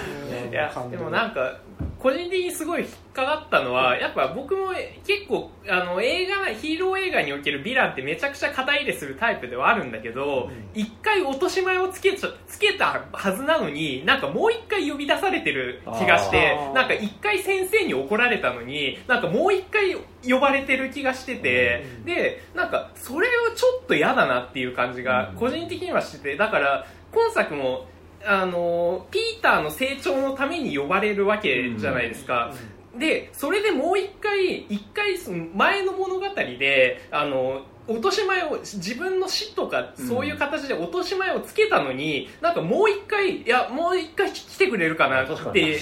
[0.49, 1.33] いやでもなん。
[1.33, 1.57] か
[2.03, 4.73] 個人的にすごい引っかかったのはやっぱ僕も
[5.07, 19.95] 結構あの映画ヒーロー映画におけるヴィランってめちゃくちゃ肩入れするタイプではあるんだけど一、回落とし前をつけちゃつけたはずなのになんかもう一回呼び出されてる気がしてなんか一回先生に怒られたのになんかもう一回
[20.29, 27.85] 呼ばれてる気がしてて、でなんかそれをちょっと嫌だなっていう感じが個人的にはしててだから今作も
[28.25, 32.53] あのピーターの成長のために呼ばれるわけじゃないですか、
[32.97, 45.79] でそれでもう一回一回その前の物語であの落とし前を自分の死とかそういう形で落とし前をつけたのに、なんかもう一回いやもう一回来てくれるかなって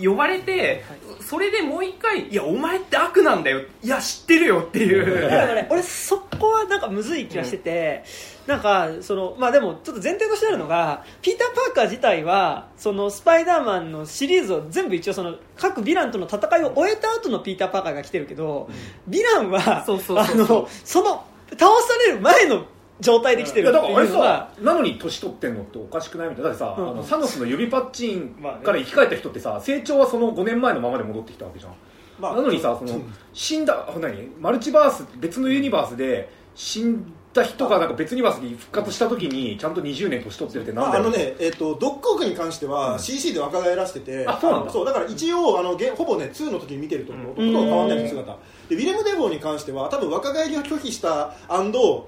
[0.00, 0.84] 呼ばれて
[1.20, 3.62] それでもう一回いやお前って悪なんだよ。
[3.82, 5.66] いや知ってるよっていう。
[5.70, 8.04] 俺そこはなんかむずい気がしてて、
[8.50, 18.68] なんかそのまあでもちょっと前提としてあるのがピーター・パーカー自体はそのスパイダーマンのシリーズを全部一応その各ヴィランとの戦いを終えた後のピーター・パーカーが来てるけど、
[19.08, 22.66] ヴィランはそのその倒される前の
[22.98, 26.50] 状態で来ているっていうのがさなのに年取ってんのっておかしくないみたいな。
[26.50, 26.90] だってさ、うん。
[26.90, 31.74] あのサノスの指パッチンから生き返った人ってさ成長はその5年前のままで戻ってきたわけじゃん、
[32.18, 33.00] まあなのにさその
[33.32, 34.28] 死んだあ何？
[34.40, 42.98] マルチバース別のユニバースで死んだ人がなんか別ユニバースに復活した時にちゃんと20年年取ってるってなあ、だよあのね、えっとドッグオークに関してはうん。
[42.98, 44.70] CC で若返らせてて、あそうなんだ。
[44.72, 47.52] そうだから一応あのげほぼね2の時に見てるとほとん。
[47.52, 48.36] ど変わんない姿
[48.68, 51.34] でウィレム・デフォーに関しては多分若返りを拒否した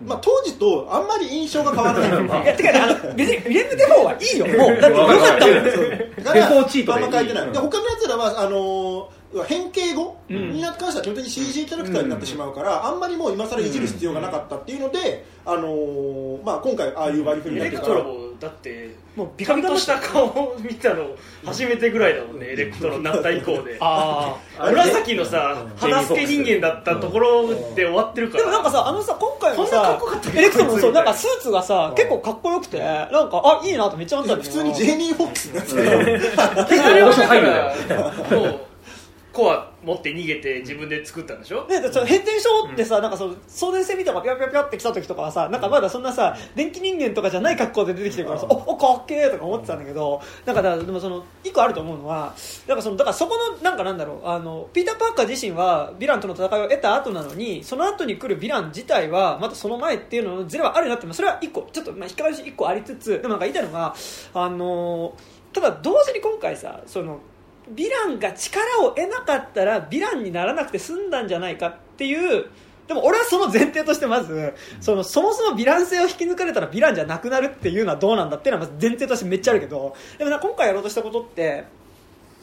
[0.05, 2.43] まあ、当時とあんまり印象が変わらない。
[2.43, 4.47] いやてかねあの別にウィレム・デフォーはいいよ。
[4.47, 6.25] もうだってよかったもん。
[6.25, 10.53] だからあんま書いてない、うんで他のやつらはあのー変形後うん。
[10.53, 17.95] に関しては基本的に CG キャラクターになってしまうから、あんまりもう今更いじる必要がなかったっていうので、あのーまあ、今回ああいう割り振りになってるから。
[17.95, 21.11] クトロもだってもうビちゃんとカビカのした顔を見たの
[21.45, 23.79] 初めてぐらいだもんねエレクトロになった以降で。
[23.81, 28.45] ああ紫のさうん肌付け人間だったところで終わってるから。
[28.45, 30.01] でもなんかさあのさ今回のさ
[30.35, 31.95] エレクトロのこいつそうなんかスーツがさうん。
[31.95, 38.72] 結構かっこよくてなんかあいいなとめっちゃ思った普通にジェイミー・フォックスになって それはてだか入るんらもう
[39.33, 41.67] コア持って逃げて自分で作ったんでしょ？
[41.67, 52.35] ね、その変電所ってさ、なんかその送電線みたいなのがピャピャピャって来た時とかはさなんかまだそんなさ電気人間とかじゃない格好で出てきてるからさ、おおかっけーとか思ってたんだけどなんかだからでもその一個あると思うのは
[52.67, 63.95] なんかそのだからそこのなんかなんだろうあのピーター・パーカー自身はヴィランとの戦いを得た後なのにその後に来るヴィラン自体はまたその前っていうののズレはあるなってそれは一個ちょっとまあ引っかかり一個ありつつでもなんか言いたいのが
[64.35, 65.17] あの
[65.53, 67.21] ただ同時に今回さその
[67.71, 72.47] ヴィランが力を得なかったらヴィランにならなくて済んだんじゃないかっていう
[72.89, 81.65] でも俺はその前提としてまずそのそもそもヴィラン性を引き抜かれたらヴィランじゃなくなるっていうのはどうなんだっていうのはまず前提としてめっちゃあるけどでもな今回やろうとしたことって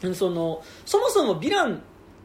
[0.02, 1.80] うんそのそもそもヴィランっ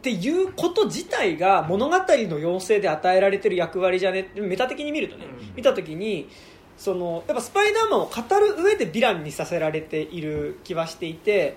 [0.05, 4.31] ていうこと自体が物語の要請で与えられてる役割じゃね？
[4.37, 5.57] メタ的に見るとね、うん。
[5.57, 6.29] 見た時に
[6.77, 11.57] そのやっぱスパイダーマンを語る上でヴィランにさせられている気はしていて、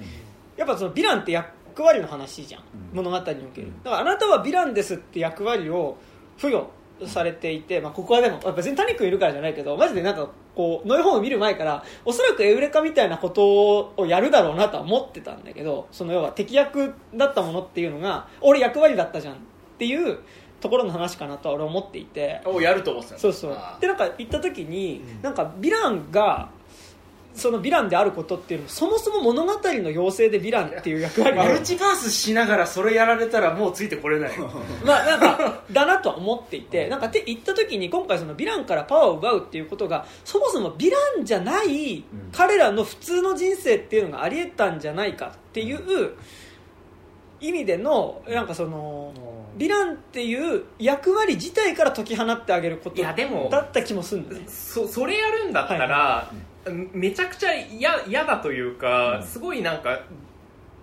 [0.57, 2.61] やっぱそのヴィランって役割の話じゃん、
[2.91, 3.05] うん。
[3.05, 3.25] 物語にお
[3.55, 3.71] ける。
[3.83, 5.97] だからあなたはヴィランですって役割を
[6.37, 6.67] 付与
[7.05, 19.37] されていて、まあ、ここはでもまあ別に谷君いるからじゃないけどマジでなんかこうノイホーム見る前からおそらくエウレカみたいなことをやるだろうなとは思ってたんだけどその要は敵役だったものっていうのが俺役割だったじゃんっ
[19.77, 20.17] ていう
[20.59, 22.41] ところの話かなとは俺は思っていて。
[22.45, 23.19] をやると思ってたの。
[23.19, 23.57] そうそう。
[23.79, 25.21] でなんか行った時に、うん。
[25.21, 26.49] なんかヴィランが
[27.37, 34.37] そのヴィランであることっていうのもそもそも物語の要請でヴィランっていう役割がマルチバースしながらそれやられたらもうついてこれない。
[34.37, 34.49] よ
[34.83, 46.13] まあなんかだなとは思っていてなんかって言った時に今回そのヴィランからパワーを奪うっていうことがそもそもヴィランじゃない彼らの普通の人生っていうのがありえたんじゃないかっていう
[47.39, 49.13] 意味でのなんかその
[49.57, 54.43] ヴィランっていう役割自体から解き放ってあげることいやでもだった気もするんだね。
[54.47, 56.31] そそれやるんだったら、
[56.69, 59.23] めちゃくちゃ嫌嫌だというか、うん。
[59.23, 59.99] すごいなんか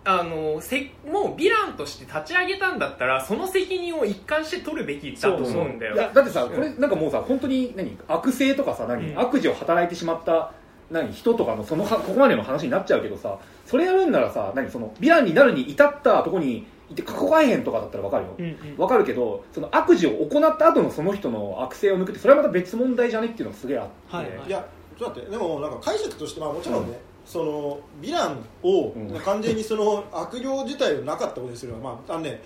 [0.07, 5.97] あのせもうヴィランとして立ち上げたんだったらその責任を一貫して取るべきだと思うんだよ。
[5.97, 9.19] だってさこれなんかもうさ本当に何悪性とかさ何、うん。
[9.19, 10.53] 悪事を働いてしまった
[10.91, 18.77] 何人とかのそのはここまでの話になっちゃうけどさそれやるんならさ何そのヴィランになるに至ったとこにいて過去改変とかだったらわかるよ、うんうん。
[18.77, 24.49] わかるけどその悪事を行った後のその人の悪性を抜くってそれはまた別問題じゃねっていうのがすげえあって、はいはい。
[24.49, 32.43] いやちょっと待ってでもなんか解釈としてまあもちろんね、そのヴィランをうん完全にその悪行自体をなかったことにするのは、まああのね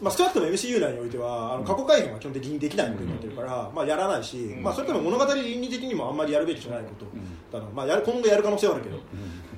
[0.00, 4.62] まあ、少なくとも MCU 内においてはあの過去改変は基本的にできないことになってるから、まあ、やらないし、ん。
[4.62, 6.90] まあ、それとも物語倫理的にもあんまりやるべきじゃないこ
[7.50, 8.98] とだな、まあ、やる今後やる可能性はあるけど、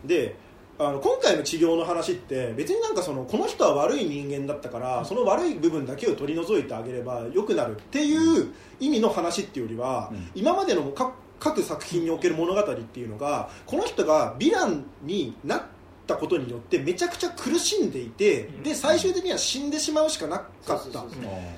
[0.06, 0.34] で
[0.78, 10.30] あの今回の治療の話って別になんかそのこの人は悪い人間だったからその悪い部分だけを取り除いてあげれば良くなるっていう意味の話っていうよりは、うん。
[10.34, 11.12] 今までの各
[11.42, 15.62] 各作品における物語っていうのがこの人がヴィランになっ
[16.06, 21.00] たことによってめちゃくちゃ苦しんでいて、で最終的には死んでしまうしかなかった。
[21.00, 21.04] っ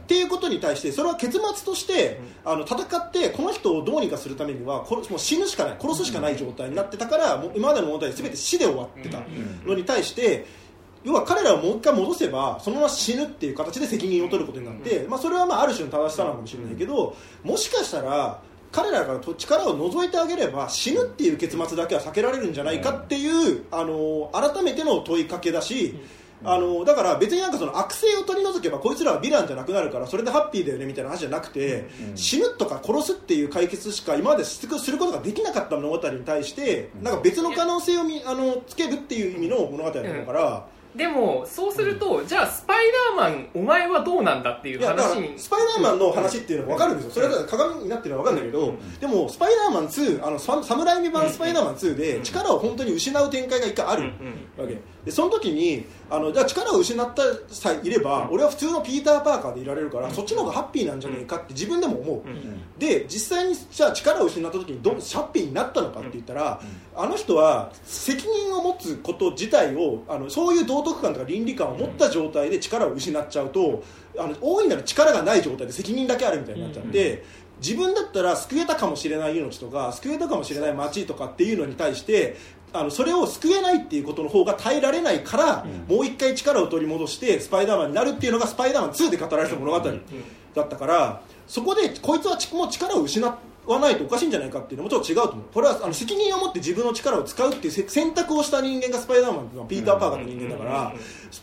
[0.07, 9.21] ていうことに対してそれは結末として、あの戦ってこの人をどうにかするためには殺もう死ぬしかない殺すしかない状態になってたから、もう今までの問題全て死で終わってた。
[9.67, 10.47] のに対して
[11.05, 18.41] 要は彼らをもう一回戻せばそのまま死ぬっていう形で責任を取ることになって、まあ、それはまあある種の正しさなのかもしれないけど、もしかしたら
[18.75, 25.95] 彼らから力を除いてあげれば死ぬっていう結末だけは避けられるんじゃないかっていう、あの改めての問いかけだし、
[26.43, 40.74] あのだから別になんかその悪性を取り除けばこいつらはヴィランじゃなくなるからそれでハッピーだよねみたいな話じゃなくて、死ぬとか殺すっていう解決しか今まですることができなかった物語に対してなんか別の可能性をみあのつけるっていう意味の物語だから。
[40.95, 54.05] でもそうすると、じゃあスパイダーマンお前はどうなんだっていう話にスパイダーマンの話っていうのも分かるんですよ、それは鏡になってるのは分かるんだけど、でもスパイダーマン2、あのササムライミ版スパイダーマン2で力を本当に失う展開が一回ある
[54.57, 66.61] わけ、でその時にあのじゃあ力を失ったさえいれば、俺は普通のピーター・パーカーでいられるから、そっちの方がハッピーなんじゃないかって自分でも思う、で実際にじゃあ力を失った時にどハッピーになったのかって言ったら、
[66.97, 73.83] あの人は責任を持つこと自体をあのそういう道徳感とか倫理観を持った状態で力を失っちゃうと
[74.19, 77.25] あの大いなる力がない状態で責任だけあるみたいになっちゃって、
[77.63, 82.37] 自分だったら救えたかもしれない命とか救えたかもしれない町とかっていうのに対して
[82.75, 93.25] あのそれを救えないっていうことの方が耐えられないから、もう一回力を取り戻してスパイダーマンになるっていうのがスパイダーマン2で語られた物語だったからそこでこいつはちもう力を失
[93.67, 95.45] わないとおかしいんじゃないかっていうのもちょっと違うと思う。
[95.55, 100.95] これはあの責任を持って自分の力を使うっていうせ選択をした人間がスパイダーマンっていうのはピーター・パーカーの人間だから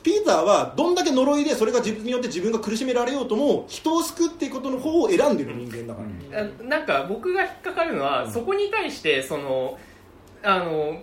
[0.04, 6.02] ピーターはどんだけ呪いでそれが自分によって自分が苦しめられようとも人を救うっていうことの方を選んでる人間だか
[6.32, 9.78] ら、あなんか僕が引っかかるのは、そこに対してその
[10.44, 11.02] あの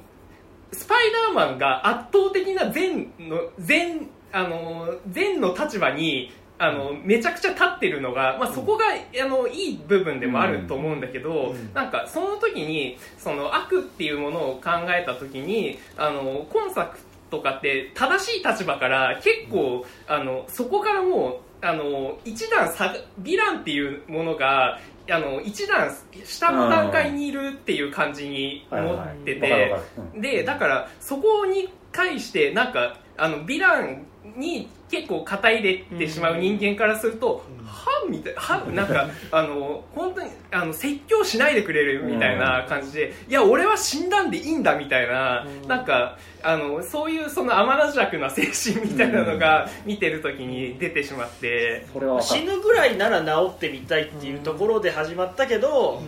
[0.73, 11.73] スパイダーマンが圧倒的な善の善あの善の立場にあのめちゃくちゃ立ってるのが、まあ、そこが、あのいい部分でもあると思うんだけど、うん。
[11.73, 16.99] なんかその時にその悪っていうものを考えた時にあの今作
[17.31, 25.95] とかって正しい立場から結構、あのそこからもうあの一段下がヴィランっていうものがあの一段
[26.25, 29.77] 下の段階にいるっていう感じに思ってて、
[30.17, 34.05] でだからそこに対してなんかあのヴィラン
[34.37, 51.87] に結構肩入れてしまう人間からすると、はみたいはなんかあの本当にあの説教しないでくれるみたいな感じで、いや俺は死んだんでいいんだみたいな、なんかあのそういうその天の弱な精神みたいなのが見てる時に出てしまって。
[52.21, 56.03] 死ぬぐらいなら治ってみたいっていうところで始まったけど、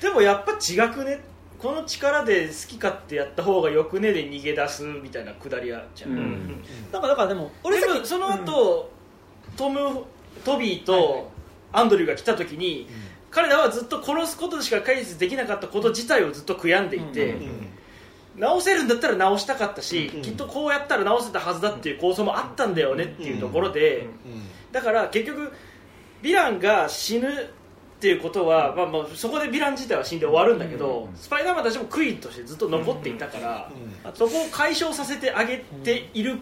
[0.00, 1.20] でもやっぱ違くね
[1.60, 6.64] この力で好き勝手やった方がよくねで逃げ出すみたいなくだりあるじゃん、うん。
[6.90, 8.90] なんかだからでも俺でさその後、
[9.56, 10.04] トム
[10.44, 11.30] トビーと
[11.72, 12.88] アンドリューが来た時に、
[13.30, 17.66] 彼らはずっと殺すことでしか解決できなかったこと自体をずっと悔やんでいて、うん。
[18.36, 20.22] 直せるんだったら直したかったし、うん。
[20.22, 24.06] きっとこうやったら直せたはずだっていう構想もあったんだよねっていうところで、
[24.72, 25.52] だから結局
[26.22, 27.28] ヴィランが死ぬ
[28.00, 33.70] っていうことは、まあ、まあそこでヴィラン自体は死んで終わるんだけど、スパイダーマンたちも悔いとしてずっと残っていたから、
[34.14, 36.38] そこを解消させてあげている。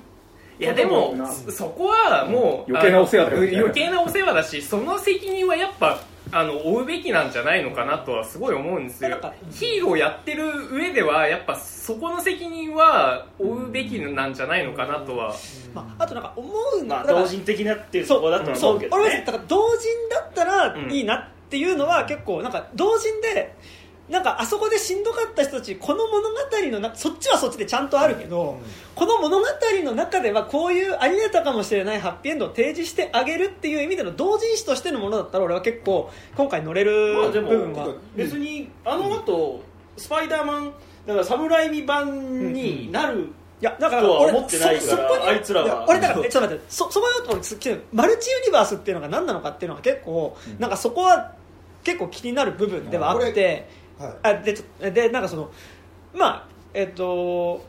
[0.61, 1.27] いやでもうん。
[1.27, 9.19] そそこはもう、余計なお世話だ余計なお世話だしその責任はやっぱあの負うべきなんじゃないのかなとはすごい思うんですよ。
[9.51, 15.35] ヒーローやってる上ではやっぱそこの責任は負うべきなんじゃないのかなとは。
[15.75, 19.03] まあ、あとなんか思うのまあ、同人的なっていうところだとはそう思うけどね。
[19.05, 20.93] 俺はだから同人だったらうん。
[20.93, 23.55] いいなっていうのは結構なんか同人で
[24.09, 28.59] なんかあそこでしんどかった人たちこの物語の中そっちはそっちでちゃんとあるけど、
[28.95, 29.47] この物語
[29.85, 39.63] の中ではこういうありえたかもしれないハッピーエンドを提示してあげるっていう意味での同人誌としてのものだったら俺は結構今回乗れる部分は、別にあの後、
[39.99, 40.73] スパイダーマン
[41.07, 43.31] だから侍未版になる、
[43.61, 44.85] いやだから俺思ってないか
[45.27, 45.85] あいつらは。
[45.87, 51.35] 俺だからえちょっと待ってそそこの俺きマルチユニバースっていうのが何なのかっていうのが結構、なんかそこは
[51.83, 53.69] 結構気になる部分ではあっこて、
[53.99, 54.13] はい。
[54.23, 54.57] あで
[54.91, 55.51] でなんかその
[56.15, 57.65] まあえっと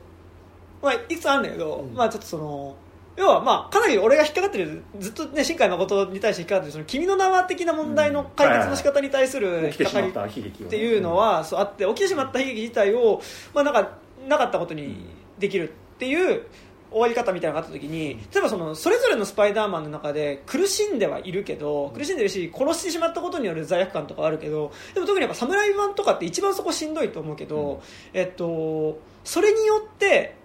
[0.82, 1.94] まあいくつあるんだけど、うん。
[1.94, 2.76] まあちょっとその
[3.20, 13.22] 要はまあかなり俺が引っかかってるずっとね新海誠に対して引っかかってるその君の名は的な問題の解決の仕方に対する引っっかかりっていうのは、そうあって起きてしまった悲劇自体を、
[13.54, 15.06] まあ、なんかなかったことに
[15.38, 16.44] できるっていう
[16.92, 27.82] 終わり方みたいなのがあった時に例えばそのそれぞれのスパイダーマンの中で苦しんではいるけど苦しんでるし殺してしまったことによる罪悪感とかはあるけどでも特にやっぱ侍版とかって一番そこしんどいと思うけど、
[28.14, 30.36] えっと、それによって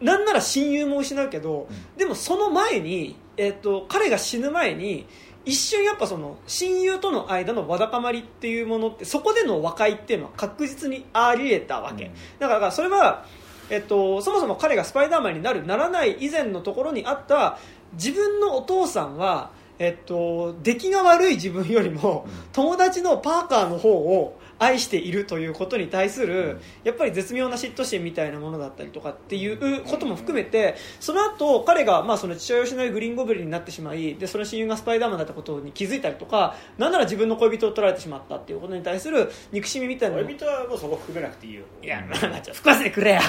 [0.00, 5.06] なんなら親友も失うけど、でもその前に、えっと、彼が死ぬ前に
[5.46, 12.12] 一瞬やっぱその親友との間のわだかまりっていうものってそこでの和解っていうのは確実にあり得たわけ、うん。
[12.38, 13.24] だからそれは
[13.70, 17.58] えっと、そもそも彼がスパイダーマンになるならない以前のところにあった
[17.94, 41.62] 自分のお父さんは、えっと、出来が悪い自分よりも友達のパーカーの方を愛しているということに対するやっぱり絶妙な嫉妬心みたいなものだったりとかっていうことも含めてその後彼がまあその父親を失いグリーンゴブリンになってしまいでその親友がスパイダーマンだったことに気づいたりとかなんなら自分の恋人を取られてしまったっていうことに対する憎しみみたいな恋人はもうそこ含めなくていいよ。
[41.82, 43.20] いや、まあ、まあ、ちょっと吹かせてくれや。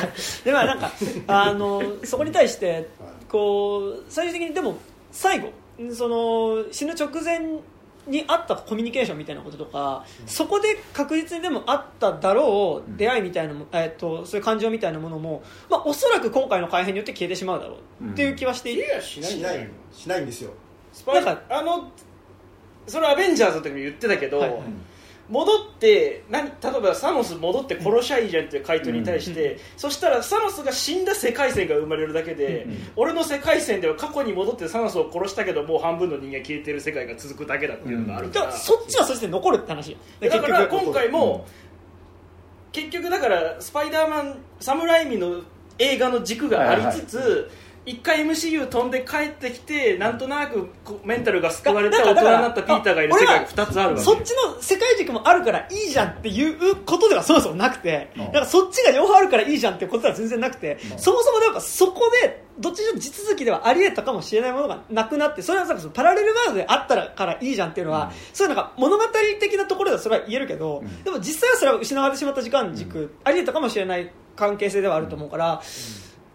[0.43, 0.91] で、まあ、なんか、
[1.27, 2.89] あの、そこに対して、
[3.29, 4.77] こう、最終的にでも、
[5.11, 5.51] 最後、
[5.93, 7.59] その、死ぬ直前
[8.07, 19.69] にあったコミュニケーションみたいなこととか、そこで確実にでもあっただろう出会いみたいなも、えっと、そういう感情みたいなものも、まあ、おそらく今回の改変によって消えてしまうだろうっていう気はしていて、いやしないしない。
[19.91, 20.51] しないんですよ。
[21.07, 21.91] なんかあの
[22.87, 24.61] それアベンジャーズの時も言ってたけど、はいはい
[25.29, 38.45] 戻って何例えばサノス戻って殺しゃいいじゃんっていう回答に対して、そしたらサノスが死んだ世界線が生まれるだけで、俺の世界線では過去に戻ってサノスを殺したけどもう半分の人間消えてる世界が続くだけだっていうのがあるか、ら。
[38.47, 39.91] らそっちはそして残るって話。
[39.91, 39.97] よ。
[40.21, 41.45] だから今回も、
[42.71, 45.41] 結局だからスパイダーマンサムライミの
[45.79, 47.51] 映画の軸がありつつ、
[47.87, 69.03] 一回 MCU 飛んで帰ってきてなんとなくこうメンタルが救われた大人になったピーターがいる世界が2つあるわけそっちの世界軸もあるからいいじゃんっていうことではそもそもなくて、だからそっちが両方あるからいいじゃんっていうことでは全然なくて、そもそもなんかそこでどっちにしろ地続きではあり得たかもしれないものがなくなってそれはさそのパラレルワールドであったからいいじゃんっていうのは、そういうなんか物語
[69.39, 75.61] 的なところではそれは言えるけど、でも実際はそれは失われてしまった時間軸、あり得たかもしれない関係性ではあると思うから。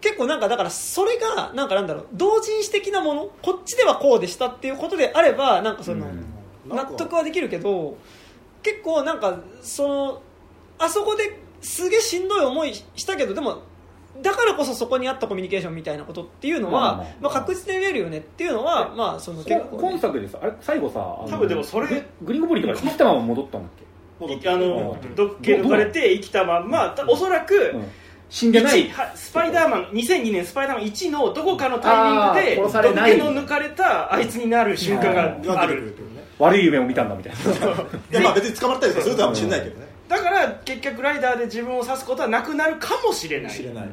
[0.03, 6.25] 結構なんかだからそれがなんかなんだろう同人誌的なものこっちではこうでしたっていうことであればなんかその、うん。
[6.65, 7.97] 納得はできるけど
[8.61, 10.21] 結構なんかその
[10.79, 13.63] あそこですげえしんどい思いしたけどでも
[14.21, 20.99] だからこそそこにあったコミュニケーションみたいなことっていうのは、まあまあまあ、確実に言えるよねっていうのは、まあ、その結構、今作でさあれ最後さ
[21.29, 24.49] 多分でもそれググリーンゴブリンとか生きたまま戻ったんだっけ？
[24.49, 27.83] あの毒気抜かれて生きたまんまたおそらく、うん
[28.33, 28.89] 死んでない。
[28.89, 33.15] 1はスパイダーマン2002年スパイダーマン1のどこかのタイミングあでー殺されない。
[33.19, 35.95] 毒気の抜かれたあいつになる瞬間ががある。
[36.39, 37.39] 悪い夢を見たんだみたいな。
[37.39, 37.43] い
[38.09, 39.87] やまあ別に捕まったりするかもしれないけどね。
[40.09, 43.51] だから結局ライダーで自分を刺すことはなくなるかもしれない。
[43.51, 43.89] 知れない。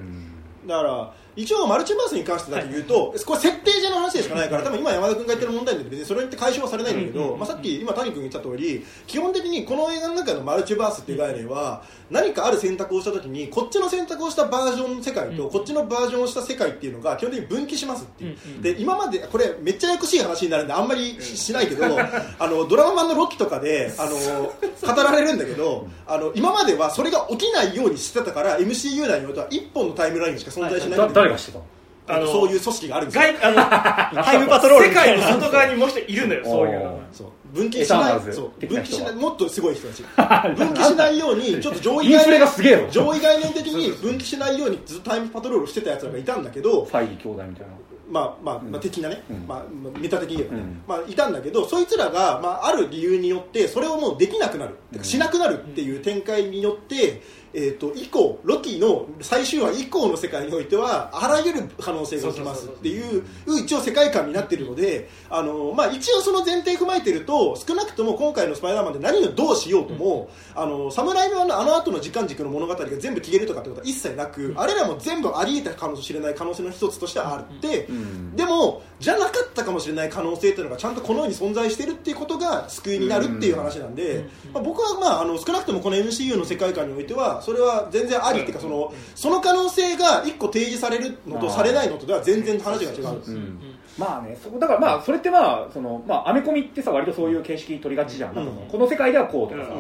[0.67, 1.13] だから
[1.43, 21.85] 一応マルチバースに関してだけ言うと、これ設定上の話でしかないから多分今山田君が言ってる問題で別にそれによって解消はされないんだけど、まあ、さっき今谷君が言った通り基本的にこの映画の中のマルチバースっていう概念は何かある選択をした時にこっちの選択をしたバージョンの世界とこっちのバージョンをした世界っていうのが基本的に分岐しますっていう、で今までこれめっちゃややこしい話になるんであんまりししないけど
[22.39, 24.53] あのドラマ版のロッキとかであの
[24.95, 31.65] 語られるんだけどあの今まではそれが起きないようにしてたから MCU 内においては一本のタイムラインしか存在しないだ誰がしてたの？
[32.07, 33.23] あのそういう組織があるんですよ。
[33.23, 35.25] 外あの タイムパトロール世みたいな。
[35.25, 37.27] 界の外側にもう一人いるのよそういうのそう。
[37.53, 38.33] 分岐しないエターナルズ。
[38.33, 38.67] そう。
[38.67, 40.03] 分岐しないもっとすごい人たち
[40.57, 47.73] 分岐しないようにちょっと上位インフレがすげえよ上位概念的に分岐しないようにずっとタイムパトロールしてたやつらがいたんだけどファイリー兄弟みたいな。
[48.11, 49.47] まあまあ、まあ、的なね、うん。
[49.47, 50.83] まあ、まあメタ的に言えばね、うん。
[50.87, 78.37] まあ、いたんだけどそいつらが、まあ、ある理由によってそれをもうできなくなる、てかしなくなるっていう展開によって、えー、と以降ロキの最終話以降の世界においてはあらゆる可能性が起きますっていう一応世界観になっているのであの、まあ、一応その前提踏まえてると少なくとも今回の「スパイダーマン」で何をどうしようとも、あの侍のあのあの後の時間軸の物語が全部消えるとかってことは一切なく、あれらも全部あり得たかもしれない可能性の一つとしてはあって、ん。
[78.37, 93.59] でもじゃなかったかもしれない可能性っていうのがちゃんとこの世に存在してるっていうことが救いになるっていう話なんで、まあ、僕は、まあ、あの少なくともこの MCU の世界観においてはそれは全然ありっていうかそのその可能性が一個提示されるのとされないのとでは全然話が違う、うん。
[93.99, 98.47] まあねそこだからまあそれってまあそのまあアメコミってさ割とそういう形式取りがちじゃん,、なん。
[98.47, 99.75] この世界ではこうとかさ、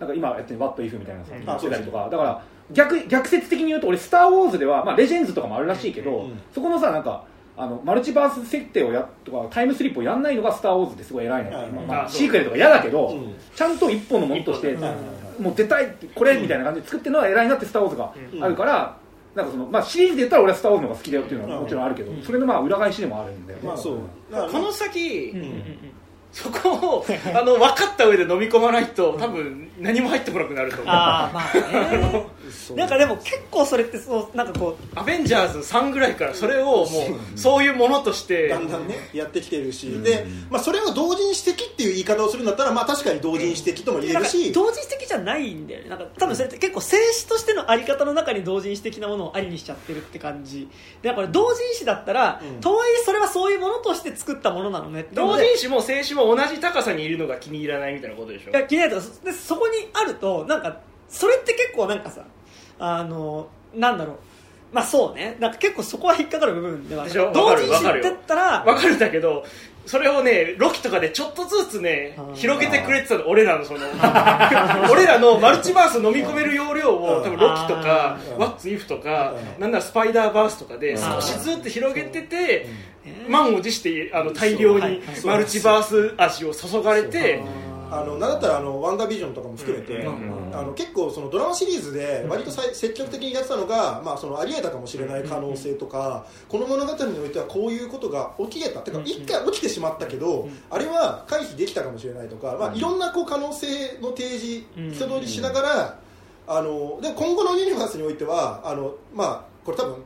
[0.00, 1.44] なんか今やってる「What If」みたいなさ、うん。
[1.44, 6.40] やってたりとかだから逆逆説的に言うと俺「スター・ウォーズ」では、まあ、レジェンズとかもあるらしいけど、うん。
[6.52, 7.24] そこのさなんか
[7.54, 11.86] あのマルチバース設定をやとかタイムスリップをやんないのが「スター・ウォーズ」ってすごい偉いね、うん。
[11.86, 13.34] まあシークレットが嫌だけど、うん。
[13.54, 14.76] ちゃんと一本のものとして、
[15.38, 18.12] もう絶対これみたいな感じで作ってるのは偉いなって「スター・ウォーズ」が
[18.44, 18.96] あるから、
[19.34, 23.96] なんかそのまあ、シリーズで言ったら俺は「スター・ウォーズ」の方が好きだよっていうのはもちろんあるけど、それのまあ裏返しでもあるんだよね、まあそう。
[24.30, 25.34] この先、
[26.32, 30.86] そこをあの 分かった上で飲み込まないと多分何も入ってこなくなると思う。
[30.88, 32.26] ああまあね。
[32.50, 32.76] そう。
[32.76, 45.90] なんかでも結構それってそうなんかこうアベンジャーズ3ぐらいからそれをもうそういうものとしてだんだんねやってきてるし、で、まあ、それを同人誌的っていう言い方をするんだったら、まあ、確かに同人誌的とも言えるし、同人誌的じゃないんだよね。
[45.90, 50.68] なんか多分それって結構静止としてのあり方の中に同人誌的なものをありにしちゃってるって感じ。
[51.02, 52.60] でだから同人誌だったら、うん。
[52.60, 58.50] とはいえそれはそういうものとして作ったものなのね同人誌も静止も同じ高さにいるのが気に入らないみたいなことでしょ？
[58.50, 60.78] いや気になるとそでそこにあるとなんか
[61.08, 62.22] それって結構なんかさ
[62.78, 64.16] あのなんだろう。
[64.72, 65.36] まあそうね。
[65.38, 67.12] なんか結構そこは引っかかる部分ではある。
[67.12, 67.30] でしょ？
[67.34, 69.44] 同人誌って言ったらわかるんだけど
[69.84, 73.80] それをねロキとかでちょっとずつね広げてくれてたの俺らのその
[74.90, 79.60] 俺らのマルチバース飲み込める容量を多分ロキとかうんワッツイフとかうん。
[79.60, 80.98] なんならスパイダーバースとかでうん。
[80.98, 82.66] 少しずつ広げててね
[83.28, 87.42] 満を持してあの大量にマルチバース味を注がれて
[87.92, 98.80] あのなんだったらあのワンダービジョンとかも含めて、うんあの結構そのドラマシリーズで割とさい積極的にやってたのが、まあ、そのありえたかもしれない可能性とか、この物語においてはこういうことが起きれた。
[98.80, 104.90] てかうん一回起きてしまったけど、あれは回避できたかもしれないとか、まあ、いろんなこう可能性の提示うん。
[104.92, 105.98] 人通りしながら、
[106.46, 110.04] あので今後のユニバースにおいてはあの、まあ、これ多分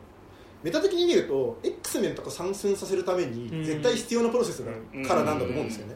[0.66, 3.64] メタ的に見ると X メンとか参戦させるためにうん。
[3.64, 4.72] 絶対必要なプロセスだ
[5.06, 5.94] からなんだと思うんですよね。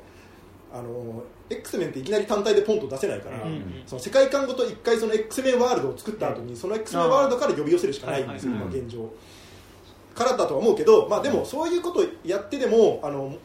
[0.73, 9.11] あの X メンっていきなり単体でポンと出せないから、うんその世界観ごと一回その X メンワールドを作った後にその X メンワールドから呼び寄せるしかないんですよ、現状。
[10.15, 13.37] からだとは思うけど、まあ、でもそういうことをやってでもあの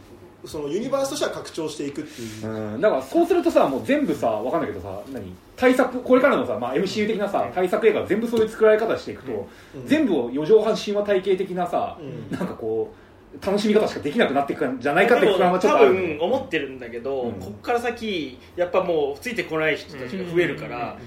[0.47, 2.81] そのユニバースとしては拡張していくっていう、うん。
[2.81, 5.33] だからそうするとさもう全部さわかんないけどさ何？
[5.55, 9.87] 対策これからのさ、まあ、MCU 的なさ対策映画全部そういう作られ方していくと、うん。
[9.87, 12.37] 全部を四畳半神話体系的なさ、うん。
[12.37, 15.93] なんかこう楽しみ方しかできなくなっていくんじゃないかって不安はちょっ多とある。
[15.93, 17.33] 分思ってるんだけど、うん。
[17.33, 20.97] ここから先やっぱもうついてこない人たちが増えるから、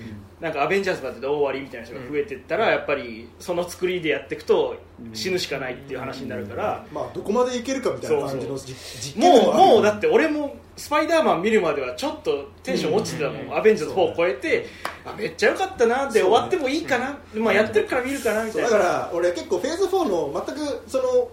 [0.41, 4.77] なんかアベンジャーズだって終わりみたいな人が増えてったら、やっぱりその作りでやっていくと
[5.13, 13.57] 死ぬしかないっていう話になるから、まあ、どこまでいけるかみたいな感じのそ実実験でもうもうだって俺もスパイダーマン見るまではちょっとテンション落ちてたもん、うん。
[13.57, 14.67] アベンジャーズ4を超えて
[15.05, 18.71] あめっちゃ良かったなで終わってもいいかな、まあ、やってるから見るかなみたいな。
[18.71, 21.29] だから俺結構フェーズ4の全くその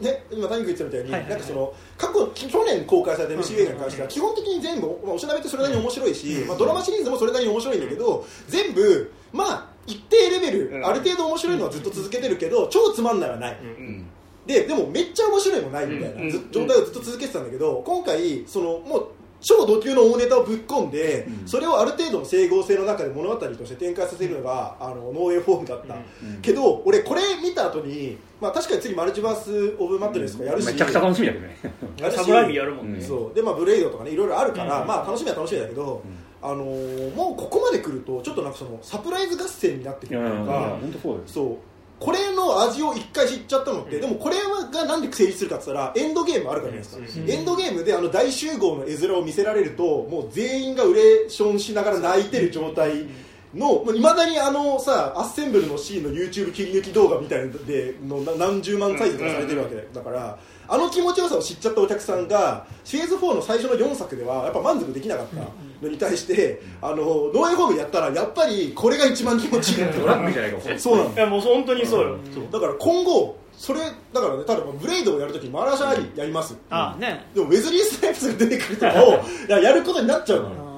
[0.00, 14.06] ね、今谷口言ってたみたいに、なんかその過去去年公開された MCU 映画に関しては基本的に全部、まあ、おしなべってそれなりに面白いし、まあ、ドラマシリーズもそれなりに面白いんだけど全部まあ一定レベル、うんある程度面白いのはずっと続けてるけど超つまんないはない、うん
[14.46, 19.08] ででもめっちゃ面白いもないみたいな、状態をずっと続けてたんだけど今回そのもう
[19.40, 25.96] 超ド級の大ネタをぶっ込んで、それをある程度の整合性の中で物語として展開させるのが、あのノーウェイフォームだった、
[26.42, 31.56] けど俺これ見た後にまあ確かに次マルチバース・オブ・マットネスとかやるし、めちゃくちゃ楽しみだけどね。
[31.98, 32.16] やるし。
[32.16, 33.34] サムライミやるもんね、うんそう。
[33.34, 36.02] でまあブレイドとかねいろいろあるから、まあ楽しみは楽しみだけど、
[36.40, 41.20] あのーもうここまで来るとちょっとなんかそのサプライズ合戦になってくるというか、本当そうよ。
[41.26, 41.56] そう
[42.00, 44.36] これの味を一回知っちゃったのって、でもこれ
[44.72, 53.06] がなんで成立するかって言ったらエンドゲームあるからじゃないですか、エンドゲームであの大集合の絵面を見せられるともう全員がウレーションしながら泣いてる状態
[53.54, 60.38] のいまだにあのさアッセンブルのシーンの YouTube 切り抜き動画みたいなのでのな何十万再生とかされてるわけだから、
[60.68, 65.36] あの気持ちよさを知っちゃったお客さんがフェーズ4の最初の4作ではやっぱ満足できなかった
[65.82, 71.22] のに対して、あのノーエホームやったらやっぱりこれが一番気持ちいいってドラッグじゃな いかもそうなんだ。
[71.22, 72.44] いやもう本当にそうよ、そう。
[72.52, 73.80] だから今後それ
[74.12, 77.26] だからね例えばブレイドをやるときにマラシャーリやります、ああね。
[77.34, 79.14] でもウェズリー・スナイプスが出てくるとかを
[79.48, 80.68] いややることになっちゃうの。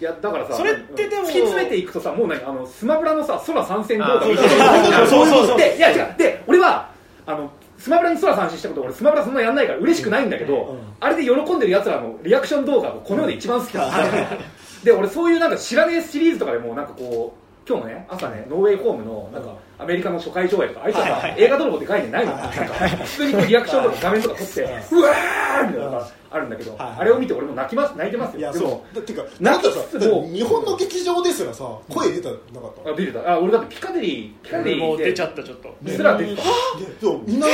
[0.00, 5.06] いやだからさそれってでも突き詰めていくとさもう何あのスマブラのさ空参戦動画あみたいな。
[5.06, 6.14] そうそうそうでいや違う。
[6.18, 6.88] で俺は
[7.26, 7.50] あの
[7.84, 10.78] スマブラに空参戦したこと俺スマブラそんなやんないから嬉しくないんだけど、うん。
[11.00, 14.38] あれで喜んでる奴らのリアクション動画がこの世で一番好きなん。
[14.82, 22.32] で俺そういうなんか知らねえシリーズとかでもなんかこう今日もね朝ねノーウェイホームのなんかアメリカの初回上映とかあいつはさ映画泥棒って概念ないの。
[22.32, 24.64] なんか普通にこうリアクションとか画面とか撮ってう
[25.00, 28.62] わーみたいなのがあるんだけどはいあれを見て俺も泣きます泣いてますいやそう。
[28.62, 32.38] よでもだっていうか泣きなんかさつつも日本の劇場ですらさ声出たなか
[32.68, 35.74] った、あ出てたあ俺だってピカデリーピカデリーで出ちゃったちょっと。
[35.90, 36.42] すら出てた。
[36.42, 36.50] で
[37.00, 37.46] そうみんな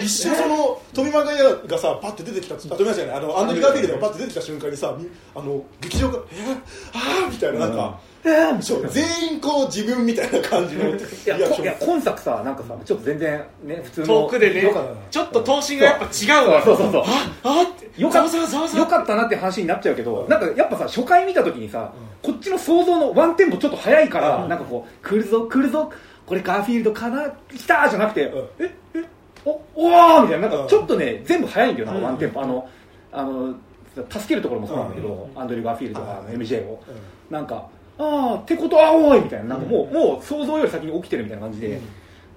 [0.00, 1.34] 一瞬その富間が
[1.66, 6.52] がさパッて出てきたあ富間じゃないあのアンドリュー・ガーフィールドがパッて出てきた瞬間にさみあの劇場が「えー、
[6.94, 7.98] ああ」みたいななんか、
[8.60, 10.92] そう全員こう自分みたいな感じのい
[11.26, 16.62] やいや今作さなんかさちょっと全然ね普通の遠くでねよかっちょっと頭身がやっぱ違うわ。
[16.62, 17.04] そうそうそう。
[17.44, 21.92] あってよかったなって話になっちゃうけど、なんかやっぱさ初回見た時にさ、
[22.22, 25.92] こっちの想像のワンテンポちょっと早いから、なんかこう来るぞ来るぞ
[26.26, 28.48] これガーフィールドかな来たじゃなくて、うん。
[28.58, 29.04] ええ
[29.44, 30.58] おおーみたいななん。
[30.58, 32.68] うんかちょっとね全部早いんだよなワンテンポ、あの
[33.12, 33.54] あの
[34.10, 37.34] 助けるところもそうなんだけど、アンドリュー・ガーフィールドとかはいの MJ を、うん。
[37.34, 39.56] なんかああってことはおいみたいな。
[39.56, 41.80] なんかもう,、もう想像より先に起きてるみたいな感じで、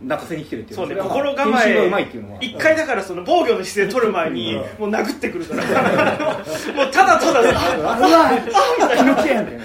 [0.02, 0.78] 泣かせに来てるっていう。
[0.78, 2.38] そう心構えまいっていうのは。
[2.42, 4.92] 一回だからその防御の姿勢取る前にうん。
[4.92, 5.64] もう殴ってくるから。
[6.74, 8.30] もうただただあうわ
[8.96, 9.36] 気持ちいい。
[9.36, 9.58] みたい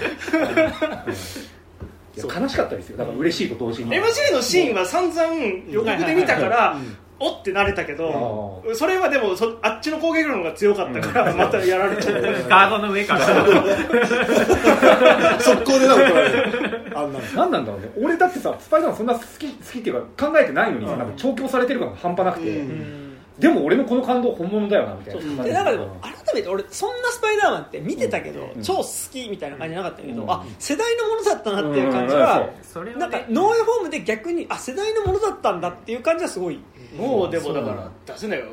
[2.27, 2.97] な悲しかったですよ。
[2.97, 3.91] だから嬉しいと同時に。
[3.91, 5.33] MJ のシーンは散々
[5.69, 12.27] 予告で見たからうんおってなれたけどあそれはでもそあっちの攻撃力の方が強かったからまたやられちゃって。
[12.49, 13.25] ガードの上から。
[15.39, 17.25] 速攻でなんか怒られるあんなの。
[17.35, 17.89] 何なんだろうね。
[18.01, 20.99] 俺だってさスパイダーマンそんな好き好きっていうか考えてないのにさ、うん。
[20.99, 23.04] なんか調教されてる感が半端なくて、うんうん
[23.39, 25.43] でも俺のこの感動本物だよなみたいな。
[25.43, 28.61] でなんかでも改めて俺そんなスパイダーマンって見てたけど、うん。
[28.61, 30.31] 超好きみたいな感じじゃなかったけど、うん。
[30.31, 32.21] あ世代のものだったなっていう感じうん。
[32.21, 33.25] は、それはなんかね。
[33.29, 36.59] ノーエフォームで逆にあ世代のものだったんだっていう感じはすごい、
[36.97, 38.45] もうでもだから出せないよ。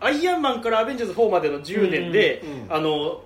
[0.00, 2.74] アイアンマンからアベンジャーズ4までの10年で、うん。
[2.76, 3.22] あの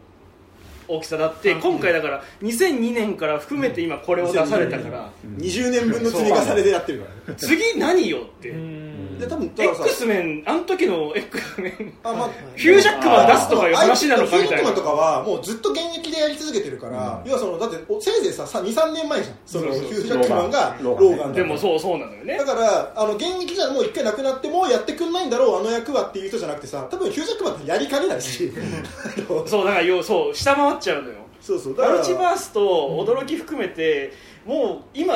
[0.88, 1.60] 大きさだって、うん。
[1.60, 5.90] 今回だから2002年から含めて今これを出されたから、20年。
[5.90, 7.38] 分の積み重ねでやってるからね。
[7.38, 8.85] 次何よって、うん
[9.18, 11.92] で多分だからさ X メンあの時の X メン。
[12.02, 14.46] あまあヒュージャックマン出すとかいう話なのかみたいな。
[14.46, 19.36] ヒュージャックマンとかはもうずっと現役でやり続けてるから、要はそのだっておせいぜいさ23年前じゃん。
[19.46, 21.42] そのヒュージャックマンがローガンで。
[21.44, 22.36] もそうそうなのよね。
[22.38, 28.52] だからあの現役じゃもう一回なくなってもうやってくんないんだろうあの役はっていう人じゃなくてさ多分ヒュージャックマンってやりかねないし、
[29.46, 31.14] そうだからよそう下回っちゃうのよ。
[31.40, 34.12] そうそうだからマルチバースと驚き含めて、
[34.44, 35.14] もう今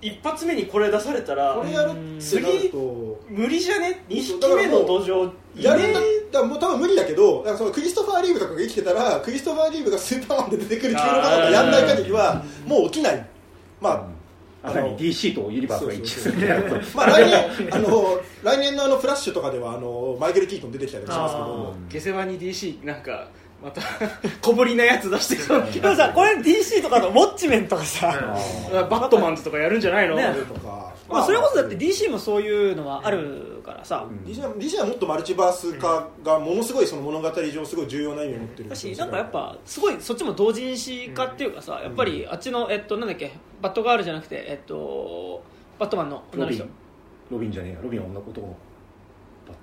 [0.00, 3.20] 一発目にこれ出されたらこれやるってなると。
[3.28, 5.30] 無理じゃね？2匹目の土壌。
[5.56, 5.92] やるん
[6.30, 6.44] だ。
[6.44, 13.26] もう多分無理だけどだからそのクリストファー・リーブとかが生きてたらクリストファー・リーブがスーパーマンで出てくるっていうのがなんかやんない限りはもう起きない。
[13.80, 14.18] まあ
[14.60, 16.36] あ何 DC とユニバースが一致する。
[16.36, 21.74] みたいなまあ来年あの来年のあのフラッシュとかではあのマイケル・キートン出てきたりしますけど。
[21.90, 23.28] 下世話に DC なんか
[23.62, 23.82] また
[24.40, 28.36] 小ぶりなやつ出してくる でもさこれ DC とかのウォッチメンとかさ、
[28.72, 30.32] バットマンズとかやるんじゃないの、ね。
[30.48, 43.32] とかまあ、それこそだって DC もそういうのはあるからさ、DC は DC はもっとマルチバース化がものすごいその物語上すごい重要な意味を持ってるだしなんかやっぱすごいそっちも同人誌化っていうかさ、やっぱりあっちのえっとなんだっけ？
[43.62, 45.42] バットガールじゃなくてえっと
[45.78, 46.74] バットマンの女の人ロビン。
[47.30, 47.78] ロビンじゃねえや。
[47.82, 48.56] ロビンは女男の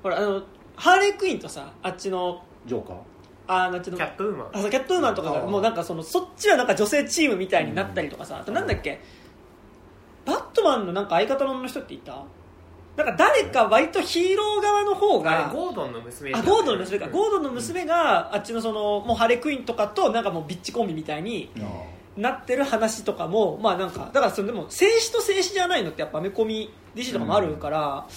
[0.01, 0.41] ほらあの
[0.75, 2.95] ハーレークイーンとさあっちのジョーカー
[3.47, 3.97] あのあっちの？
[3.97, 4.47] キャットウーマン。
[4.53, 9.01] あそうキャットウーマンとかがもうなんかそのそっちはなんか女性チームみたいになったりとかさ、あとなんだっけ？
[10.25, 12.23] バットマンのなんか相方の人っていた？
[12.95, 17.07] なんか誰か割とヒーロー側の方あがれゴードンの娘あゴードンの娘か。
[17.09, 21.51] ゴードンの娘があっちのそのもうハレクイーンとかとなんかもうビッチコンビみたいに
[22.15, 28.07] なってる話とかもまあなんかだからそれでも静止と静止じゃないのってやっぱアメコミ DC とかもあるから、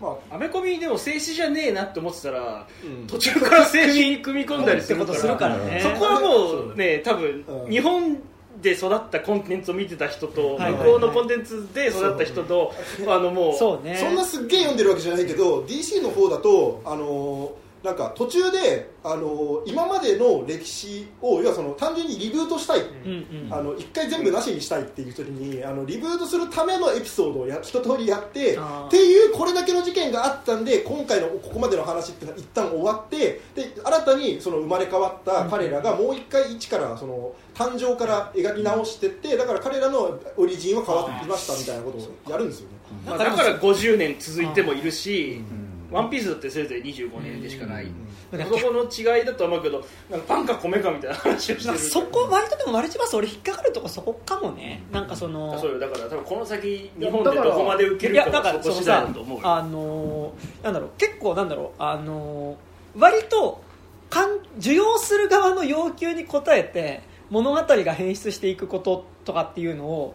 [0.00, 3.06] まアメコミでも静止じゃねえなって思ってたらあうん。
[3.06, 5.48] 途中から静止に組み込んだりするからってことするか。
[5.48, 7.70] らねそこはもうね多分うん。
[7.70, 8.18] 日本
[8.62, 12.72] で育ったコンテンツを見てた人とはい向こうのコンテンツで育った人と
[13.06, 13.96] あのもうそうね。
[13.96, 23.52] そんなすっげえ読んでるわけじゃないけど DC の方だとあのーなんか途中で、あのー今までの歴史を要はその単純にリブートしたい、うんうん。
[23.52, 28.58] あの一回全部なしにしたいっていう時にあのリブートするためのエピソードをや一通りやってっ
[28.90, 42.74] ていうこれだけの事件があったんで今回のここまでの話っていうのは一旦終わってで新たにその生まれ変わった彼らがもう一回一からその誕生から描き直してってだから彼らのオリジンは変わってきましたみたいなことをやるんですよね。
[43.06, 45.63] まあだから50年続いてもいるしうん
[45.94, 47.86] ワンピースだってせいぜい25年でしかない。
[48.32, 51.78] だからそこの違いだと思うけどなんかパンか米かみたいな話をしてる。
[51.78, 54.82] そこ割とでもマルチバース俺引っかかるとこそこかもね。
[54.90, 55.78] なんかそのそうよ。
[55.78, 59.46] だから多分この先日本でどこまで受けるかいやだからはそこ次第だと思うよ。
[59.48, 63.62] あのーなんだろう結構なんだろうあのー割と
[64.10, 70.14] かん受容する側の要求に応えて物語が変質していくこととかっていうのを、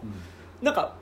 [0.62, 0.94] なんか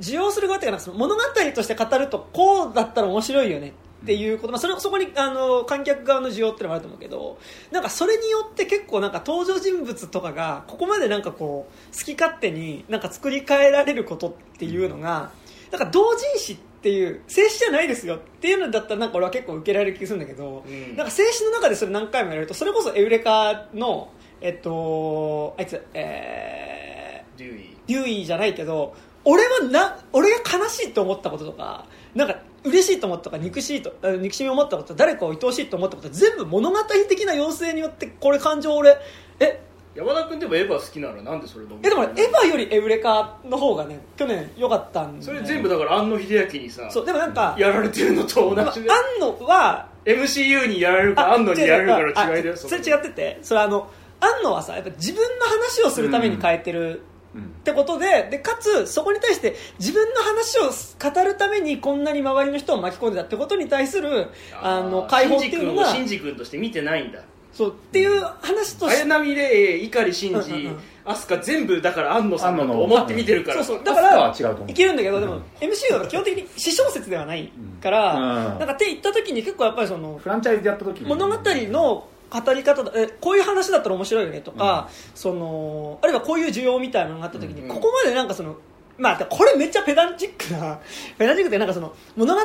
[0.00, 1.20] 受容する側っていうか物語
[1.54, 7.38] として語るとこうだったら面白いよねっていうこと、まあ、それそこにあの観客側の需要っていうのもあると思うけど
[7.70, 15.32] なんかそれによって結構なんか登場人物とかがここまでなんかこう好き勝手になんか作り変えられることっていうのが
[15.70, 20.96] なんか同人誌っていう静止じゃないですよっていうのだったらなんか俺は結構受けられる気がするんだけど、うん。
[20.96, 24.10] なんか静止の中でそれ何回もやるとそれこそエウレカの
[24.40, 28.94] えっとあいつえーデューイデューイーじゃないけど
[29.24, 36.76] 俺はな俺が悲しいと思ったこととかなんか嬉しいと思ったとか憎しいとあ憎しみを持ったこと誰かを愛おしいと思ったこと全部物語
[37.08, 38.96] 的な要請によってこれ感情俺
[39.40, 39.60] え？
[39.94, 53.38] 山田君でもエヴァ好きならなんでそれえでもねエヴァよりエウレカの方がね去年良かったんでそれ全部だから庵野秀明にさそうでもなんかやられてるのと同まあ、じで、庵野は MCU にやられるか安野にやられるかの違いだよあそれ違ってて。
[53.42, 64.28] それあの安野はさやっぱ自分の話をするために変えてるうんってことででかつそこに対して自分の話を語るためにこんなに周りの人を巻き込んでたってことに対する
[64.60, 67.22] あの解放っていうのがシンジ君として見てないんだ。
[67.52, 70.78] そうっていう話として綾波レイ碇シンうんジうんうん。
[71.04, 73.64] 飛鳥全部だから安野さんだと思って見てるから。
[73.64, 73.84] そうそう。
[73.84, 74.70] だからアスカは違うと思う。
[74.70, 77.52] いけるんだけどでも MCU は基本的に私小説ではない
[77.82, 78.58] から、うん。
[78.58, 81.08] なんかって言った時に結構やっぱりそのフランチャイズでやった時に。
[81.08, 87.68] 物語の語り方だえこういう話だったら面白いよねとか、そのあるいはこういう需要みたいなのがあった時に、うん。
[87.68, 88.56] ここまでなんかその
[88.98, 90.78] まあこれめっちゃペダンチックな
[91.18, 92.40] ペダンチックってなんかその物語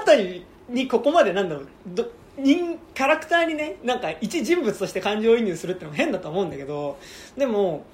[0.70, 2.06] にここまでなんだろうど
[2.38, 6.98] 人キャラクターにねなんか一人物として感情移入するってのも変だと思うんだけど
[7.38, 7.86] でも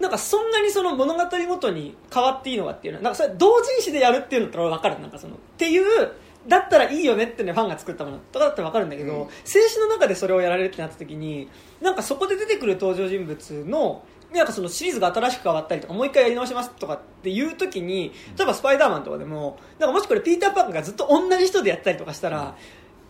[0.00, 5.00] なんかそんなにその物語ごとに変わっていいのかっていうのはなんかそれ同人誌でやるっていうのだったら分かる。
[5.00, 6.12] なんかそのっていう
[6.48, 8.18] だったらいいよねってねファンが作ったもの。
[8.32, 9.28] とかだったら分かるんだけど、うん。
[9.44, 11.48] 静止の中でそれをやられるってなった時に
[11.80, 22.56] なんかそこで出てくる登場人物のなんかそのシリーズが新しく変わったりとかもう一回やり直しますとかっていう時に例えばスパイダーマンとかでもなんかもしこれピーター・パークがずっと同じ人でやったりとかしたら、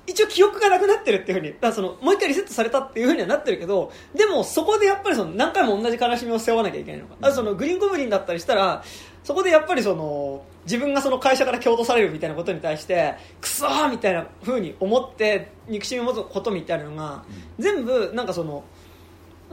[0.06, 8.84] 一応記憶がなくなってるっていうふうにだからそのもう一回リセットされたっていうふうにはなってるけどでもそこでやっぱりその何回も同じ悲しみを背負わなきゃいけないのか、あとそのグリーンゴブリンだったりしたら
[9.24, 17.24] そこでやっぱりその自分がその会社から蹴落とされるみたいなことに対してクソーみたいなふうに思って憎しみを持つことみたいなのが、
[17.58, 18.64] 全部なんかその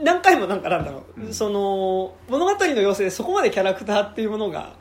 [0.00, 1.34] 何回もなんかなんだろう、うん。
[1.34, 4.74] その物語の要請でそこまでキャラクターっていうものが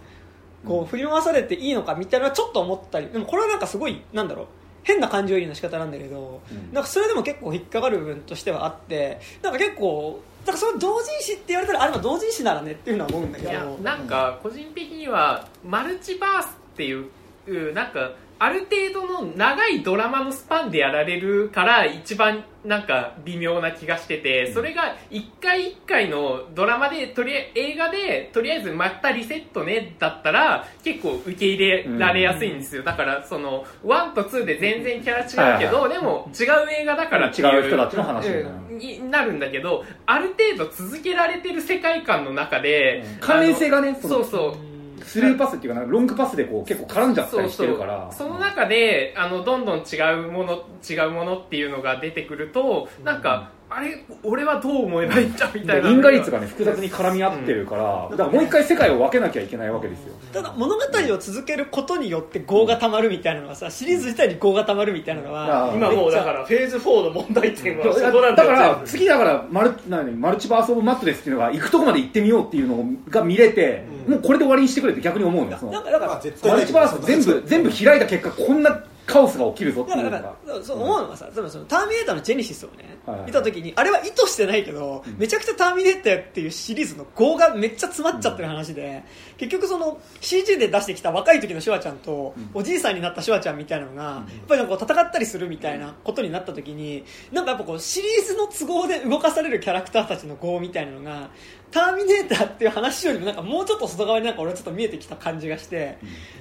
[0.66, 4.48] こう振り回されていいのかみたいなのはちょっと思ったりでもこれはなんかすごいなんだろう。
[4.86, 6.74] 変な感情移入の仕方なんだけど、うん。
[6.74, 13.52] なんかそれでも結構引っかかる部分としてはあってなんか結構だからその同人誌って言われたらあれは同人誌ならねっていうのは思うんだけど。
[13.52, 17.10] いやなんか個人的にはマルチバースっていう
[17.48, 18.12] うなんか
[18.44, 32.84] ある程度の長いドラマのスパンでやられるから一番なんか微妙な気がしててそれが一回一回のドラマでとりあえ映画でとりあえずまたリセットねだったら結構受け入れられやすいんですよ。
[32.84, 36.48] だからその1と2で全然キャラ違うけどでも違う
[36.82, 38.28] 映画だからっていう違う人たちの話
[38.72, 48.10] になるうんだけどある程度続けられてる世界観の中で関連性がねそうそうスルーパスっていうかなロングパスでこう結構絡んじゃったりしてるから。
[48.12, 48.34] そうそう。
[48.34, 55.90] その中であのどんどん違うもの違うものっていうのが出てくるとなんか、あれ俺はどう思えばいいんだみたいな。
[55.90, 89.04] 因果率がね複雑に絡み合ってるから、だからもう一回世界を分けなきゃいけないわけですよ、ただ物語を続けることによって業がたまるみたいなのがさシリーズ自体に業がたまるみたいなのはあ今もうだからフェーズ4の問題点はそこなんだよだから次だからマル何マルチバース・オブ・マットレスっていうのが行くとこまで行ってみようっていうのが見れて、もうこれで終わりにしてくれって逆に思うんだからマルチバース全部全部開いた結果こんなカオスが起きるぞっていうのだからだがそう思うのはさ、例えばそのターミネーターのジェネシスをね、はいはい見た時にあれは意図してないけど、めちゃくちゃターミネーターっていうシリーズの業がめっちゃ詰まっちゃってる話で、
[89.38, 101.30] 結局その CG で出してきた若い時のシュワちゃんと、おじいさんになったシュワちゃんみたいなのが、やっぱりなんか戦ったりするみたいなことになった時になんかやっぱこうシリーズの都合で動かされるキャラクターたちの業みたいなのが
[101.74, 105.98] ターミネーターっていう話よりもなんかもうちょっと外側になんか俺はちょっと見えてきた感じがして、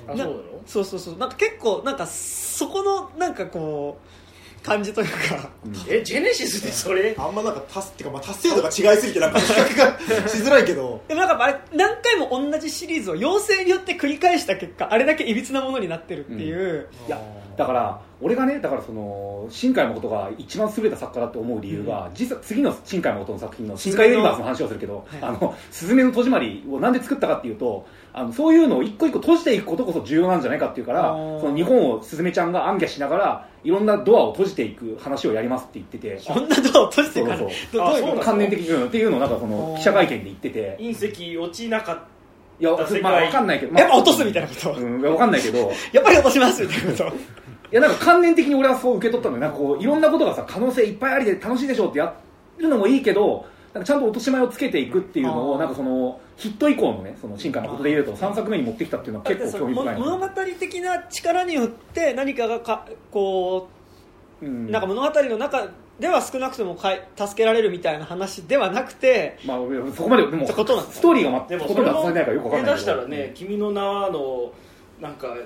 [0.06, 0.40] なあそうなの？
[0.66, 1.16] そうそうそう。
[1.16, 3.98] なんか結構なんかそこのなんかこ
[4.60, 5.50] う感じというか。
[5.88, 7.14] えジェネシスでそれ？
[7.18, 11.02] あんまなんか達っていうか、まあ、達成度が違いすぎてなんか比較がしづらいけど。
[11.08, 17.20] でもなんかあれ何回も同じシリーズを妖精によって繰り返した結果あれだけいびつなものになってるっていう、いや
[17.56, 25.22] だから俺がねだからその新海誠が一番優れた作家だと思う理由が、実は次の新海誠の作品の新海ユニバースの話をするけど「はい。
[25.22, 31.08] あのすずめの戸締まり」をなんで作ったかっていうとあのそういうのを一個一個閉じていくことこそ重要なんじゃないかっていうから
[31.40, 36.20] その日本をすずめちゃんが暗記しながらいろんなドアを閉じていく話をやりますって言ってて。
[36.26, 40.76] こんなドアを閉じてからそうそう関連的にうんっていうのをなんかその記者会見で言ってて。
[40.80, 41.98] 隕石落ちなかっ
[42.60, 42.70] いや
[43.02, 45.72] まあわかんないけど、まあやっぱ落とすみたいなこと、うんわかんないけど。
[45.92, 47.04] やっぱり落としますみたいなこと。
[47.72, 52.14] いやなんか観念的に俺はそう受け取ったのよなんかこういろんなことがさ可能性いっぱいありで楽しいでしょうってや
[52.58, 60.28] るのもいいけどなんかちゃんと落とし前をつけていくっていうのをなんかそのヒット以降のねその進化のことで言うと3作目に持ってきたっていうのは結構興味深い物語
[60.60, 63.68] 的な力によって何かがかこ
[64.42, 64.70] ううん。
[64.70, 65.68] なんか物語の中
[66.00, 69.58] では少なくともかい助けられるみたいな話ではなくてまあ
[69.94, 72.76] そこまででもってことなんだストーリーがでまほとんどもそれも出されないからよくわかんないけど。
[72.76, 74.52] 出したらね「君の名は」の
[75.00, 75.36] なんか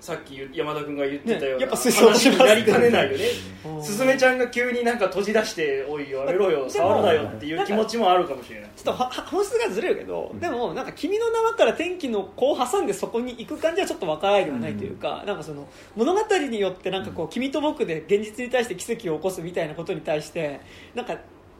[0.00, 3.24] さっき山田君が言ってたようなねやっぱ水槽話になりかねないよね。
[3.66, 3.82] うん。
[3.84, 8.70] すずめちゃんが急になんか閉じ出して「おいやめろよも触るなよ」っていう気持ちもあるかもしれない。
[8.76, 15.66] ちょっと本質がずれるけど、でもなんか君の名はから天気の子を挟んでそこに行く感じはちょっと分からないではないというか、なんかその
[15.96, 20.60] 物語によってなんかこう君と僕で現実に対して奇跡を起こすみたいなことに対して
[20.94, 21.16] なんか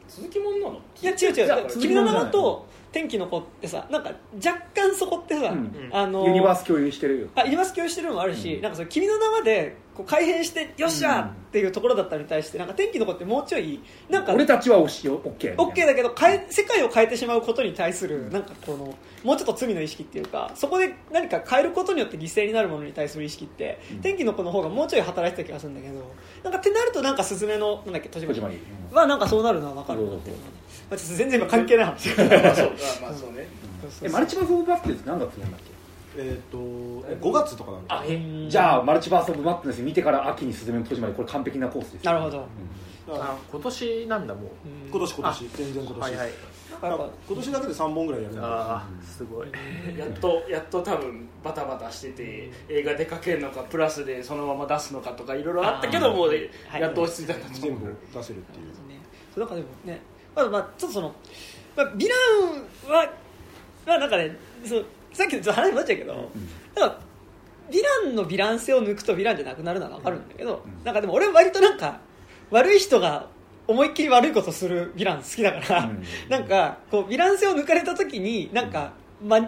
[0.09, 0.81] 続きもんなの？
[1.01, 1.79] いや違う違う。
[1.79, 4.11] 君の名はと天気の子ってさなんか
[4.43, 5.89] 若干そこってさ、うん。
[5.91, 7.27] あのユニバース共有してるよ。
[7.35, 18.95] あユニバース共有してるのもあるし、なんかその君の名はでこう改変してよっしゃーっていうところだったのに対してなんか天気の子ってもうちょいなんか俺たちはおしよ OK オッケーだけど変え世界を変えてしまうことに対するなんかこの
[19.25, 26.13] もうちょっと罪の意識っていうかそこで何か変えることによって犠牲になるものに対する意識って、天気の子の方がもうちょい働いてた気がするんだけど
[26.45, 28.57] なんかってなるとなんかスズメのなんだっけ戸締まり。
[28.93, 30.37] はなんかそうなるのは分かるなっていう
[30.89, 32.09] まあ、ちょっと全然今関係ない話。
[33.01, 33.47] まあそうね。
[34.01, 35.68] えマルチバース・オブ・バップネス何月なんだっけ？
[36.17, 36.57] えっと
[37.07, 42.47] え5月とかなんだあえじゃあマルチバース・オブ・バップネス見てから秋にスズメの戸締まりこれ完璧なコースですなるほど、
[43.07, 44.43] だからあ今年なんだもう。
[44.67, 44.89] うん。
[44.89, 46.29] 今年今年全然今年、はいはい。
[46.81, 49.47] 今年だけで3本ぐらいやるんだああすごい。
[49.97, 56.49] やっとやっと多分バタバタしてて映画出かけるのかプラスでそのまま出すのかとかいろいろあったけどもうはい。
[56.79, 58.67] やっと落ち着いたんだと全部出せるっていう。
[58.87, 59.01] ね
[59.33, 60.01] そうなんかでもね
[60.35, 61.13] まあまあちょっとその、
[61.75, 62.15] まあ、ヴィラ
[62.89, 63.11] ンは
[63.85, 66.31] まあなんかねそうさっきのちょっと話になっちゃうけど、
[66.75, 66.99] なんか
[67.69, 71.99] ヴィランのヴィラン性を抜くとヴィランじゃなくなるのは分かるんだけど、なんかでも俺は割となんか
[72.51, 73.27] 悪い人が
[73.67, 76.03] 思いっきり悪いことするヴィラン好きだから、うん。
[76.29, 79.47] なんかこうヴィラン性を抜かれた時になんか、ま、根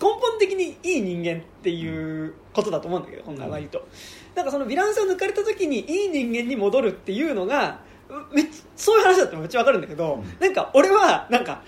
[0.00, 3.86] 本的にいい人間っていうことだと思うんだけど今回は割と、
[4.34, 8.46] なんかそのヴィラン性を抜かれた時にいい人間に戻るっていうのがうめっ
[8.76, 11.62] そういう話だったらめっちゃわかるんだけど、なんか俺はなんか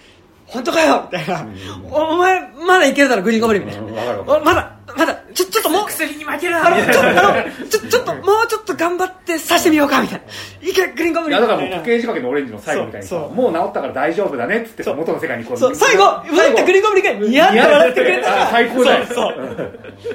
[0.53, 1.09] 本当かよ！
[1.11, 1.57] みたいな、うん
[1.91, 3.91] おお前まだいけるだろグリーンゴブリンみたいな、う
[4.41, 6.85] んまだまだちょちょっともう薬に負けるあのな
[7.71, 10.23] ちょちょ ちょっともうちょっと頑張ってさしてみようかみたい
[10.63, 10.69] な。
[10.69, 11.39] いけグリーンゴブリン。
[11.39, 18.31] いやだからもう時計仕掛けのオレンジの最後みたいにさそうもう治ったから大丈夫だねっつってさ元の世界にこうそう最後戻ってグリーンゴブリンがニヤッと笑ってくれた。
[18.31, 19.07] らあ最高だよ。
[19.07, 19.35] そうそう。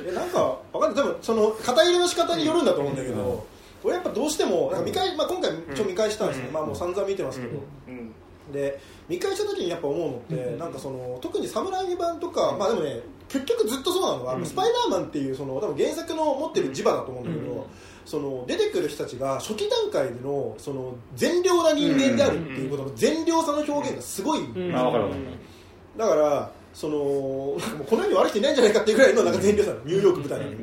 [0.10, 0.40] えなんか
[0.74, 1.04] わかんない。
[1.04, 3.46] 多分その肩入れの仕方によるんだと思うんだけど、
[3.84, 7.54] 俺やっぱどうしてもなんか見返、まあ、今回ちょ見返したんですね、まあもう散々見てますけど、
[7.88, 8.12] うん
[8.52, 14.26] で見返した時にやっぱ思うのって、なんかその特に侍版とか、まあでもね結局ずっとそうなの。
[14.26, 17.68] は、スパイダーマンっていうその多分原作の持ってる磁場だと思うんだけど、
[18.06, 24.72] その出てくる人たちが初期段階でのその善良な人間であるっていうことの善良さの表現がすごい、うん。
[24.72, 27.57] だからそのこ
[27.91, 30.57] の世に悪い人いないんじゃないかっていうぐらいのなんか善良さなのニューヨーク舞台なのに、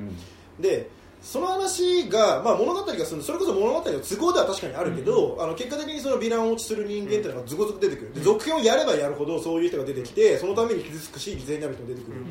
[0.61, 0.89] で
[1.25, 8.15] その話が、まあ、物語がするそれこそ物語の都合では確かにあるけど、あの結果的にそのヴィラン落ちする人間っていうのがズコズコ出てくる。
[8.15, 12.25] で続編をやればやるほどそういう人が出てきてそのために傷つくし犠牲になる人も出てくる、っ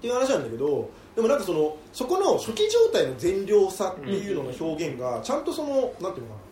[0.00, 6.46] ていう話なんだけどでもなんかそのそこの初期状態の善良さっていうのの表現がちゃんとそのなんていうのかな。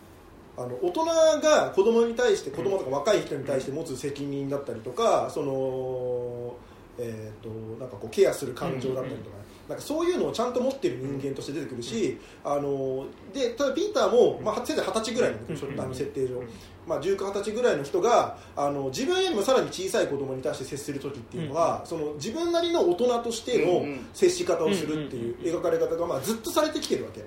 [0.57, 1.05] あの大人
[1.41, 6.55] が子供に対して子供とか若い人に対して持つ責任だったりとかその、
[6.97, 9.35] えー、となんかこうケアする感情だったりとか,、
[9.67, 15.47] なんかそういうのをちゃんと持ってる人間として出てくるし、あのでただピーターも、まあ、せいぜい二十歳ぐらいなん。
[15.47, 15.93] だけど、あの。
[15.93, 16.43] 設定上、
[16.87, 23.89] まあ、19、20歳ぐらいの人があの自分よりもさらに小さい子供に対して接する時っていうのは、その自分なりの大人としてのうん。
[23.89, 24.05] うん。
[24.13, 27.23] 接し方をするっていう描かれ方が、まあ、ずっとされてきてるわけ。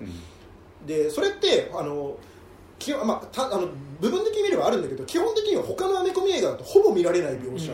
[0.86, 2.16] でそれってあの
[2.78, 3.68] 基本まあ、たあの
[4.00, 7.72] 部分的に見ればあるんだけど基本的には他のアメコミ映画だとほぼ見られない描写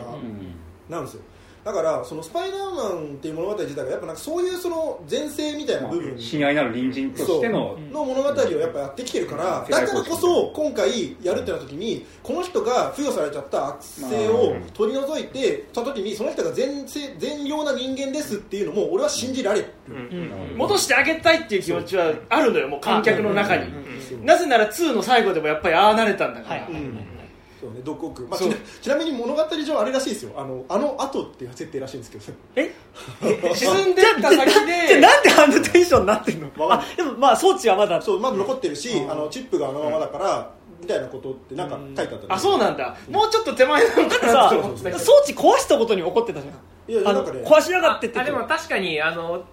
[0.89, 1.21] なんですよ、
[1.65, 9.71] だからそのスパイダーマンっていう物語自体がやっぱなんかそういうその前世みたいな部分親愛なる隣人としてのの物語をやっぱやってきてるから、うん。
[9.71, 19.65] だからこそ今回やるってなった時にこの人が付与されちゃった悪性を取り除いてた時にその人が全世善良な人間ですっていうのも俺は信じられる、
[20.55, 23.73] 戻してあげたいっていう気持ちはあるのよもう観客の中に。
[24.23, 26.67] なぜなら2の最後でもやっぱりああなれたんだから、
[27.67, 30.33] はいうんそうね、どこく、まあ、ちなちなみに物語上あれらしいですよ。
[30.37, 32.23] あのあの後っていう設定らしいんですけど。
[32.55, 32.73] え？
[33.55, 36.49] 沈んでった先じゃ なんであんなテンションになってんの？
[36.57, 36.87] わかんない。
[36.93, 38.01] あでもまあ装置はまだ。
[38.01, 39.11] そうまだ残ってるし、うん。
[39.11, 42.95] あのチップがあのままだから、みたいなことってなんか書いてあったあそうなんだ。
[43.09, 44.31] もうちょっと手前なのかな。
[44.31, 44.49] さ
[44.99, 46.53] 装置壊したことに怒ってたじゃん。
[46.53, 49.43] あのいやなんかね壊しやがってってあでも確かにあの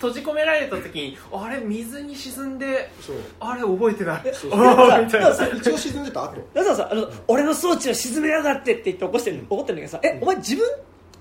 [0.00, 3.16] 閉じ込められた時にあれ水に沈んでそう。
[3.40, 4.22] あれ覚えてない。
[4.32, 5.30] そうあー みたいな。
[5.30, 6.36] だからさ一応沈んでた後。
[6.54, 10.64] だからさあの俺の装置を沈めやがってって言って起こしてる怒ってるんだけどさえお前自分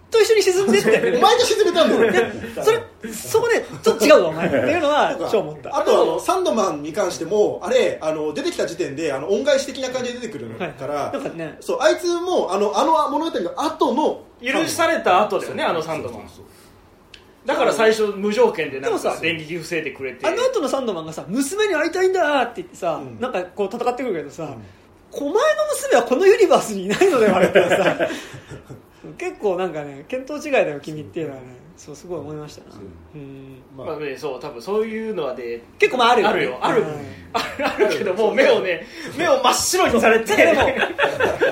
[0.10, 0.90] と一緒に沈んでって。
[1.18, 2.32] お前が沈めたんだよ
[2.64, 4.48] それそこでちょっと違うぞお前。
[4.48, 5.78] っていうのは超思った。
[5.78, 11.58] あとあのサンドマンに関してもあれあの出てきた時点であの恩返し的な感じで出てくるから、なんかね。
[11.62, 16.22] そうあいつもあのあの物語の後の許された後だよねあのサンドマン。
[16.22, 16.46] そうそうそう
[17.48, 20.28] だから最初無条件でなんか電撃防いでくれて。
[20.28, 23.20] あの後のサンドマンがさ娘に会いたいんだって言ってさ、うん。
[23.22, 24.54] なんかこう戦ってくるけどさ、
[25.14, 25.38] お前の
[25.74, 27.98] 娘はこのユニバースにいないのではあれってさ
[29.18, 29.74] 結構なん。
[29.74, 31.48] かね見当違いだよ君っていうのはね
[31.78, 32.76] そうすごい思いましたな、
[33.16, 33.18] う。
[33.18, 33.62] ん。
[33.78, 36.58] ままあね、そう多分そういうのはね結構まああるよ、あるよ。
[36.62, 36.88] ある、うん。
[37.34, 37.68] ある。
[37.68, 38.86] あるけどもう目をね
[39.18, 40.36] 目を真っ白にされて。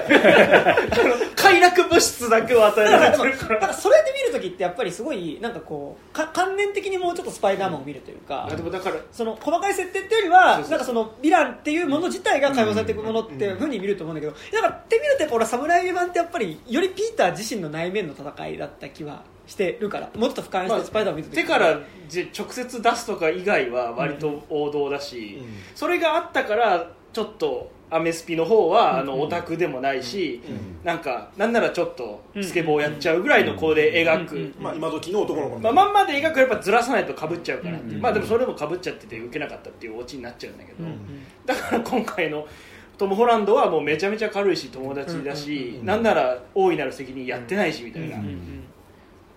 [1.35, 10.71] 快楽物質だけを与えられてるかだからそれで見るときってやっぱりすごいなんかこうか関連的にもうちょっとスパイダーマンを見るというか、あでもだからその細かい設定っていうよりはそうそう。
[10.71, 25.47] なんかそのヴィランっていうもの自体が解放されていくものっていうふうに見ると思うんだけどだからって見るとやっぱ俺は侍版ってやっぱりよりピーター自身の内面の戦いだった気はしてるからもうちょっと俯瞰してスパイダーマンを見ると手からじ直接出すとか以外は割と王道だし、うん。
[25.75, 29.07] それがあったからちょっとアメスピの方はあうん。
[29.07, 30.85] のオタクでもないし、うん。
[30.85, 40.97] なんかなんならちょっとスケボーやっちゃうぐらいの子で描く、まあ今時の男の子みまあ、まんまで描くやっぱずらさないとかぶっちゃうからってまあでもそれもかぶっちゃってて受けなかったっていうオチになっちゃうんだけど、うん。
[41.45, 42.47] だから今回の
[42.97, 45.85] トム・ホランドはもうめちゃめちゃ軽いし友達だし、うん。
[45.85, 48.17] なんなら大いなる責任やってないしみたいな、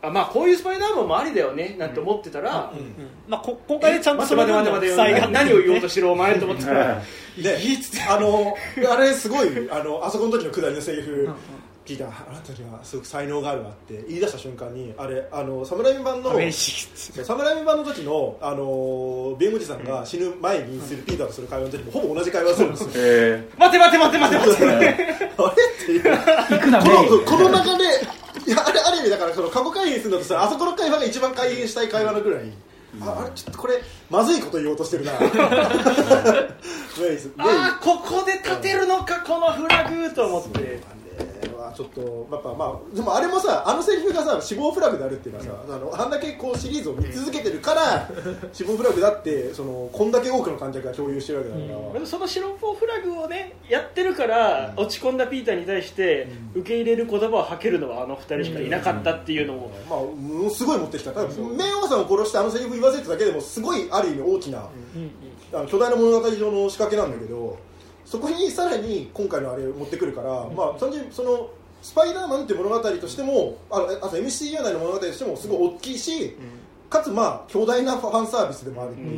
[0.00, 2.94] あまあこういうスパイダーマンもありだよねなんて思ってたら、うん。
[3.26, 5.20] まあ、こ今回でちゃんと待て待て待て待て負債が。
[5.20, 7.02] 何何を言おうとしてるお前と思ってたら。
[8.08, 8.56] あの
[8.90, 11.28] あれすごいあのあそこの時のくだりのセリフ、
[11.88, 22.90] うんうんピーターあなたにはすごく才能があるわって言い出した瞬間にあれあの侍版の侍版の時の、あの弁護士さんが死ぬ前にするピーターとする会話の時もほぼ同じ会話をするんですよ。
[22.96, 24.96] え待て待て待て待て待てあれっ
[25.86, 26.02] ていう。
[26.02, 27.84] ー、行くなこのこの中で
[28.46, 32.52] いやあれある意味だからその過去回にするんだとしたらあそこの会話が一番改変したい会話のぐらい、
[33.00, 35.12] ああれちょっとこれまずいこと言おうとしてるな。
[37.38, 40.80] ああここで立てるのかこのフラグと思って
[41.78, 48.10] ちょっとやっぱまあでもあれもさあのセリフがさ死亡フラグであるっていうのはさ、あのあんだけこうシリーズを見続けてるから
[48.52, 56.26] 死亡フラグだってそのこんだけ多くの観客が共有してるわけだから、でもその白ポフラグをねやってるから、落ち込んだピーターに対して
[56.56, 61.12] 受け入れる言葉を吐けるのはあの二人しかいなかったっていうのも、まあ、ものすごい持ってきた。
[61.12, 64.68] ただメイオガさんを殺してあのセリフ言わせただけでもすごいある意味大きな、
[65.52, 67.56] あの巨大な物語上の仕掛けなんだけど
[68.04, 71.50] そこにさらに今回のあれを持ってくるから、まあ単純にその
[71.82, 76.36] スパイダーマンっていう物語としてもああと MCU 内の物語としてもすごい大きいし、
[76.90, 79.08] かつまあ巨大なファンサービスでもあるっていう、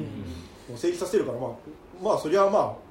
[0.69, 1.51] もう成立させてるからまあ
[2.03, 2.90] まあそりゃまあ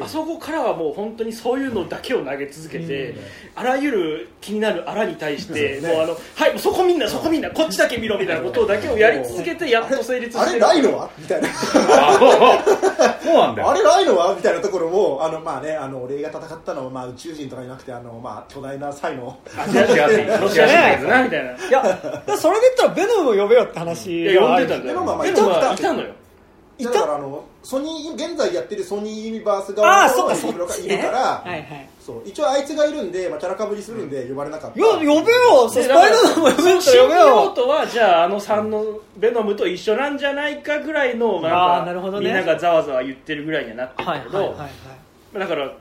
[0.00, 3.14] あそこからはもう本当にそういうのだけを投げ続けて、
[3.54, 10.66] あらゆる気になるあらに対して、もうあのはいもうそこみんなそこみんなこっちだけ見ろみたいなことだけをやり続けてやっと成立してる。
[10.66, 11.48] あれライノはみたいな。
[11.48, 12.64] あ
[13.22, 13.70] そうなんだよ。
[13.70, 21.52] あれライノはみたいなところもあのまあねあの俺が戦ったのはまあ宇宙人とかじゃなくてあのまあ巨大な才能アジア人ロシア人なみたいな。
[21.52, 21.82] いや
[22.38, 24.94] それで言ったらベノムを呼べよって話や呼んがあるでたんだよ。
[24.94, 26.14] でもまあまあでもまいたのよ
[26.84, 30.96] だからあのソニー現在やってるソニーユニバース側のああそっかそユニバースっちね。
[30.96, 31.88] がいるから、はいはい。
[32.00, 35.68] そう一応あいつがいるんで、まあ、キャラかぶりするんで呼ばれなかった、よ呼べよ。
[35.68, 37.26] スパイダーマンも呼べよシンビオ呼べよ。
[37.50, 42.26] ートはじゃああの3のベノムと一緒なんじゃないかぐらいのなんかあーなるほどね。
[42.26, 44.68] みんながざわざわ言ってるぐらいにはなってるけど、は
[45.34, 45.38] い。
[45.38, 45.72] だから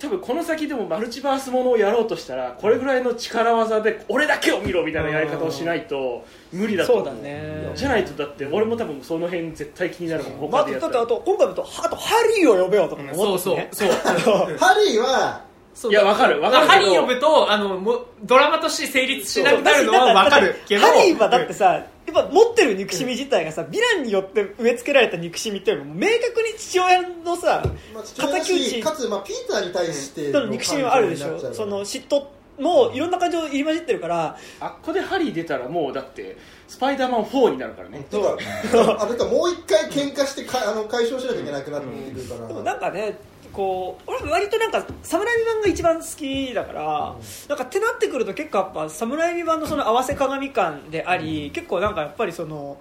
[0.00, 7.70] 多分この先でもマルチバースものをやろうとしたらこれぐらいの力技で俺だけを見ろみたいなやり方をしないと無理だと思そうだね。
[7.74, 13.58] じゃないとだって俺も多分その辺絶対気になるもんまあ、他でやったらだってあと今回だとあとハリーを呼べよとかも思そう。
[13.58, 13.94] ってそうね。
[14.24, 14.56] そう。
[14.56, 15.44] ハリーは
[15.90, 16.66] いやわかるわかる。
[16.66, 20.86] ハリー呼ぶとあのもうドラマとして成立しなくなるのはわかるけど。
[20.86, 27.62] ハリーはだってさやっぱ持ってる憎しみ自体がさヴィランによって植え付けられた憎しみっていうのも明確に父親のさ
[27.94, 31.54] まあ、父親だ敵討ちしかつ、まあ、ピーターに対しての憎しみはあるでしょ。
[31.54, 32.24] その嫉妬
[32.60, 36.36] もいろんな感情入り混じってるからあっこでハリー出たらもうだって
[36.68, 38.06] スパイダーマン4になるからね。
[38.08, 38.36] てか
[39.00, 43.18] あれかもう一回喧嘩してかあの解消しなきゃいけなくなってくるから、でもなんかね
[43.52, 47.14] こう俺割となんか侍版が一番好きだから、
[47.48, 52.78] なんかってなってくると結構やっぱ侍版のその合わせ鏡感であり、結構なんかやっぱりその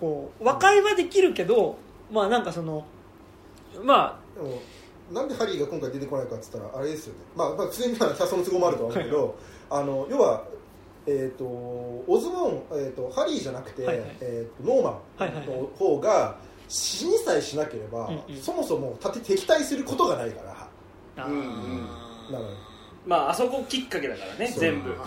[0.00, 1.76] こう和解はできるけど
[2.10, 2.84] まあなんかその
[3.82, 4.60] までも
[5.12, 9.38] なんでハリーが今回出てこないかっつったらあれですよね、まあ、まあ普通にまあキャストの都合もあるとは思うけど
[9.70, 10.44] あの要は、
[11.06, 14.16] えー、とオズボーン、えー、とハリーじゃなくて、はいはい。
[14.20, 15.46] えー、とノーマはいはいはい。
[15.46, 18.40] ンの方が死にさえしなければ、うんうん。
[18.40, 21.24] そもそもたて敵対することがないから。
[21.24, 21.86] あうんうん。
[22.30, 22.56] なのよ
[23.06, 24.94] まああそこきっかけだからね全部。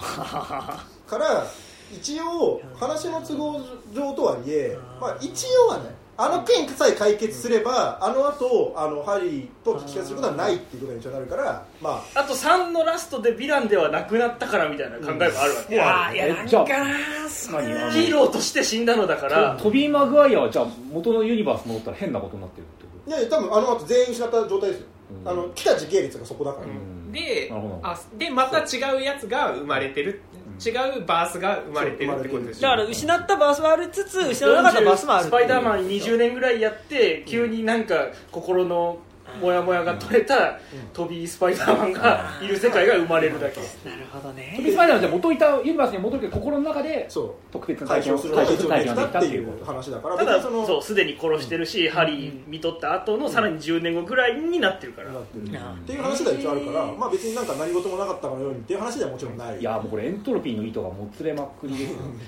[1.07, 1.45] から
[1.91, 3.61] 一応話の都合
[3.93, 12.19] 上とはいえ、まあ、一応はねあの件さえ解決すれば、あの後あのハリーと引き換えすることはないっていうことに一応なるからまあ。
[12.19, 19.57] あと3のラストでヴィランではなくなったからみたいな考えもあるわけ、いやーいやえじゃあなんかなヒーローとして死んだのだから。
[19.59, 24.85] トビー・マグワイアはじゃあ元のユニバース戻ったら変なことになってるってこいやいや多分あの後全員失った状態ですよ、
[25.23, 25.27] うん。
[25.27, 26.71] あの来た時系列がそこだから、と
[27.11, 27.79] でなるほど。
[27.81, 30.21] あでまた違うやつが生まれてる
[30.63, 38.99] 違うバースが生まれてるってことですよだから失ったバースはありつつ失わなかったバースもあるスパイダーマン20年ぐらいやって急になんか心の
[39.39, 40.59] モヤモヤが取れた
[40.93, 43.59] トビー・スパイダーマンがいる世界が生まれるだけ。
[43.59, 44.53] なるほどね。
[44.57, 47.33] トビー・スパイダーマンはじゃあ元いたユニバースに戻るけど心の中でそう。
[47.51, 50.17] 特別な体験を体験ができたってていううこと話だから。
[50.17, 59.59] ただそのそうすでに殺してるし、ハリー見とった後のさらに10年後ぐらいになってるから、なってるなっていう話が一応あるから、まあ、別になんか何事もなかったかのようにっていう話ではもちろんない。
[59.59, 61.77] いやもうこれエントロピーの糸がもつれまくり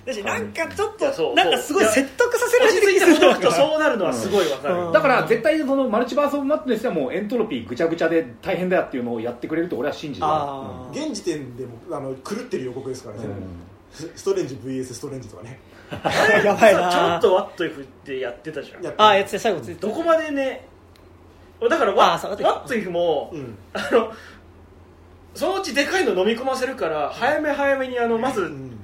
[0.05, 0.19] です。
[0.19, 3.51] しなんかちょっとなんかすごい説得させられててる。
[3.51, 4.91] そうなるのはすごいわかる、うん。
[4.91, 10.25] だから絶対そのマルチバース・オブ・マットネスではもうエントロピーぐちゃぐちゃで大変だよっていうのをやってくれると俺は信じる。
[10.25, 11.07] あー。
[11.07, 14.11] 現時点でもあの狂ってる予告ですからね、うん。
[14.15, 15.59] ストレンジ VS ストレンジとかね。
[16.43, 18.83] やばいちょなっとワットイフってやってたじゃん。
[18.83, 20.67] やってああやつで最後ついてどこまでね
[21.69, 23.57] だからあワットイフも、うん。
[23.73, 24.11] あの
[25.35, 28.79] そのうちでかいの飲み込ませるから早め早めにあのまず、うん。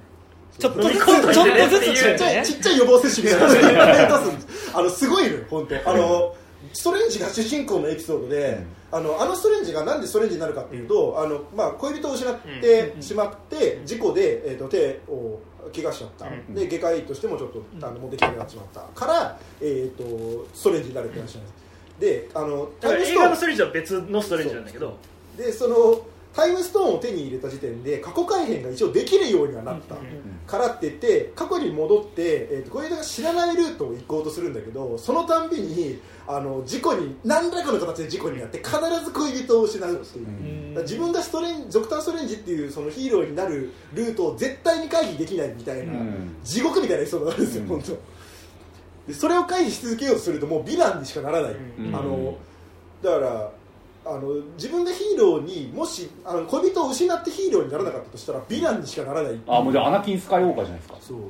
[0.57, 1.33] ちょっとずつちょっと
[1.69, 4.07] ずつちっちゃいねちっちゃい予防接種みたいな。
[4.09, 5.89] のを出すんですあのすごいのよ本当。
[5.89, 6.35] あの
[6.73, 15.39] ストレンジが主人公のエピソードで、あのあのストレンジがなんでストレンジになるかっていうと、あのまあ、恋人を失ってしまって、事故で、えー、と手を
[15.73, 16.53] 怪我しちゃった、うん。
[16.53, 18.81] で外科医としてもちょっとあのもうできなくなってしまった。
[18.81, 21.53] から、えー、とストレンジになるって話なんです。
[21.99, 24.97] であの映画のストレンジは別のストレンジなんだけど。
[25.37, 26.01] でその
[26.33, 29.95] タイムストーンを手に入れた時点で過去改変が一応できるようにはなった、
[30.45, 40.73] からって言って過去に戻って、えー、と小枝が知らないルートを行こうとするんだけどそのたんびにあの事故に何らかの形で事故になって必ず恋人を失うっていう、ん。
[40.75, 46.35] だから自分がストレンドクター・ストレンジっていうそのヒーローになるルートを絶対に回避できないみたいな、うん。
[46.43, 47.67] 地獄みたいなエピソードがあるんですよ、うん。
[47.69, 47.97] 本当。
[49.07, 51.95] でそれを回避し続けようとするともうヴィランにしかならない、うん。
[51.95, 52.37] あの
[53.01, 53.51] だから
[54.09, 59.33] あの自分がヒーローにもしあの恋人を失ってヒーローにならなかったとしたらヴィランにしかならない。
[59.33, 60.97] っていうあもうじゃあアナキン・スカイウォーカーじゃないですか。
[60.99, 61.21] そう、ん。
[61.21, 61.23] っ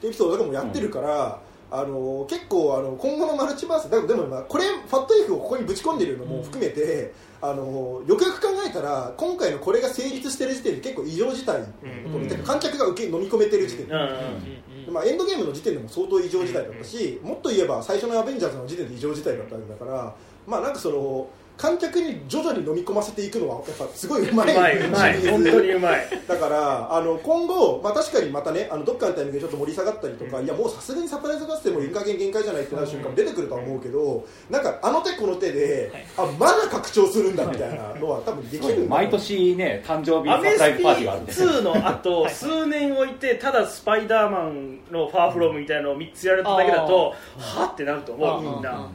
[0.00, 1.40] てエピソードとかもやってるから、
[1.70, 12.44] あの結構あの今後のマルチバースだでもまあこれファット F をここにぶち込んでるのも含めて、あのよくよく考えたら今回のこれが成立してる時点で結構異常事態、うん。
[12.44, 20.14] 観客が受け飲み込めてる時点で、うんうんまあ、エンドゲームの時点でも相当異常事態だったし、もっと言えば最初のアベンジャーズの時点で異常事態だったわけだから
[20.46, 25.14] まあなんかその観客に徐々に飲み込ませていくのはやっぱすごいうまいうまいうまい。
[25.14, 25.30] シリーズ。
[25.30, 26.06] 本当にうまい。
[26.28, 41.32] だからあの今後、まあ、確かにまたねあのどっかのタイミングでちょっと盛り下がったりとか、いやもうさすがにサプライズ合戦もいい加減限界じゃないってなる瞬間も出てくるとは思うけど、なんかあの手この手で、あまだ拡張するんだみたいなのは多分できる毎年ね誕生日サプライズピパーティーがあるんで。
[41.32, 48.88] 2の後数年置いてただスパイダーマンのファーフロムみたいなのを3つやるだけだとはってなると思うみんな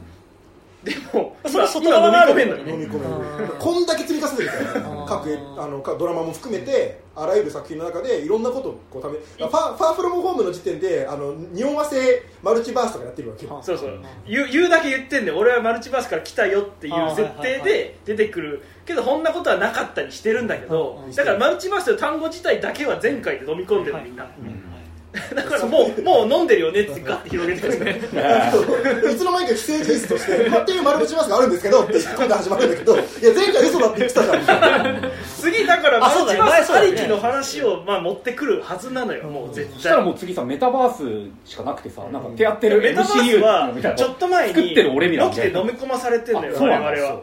[0.84, 13.60] でもそれ今外側がある今飲み込めんのにね飲み込めこんだけ積み重ねてるからうん各えあのかドラマも含めてあらゆる作品の中でいろんなことをこうためファーファーフロムホームの時点であの匂わせマルチバースとかやってるわけよ。
[13.62, 14.00] そうそう。
[14.26, 21.14] 言う言うだけ言ってんで俺はマルチバースから来たよっていう設定で出てくるけどこんなことはなかったにしてるんだけどうん。
[21.14, 24.24] だからマルチバースという単語自体だけは前回で飲み込んでるみんな。
[24.24, 24.71] うん
[25.34, 28.00] だからもうもう飲んでるよねってガッて広げてくるねい。
[29.14, 39.24] つの間にか既成事実として、まあ、っていうマルチバースがあるんですけどって今度始まるんだけどいや前回嘘だって言ってたじゃんみたいな次だからマルあそうだよチバースあ前そうだよねりきの話をまあ持ってくるはずなのよ。
[39.24, 47.20] もう絶そしたら対もう次さメタバースしかなくてさなんか手やってるメタバース MCU はみたいなちょっと前に作ってる俺にらロキで飲み込まされてんのよあそう我々は。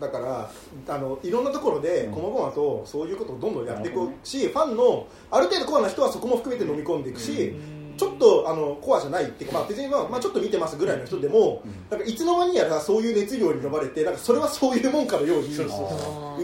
[0.00, 0.50] だから
[0.88, 2.12] あのいろんなところでうん。
[2.12, 7.54] こまごまとそういうことをどんどんやっていくし、ファンのある程度コアな人はそこも含めて飲み込んでいくし、
[7.96, 15.64] ちょっとあのコアじゃないっていうか、まあ、別に、まあまあ、ちょっと見てますぐらいの人でも、なんかいつの間にやらそういう熱量に呼ばれてなんかそれはそういうもんかのように受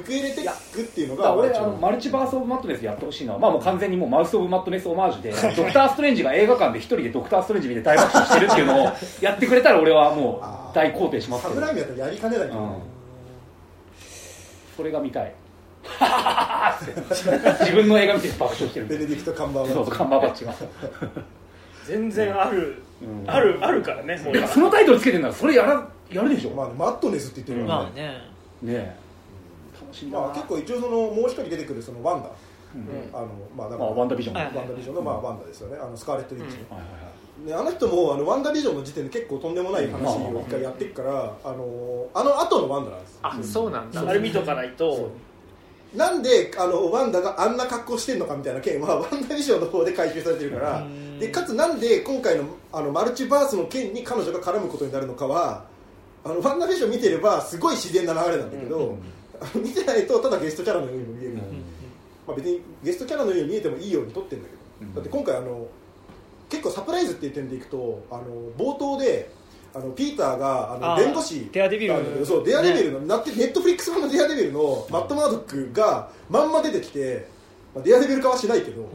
[0.07, 8.87] け入れていくっていうのがまあ俺あのマルチバース・オブ・マットネスやってほしいのは、まあ、もう完全にもうマウス・オブ・マットネスオマージュで ドクター・ストレンジが映画館で一人でドクター・ストレンジ見て大爆笑してるっていうのを
[9.21, 12.55] やってくれたら俺はもう大肯定しますけど、 サブライムやったらやりかねない、うん、
[14.79, 15.35] それが見たい。
[15.91, 20.55] 自分の映画見て爆笑してるベネディクト・カンバーそうそうバカンバーバッチが、
[21.85, 22.81] 全然ある。
[23.03, 23.29] うん。
[23.29, 24.35] あるあるからねもう。
[24.47, 28.03] そのタイトルつけてるならそれやらやるでしょ、まあ、マットネスって言ってるから、まあね。
[28.63, 28.97] ねえ。
[29.81, 33.11] 楽しみだな、まあ、結構一応そのもう一人出てくるそのワンダ、うん。
[33.13, 35.79] あのまあだかまあ、らワンダービジョン、はいワンダービジョンのまあワンダですよね。
[35.83, 37.08] あのスカーレット・ウィッチね、はいはいはい
[37.47, 44.01] ね、あの人もあのワンダービジョンの時点で結構とんでもない話を一回やってるから、あのあの後のワンダなんですあそうなんだ。
[44.01, 45.11] あれ見とかないと。
[45.95, 50.87] なんであのワンダがあんな格好してんのかみたいな件は ワンダービジョンの方で回収されてるから
[51.19, 55.65] でかつなんで今回のあのマルチバースの件に彼女が絡むことになるのかは
[56.25, 58.97] あのワンダービジョン見てればすごい自然な流れなんだけど、
[59.41, 61.35] あの見てないとただゲストキャラのようにも見える、
[62.27, 65.67] まあ、別にゲストキャラのように見えてもいいように撮ってるんだけど、だって今回あの
[66.49, 68.25] 結構サプライズっていう点でいくとあの
[68.57, 69.31] 冒頭で
[69.75, 71.93] あのピーターがあのあー弁護士デアデビル。
[71.93, 77.29] なんだけどそうデアデビルの、なってネットフリックス版のデアデビルのマット・マードックがまんま出てきて、
[77.75, 78.89] まあ、デアデビル化はしないけど、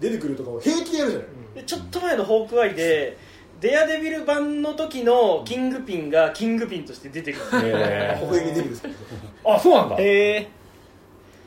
[0.00, 3.18] 出てくるとかを平気でやるじゃない、でちょっと前のホークアイで
[3.60, 7.68] デアデビル版の時のキングピンがキングピンとして出てくる。
[7.68, 8.94] へ微笑みデビルですけど。
[9.44, 9.96] ーあそうなんだ。
[9.98, 10.48] へえ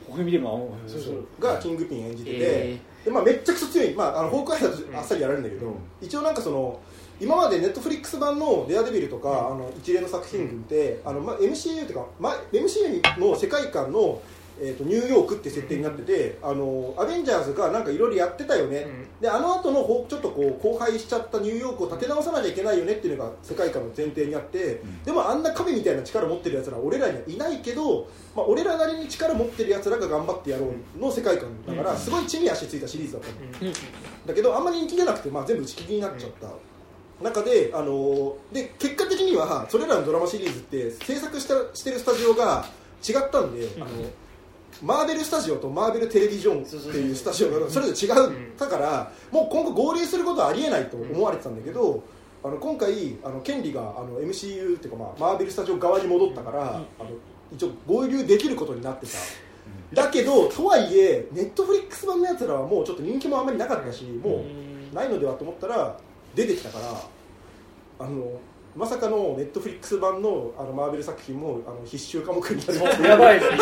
[0.06, 1.26] 微笑みでもあそうそう。
[1.38, 6.80] がキングピン演じてて、へでまあ、めっちゃくちゃ強い、まあ、あのホークアイだとあっさりやられるんだけど、一応なんかその
[7.20, 14.20] 今までネットフリックス版の「デアデビル」とか、あの一連の作品群って、あのまあ、MCU っていうか、まあ、MCU の世界観の、
[14.60, 18.86] えー、とニューヨークって設定になってて、あのアベンジャーズがなんかいろいろやってたよね、
[19.20, 33.72] であの後のほちょっとこう荒廃しちゃったニューヨークを立て直さなきゃいけないよねっていうのが世界観の前提にあって、でもあんな神みたいな力持ってるやつら俺らにはいないけど、まあ、俺らなりに力持ってるやつらが頑張ってやろうの世界観だから、すごい地に足ついたシリーズだったの、
[34.26, 36.50] だけどあんまり人気出なくて、まあ、全部打ち切りになっちゃった、
[37.22, 42.66] 中で,、あのーで結果的にはそれらのドラマシリーズって制作したしてるスタジオが
[43.06, 43.86] 違ったんで、あの
[44.82, 52.02] マーベルスタジオとマーベルテレビジョンっていうスタジオがそれぞれ違ったから、もう今後合流することはありえないと思われてたんだけど、
[52.44, 57.10] あの今回あの権利があの MCU っていうか、まあ、マーベルスタジオ側に戻ったから、あの
[57.52, 59.06] 一応合流できることになって
[59.92, 64.44] た、だけどとはいえネットフリックス版のやつらはもうちょっと人気もあんまりなかったしも
[64.92, 65.98] うないのではと思ったら
[66.34, 68.40] 出てきたからあの
[68.76, 73.08] まさかのネットフリックス版のあのマーベル作品もあの必修科目になる。
[73.08, 73.58] やばいですね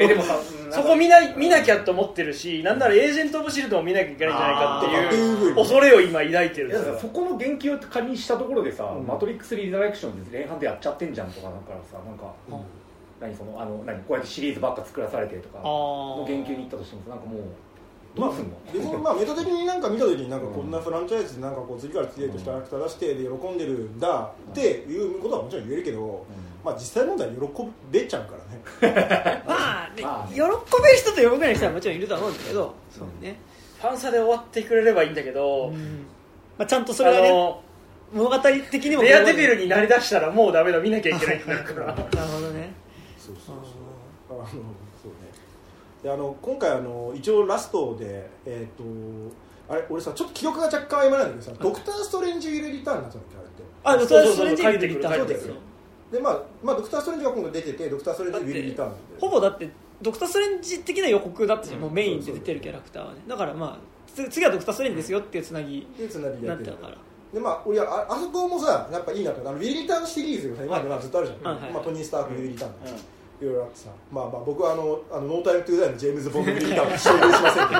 [0.00, 0.36] えでもさ
[0.70, 9.06] そこ見な見なきゃと思ってるしなんならエージェント・オブ・シールドも見なきゃいけないんじゃないかっていう恐れを今抱いてるそこの言及を仮にしたところでさ、うん。
[9.06, 12.60] マトリックス・リザレクションで前半でやっちゃってんじゃんとかだからさなんか、うん
[13.20, 17.42] 何そのあの何こうやってシリーズばっか作らされてとかあのあ言及に行ったとしてもさなんかもう
[18.18, 26.26] どうすんの、別にまあメタ的になんか見た時になんかこんなフランチャイズでなんかこう次から次へとキャラクター出してで喜んでるんだっていうことはもちろん言えるけど、
[26.64, 27.36] まあ実際問題喜
[27.90, 28.32] べちゃうか
[28.82, 29.42] らね。
[29.46, 33.38] まあ、ねまあね喜べる人と喜べない人はもちろんいるとは思うんだけど、そうね、
[33.80, 35.72] ファンサで終わってくれればいいんだけど、
[36.58, 37.62] まあ、ちゃんとそあれがねの
[38.12, 38.38] 物語
[38.70, 40.80] 的にもデアデビルになりだしたらもうダメだ。
[40.80, 41.86] 見なきゃいけないから。
[41.86, 42.72] なるほどね
[43.18, 43.36] そう。
[43.36, 44.68] そうそうあのそうね
[46.02, 48.84] であの今回あの一応ラストでえっ、と
[49.68, 55.28] あれ俺さちょっと記憶が若干曖昧なんだけどさ、ドクター・ストレンジ・ウィル・リターンになったんだあれってあドクター・そうそうそうストレンジに出てきた帰ってくる。
[55.28, 55.36] そう。
[55.36, 55.54] ですよ
[56.10, 58.96] でまあ、まあ、ドクター・ストレンジが今度出ててドクター・ストレンジ will return で。
[59.20, 59.70] ほぼだって
[60.00, 63.20] ドクター・ストレンジ的な予告だったじゃん、もうメインで出てるキャラクターはね。
[63.26, 66.98] だからまあつ次はドクター・ストレンジですよっていうつなぎでつなぎにでやってるなってたから。
[67.34, 69.40] でまあ、俺ああそこもさやっぱいいなと。
[69.42, 72.72] あの will return シリーズがさ今までまあずっとあるじゃん、はいはいまあ、トニー・スターク、 will return、
[73.40, 77.74] いろいろあってさ、まあまあ、僕はあのあのノータイム・トゥ・ダイのジェームズ・ボンド・リターンは承認しませんけ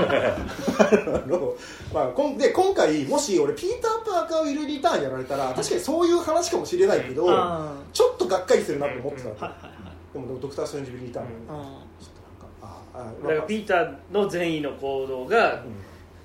[1.05, 1.55] どあの、
[1.93, 10.13] まあ、こんで今回もし俺ピーター・パーカー will return やられたら確かにそういう話かもしれないけどあちょっとがっかりするなと思ってたわけ、はいはいはい。
[10.13, 15.65] でもドクター・ストレンジ return、あちょっとなんかああだからピーターの善意の行動が、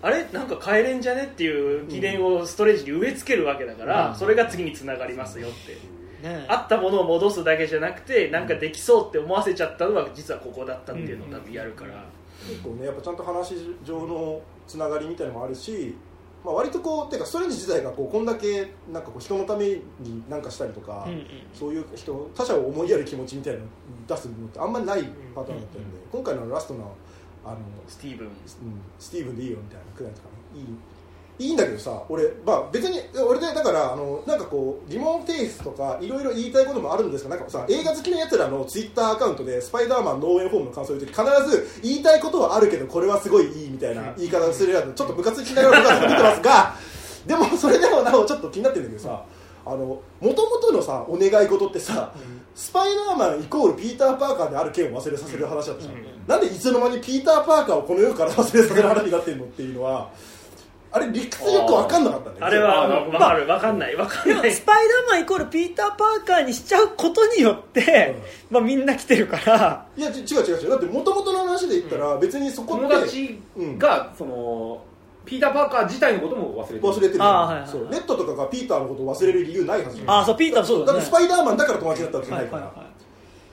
[0.02, 0.26] あれ？
[0.32, 1.24] なんか変えれんじゃね？
[1.24, 4.16] っていう疑念をストレージに植え付けるわけだから、うん。
[4.16, 5.78] それが次につながりますよって、
[6.24, 6.46] ね。
[6.48, 12.04] あったものを戻すだけじゃなくてなんかできそうって思わせちゃったのは実はここだったっていうのを多分やるから、
[12.48, 15.96] 結構ねやっぱちゃんと話上のつながりみたいなのもあるし、
[16.44, 19.68] まあ、割とこうてかストレンジ自体がこうこんだけなんかこう人のため
[20.00, 21.28] に何かしたりとか、うんうん。
[21.54, 23.68] そういう人他者を思いやる気持ちみたいなのを
[24.08, 25.04] 出すのってあんまりない
[25.36, 26.96] パターンだったんで、今回のラストの
[27.46, 28.28] あの、スティーブン。
[28.28, 28.34] うん
[29.00, 30.66] スティーブンでいいよみたいなくらいとかねいい
[31.44, 46.76] いいんだけどさ俺、まあ、別に俺でだからあのなんかこうリモンテイスとかいろいろ言いたいこともあるんですがなんかさ映画好きなやつらのツイッターアカウントでスパイダーマンノーウェイホームの感想を言うとき必ず言いたいことはあるけどこれはすごいいいみたいな言い方をするやつちょっとムカつきながら僕は見てますが
[47.28, 49.24] でもそれでもなおちょっと気になってるんだけどさ
[49.66, 52.14] あの元々のさお願い事ってさ、
[52.54, 55.96] スパイダーマンイコールピーター・パーカーである件を忘れさせる話だったじゃん、
[56.28, 60.12] なんでいつの間にピーター・パーカーをこの世から忘れさせる話になってるのっていうのは
[60.96, 63.46] あれ理屈よく分かんなかったんだよあれはあまあ分かる。
[63.48, 63.96] 分かんない。
[63.96, 64.52] 分かんない。
[64.54, 68.16] スパイダーマンイコールピーター・パーカーにしちゃうことによって、
[68.52, 69.86] まあ、みんな来てるから。
[69.98, 70.70] いやち違う違う違う。
[70.70, 73.40] だって元々の話で言ったら別にそこって友達
[73.80, 74.84] がその
[75.26, 76.82] ピーター・パーカー自体のことも忘れてる。
[76.82, 77.72] 忘れてるあーはいはいはい。
[77.72, 77.92] そう。
[77.92, 81.00] レッドとかがピーターのことを忘れる理由ないはずあそうピーターそうだね。
[81.00, 82.72] だってスパイダーマンだから友達だったわけじゃないから、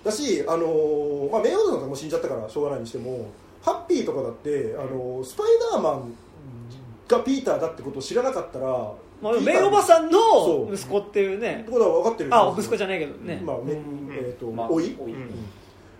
[0.04, 3.30] だし、あのーまあ、メイオードなんかもう死んじゃったからしょうがないにしても
[3.62, 6.12] ハッピーとかだって、あのースパイダーマン
[7.10, 8.66] がピーターだってことを知らなかったら、
[9.20, 10.74] まあ、メイおばさんのそう。
[10.74, 11.60] 息子っていうね。
[11.62, 14.92] ってことは分かってるあ息子じゃないけどね、まあねうんえーとまあ老い？
[14.92, 15.30] うん。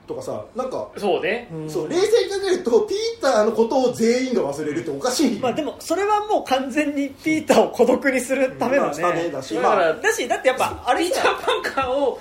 [0.07, 1.49] とかさなんか、そうね。
[1.53, 9.95] うんそう冷静に考えるとピーターのことを全員が忘れるっておかしい、まあでもそれはもう完全にピーターを孤独にするためのまあだしだからまあ。
[9.95, 12.21] だしだってやっぱあれピータさーパンカーを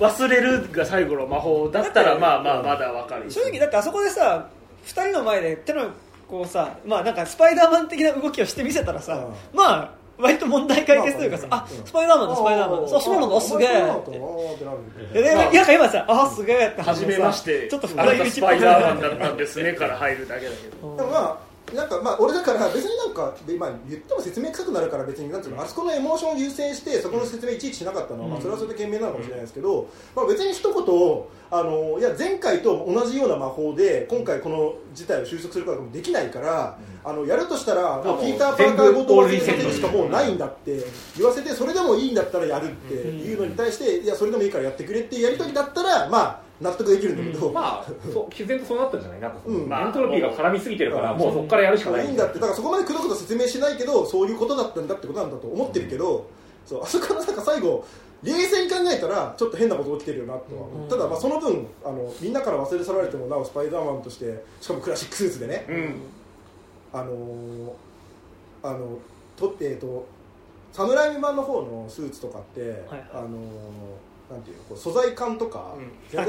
[0.00, 3.30] 忘れるが最後の魔法だったらまあまあまだわかる。
[3.30, 4.48] 正直だってあそこでさ
[4.86, 5.90] 2人の前で手の
[6.28, 12.96] こうさまあなんかスパイダーマン的な動きをしてみせたらさ、うまあ割と問題解決というかさ、まああスパイダーマンだスパイダーマンだ。
[12.96, 13.68] あそうなんだすげえ。
[15.22, 17.68] でなんか今さあすげえって初めまして。
[17.68, 20.96] ちょっとあなたスパイダーマンだだったんですねから入るだけだけど。
[20.96, 40.84] でもまあなんかまあ俺だから別になんかで、まあ、言っても説明臭くなるから別になんていうのあそこのエモーションを優先してそこの説明いちいちしなかったのは、まあ、それはそれで賢明なのかもしれないですけど、まあ、別に一言あのいや前回と同じような魔法で今回この事態を収束することもできないから、あのやるとしたら、まあ、ピーター・パーカーごと忘れさせるしかもうないんだって
[41.16, 49.20] 言わせてそれでもいいんだったらやるっていうのに対していやそれでもいいからやってくれっていうやり取りだったらまあ納得できるんだけど、まあそう毅然とそうなったんじゃない？
[49.20, 49.72] なんかその、うん。
[49.72, 51.18] エントロピーが絡みすぎてるから、うん。
[51.18, 52.26] もうそこからやるしかないいいんだ。
[52.26, 56.28] ってだからそこまでくどくど説明しないけどそういうことだったんだってことなんだと思ってるけど、
[56.66, 57.84] そうあそこのなんか最後
[58.22, 60.88] 冷静に考えたらちょっと変なこと起きてるよなとは思う、うん。
[60.88, 65.94] ただまあその分あのみんなから忘れ去られてもなおスパイダーマンとしてしかもクラシックスーツでね、うん。
[66.92, 67.70] あのー
[68.64, 68.98] あの
[69.36, 70.08] とえっ、と
[70.72, 73.08] 侍版の方のスーツとかって、はい。
[73.12, 73.30] あのー
[74.30, 75.74] なんていうのこう素材感とか、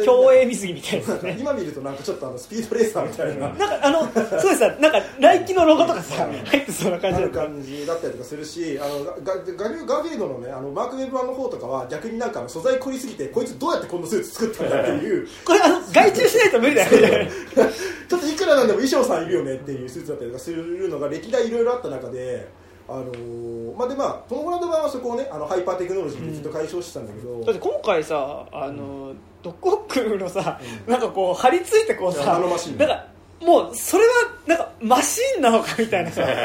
[0.06, 4.00] 競泳水着みたいななんか今見るとなんかちょっとあのスピードレーサーみたいな、なんかあの
[4.40, 15.28] そうですさなんかナイキのロゴとかさ入ってそうな感じなるだった感じだったりとかするしあのガガガガーフィールドのねあのマーク・ウェブ版の方とかは逆になんか素材凝りすぎてこいつどうやってこんなスーツ作ったんだっていう。
[15.44, 17.32] これあの外注しないと無理だよね。
[18.10, 22.48] ちょっといくらなんでも衣装さんいるよねっていうスーツだったりとかするのが歴代いろいろあった中で
[22.90, 33.06] あのーまあでまあトム・ホランド版はそこをねあのハイパーテクノロジーでずっと解消してたんだけど、だって今回さあのドックオクのさ、なんかこう張り付いてこうさナノマシンなんか
[33.42, 34.14] もうそれは
[34.48, 36.24] なんかマシーンなのかみたいなさ。
[36.24, 36.26] い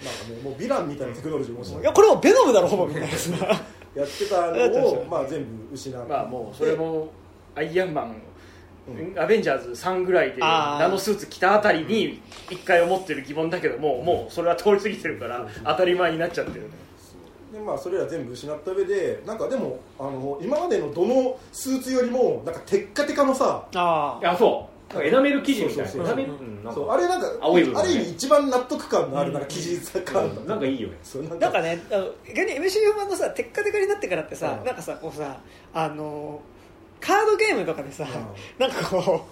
[0.00, 3.60] なんかもうもうヴィランみたいなテクノロジーもしやこれもベノムだろほぼみたいなさ。
[3.94, 7.08] やってたのを、 まあ、全部失ってまあもうそれも
[7.54, 8.14] アイアンマン
[9.18, 10.80] アベンジャーズ3ぐらいであー。
[10.80, 16.70] ナノスーツ着たあたりに一回思ってる疑問だけどももうそれは通り過ぎてるから当たり前になっちゃってる
[17.52, 24.70] でまあ、それら全部失った上でなんかでもあの今までのどのスーツよりもなんかテッカテカのさあいやそう。
[24.94, 26.10] なんかエナメル生地みたいな。
[26.10, 27.80] あれなんか青い部分ね。
[27.80, 30.96] ある意味一番納得感のあるなんか生地感だったなんかいいよね。
[31.02, 34.66] そうなんなんかねあの逆に MCU 版のさテッカテカになってからってさ、うん。
[34.66, 35.38] なんかさこうさ
[35.74, 36.40] あの
[37.00, 38.06] カードゲームとかでさ、
[38.58, 39.26] なんかこ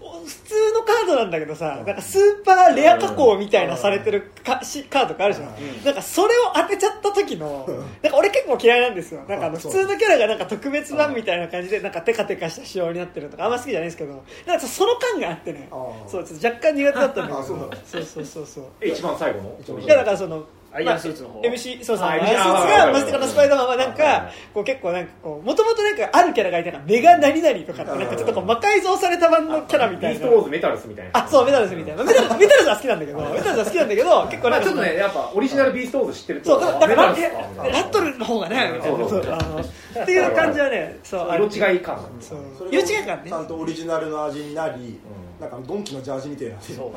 [0.00, 1.86] う普通のカードなんだけどさ、うん。
[1.86, 5.84] なんかスーパーレア加工みたいなされてるかしカードがあるじゃん、うん。
[5.84, 7.78] なんかそれを当てちゃった時の、うん。
[7.78, 9.22] なんか俺結構嫌いなんですよ。
[9.28, 15.68] なんかあの普通のキャラがなんか特別版みたいな感じでなんかテカテカした仕様になってるとかあんま好きじゃないんですけどなんかその感があってね。
[16.06, 17.38] そうちょっと若干苦手だったんだけど。
[17.38, 18.64] あそうそうそうそうそう。
[18.80, 19.56] え一番最後の？
[19.60, 21.40] 一番いやだからそのアイアンスーツの方。
[21.42, 22.06] MC そうそう。
[22.06, 30.18] あアイアンスーツあがあマステカのスパイダーマンはなんかこう結構なんかこうもともとなんかあるキャラがいてなんかメガ何々とかってなんかちょっとこう魔改造された版のキャラみたいな。
[30.20, 31.10] ビーストウォーズメタルスみたいな。
[31.24, 32.04] あそうメタルスみたいな。
[32.04, 38.92] メタルスメタルスは好きなんだけどメタルスは好きなんだけど結構まなんかあちょっとねやっぱオリジナルビーストウォーズ知ってるとそうだからラットルの方がねみたい。
[38.92, 39.32] なそうそう。
[39.32, 39.60] あの
[40.02, 41.98] っていう感じはねそう色違い感。
[42.20, 42.38] そう
[42.70, 43.30] 色違い感ね。
[43.30, 44.98] ちゃんとオリジナルの味になり、
[45.40, 46.60] なんかドンキのジャージみたいな。
[46.60, 46.92] そ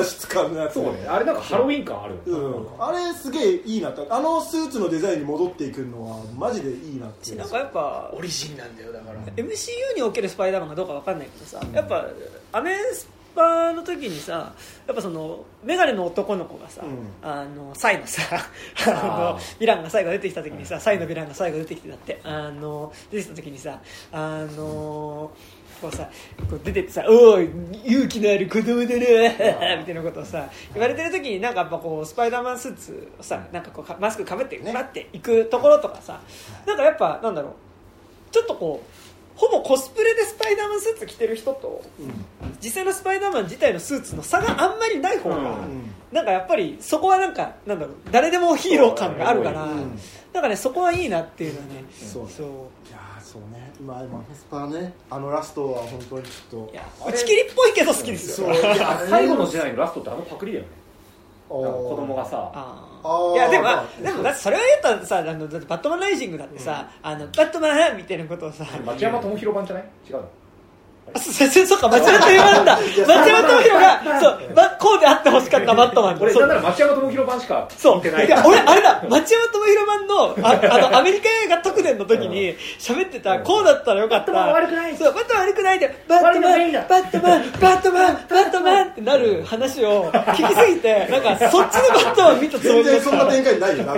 [0.00, 0.74] う 質感のやつ。
[0.74, 1.06] そうね。
[1.08, 2.18] あれなんかハロウィン感ある。
[2.26, 7.34] うん、あれすげえいいなってあのスーツのデザインに戻っていくのはマジでいいなって。
[7.34, 9.20] なんかやっぱオリジンなんだよだから。
[9.36, 12.06] MCU におけるスパイダーマンがどうかわかんないけどさやっぱ
[12.52, 14.52] アメスパの時にさ
[14.86, 17.06] やっぱそのメガネの男の子がさ、うん。
[17.22, 18.22] あのサイのさ
[18.86, 22.20] あのヴィランが最後出てきた時にさサイのヴィランが最後出てきてだって。
[22.24, 23.80] あの出てきた時にさ
[24.12, 25.30] あの
[25.80, 26.08] こうさ
[26.50, 27.48] こう出てってさ「おい
[27.84, 34.72] 勇気のある子供だな」みたいなことをさ言われてる時になんかやっぱこうスパイダーマンスーツをさなんかこうかマスクかぶってね。
[34.72, 36.20] バッていくところとかさ
[36.66, 37.52] なんかやっぱなんだろう
[38.30, 39.00] ちょっとこう
[39.40, 41.82] ほぼコスプレでスパイダーマンスーツ着てる人と
[42.62, 45.90] 実際のスパイダーマン自体のスーツの差があんまりない方が、うん。
[46.12, 49.98] なんかやっぱりそこはなんかなんだろう誰でもヒーロー感があるから、うん。
[50.34, 52.28] なんかねそこはいいなっていうのはね、そう
[53.80, 56.72] そういやーそうね今今フェスパーねあのラストは本当にちょっと。
[56.72, 58.46] いや打ち切りっぽいけど好きですよ。
[58.46, 60.70] そういやあれ最後の時代のラストってあのパクリだよね。
[61.48, 61.64] おー。
[61.64, 62.86] なんか子供がさ。
[63.34, 68.66] いやでも、まあでもだってそれを言ったらさあのだってバットマンライジングだってさ、あのバットマンみたいなことをさ。
[68.84, 69.84] 町山智博版じゃない？
[70.08, 70.18] 違うの？
[70.20, 70.24] あ
[71.16, 72.78] そそそそっか町山智博だ。
[72.78, 76.28] 町山智博がそうばこうであってほしかったバットマンそう。
[76.28, 77.96] 俺なんなら町山智博版しかそう。
[77.96, 78.26] 見てない。
[78.26, 79.02] いや俺あれだ。
[79.08, 84.32] 町山智博版のああのアメリカ映画特電の時に喋ってた、こうだったらよかった。
[84.32, 84.96] バットマン悪くない。
[84.96, 93.00] そうバットマン悪くないでバットマンバットマンバットマンバットマンってなる話を聞きすぎてなんかそっちのバットマン見たつもりだった。
[93.00, 93.94] 全然そんな展開ないよな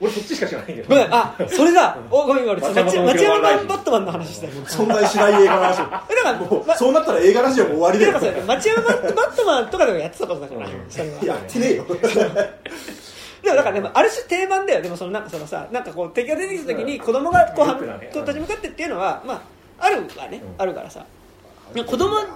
[0.00, 0.88] 俺そっちしか知らないけど。
[0.88, 1.98] ごめんあそれだ。
[2.10, 4.52] おごめんごめん俺町町山バットマンの話したよ。
[4.64, 8.44] 存在しない映画の話えだからもうそうなったら映画ラジオも終わりだよ。
[8.46, 11.84] 町山バッバットマンとかでもやってたことだからそれはやってねえよ。
[13.42, 14.82] でもだからでもある種定番だよ。
[14.82, 18.10] でもそのなんかそのさなんかこう敵が出てきた時に子供がこうね。
[18.12, 19.40] こう立ち向かってっていうのはまあ
[19.80, 21.04] あるわね、あるからさ。
[21.74, 22.26] 子供に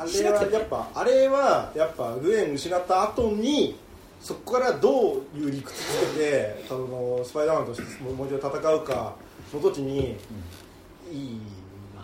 [0.00, 3.76] あしなくてれはやっぱあれはやっぱグエン失った後に
[4.20, 9.14] そこからどういう理屈つけてそのスパイダーマンとしてもう一度戦うか
[9.54, 10.16] の時に
[11.10, 11.40] いい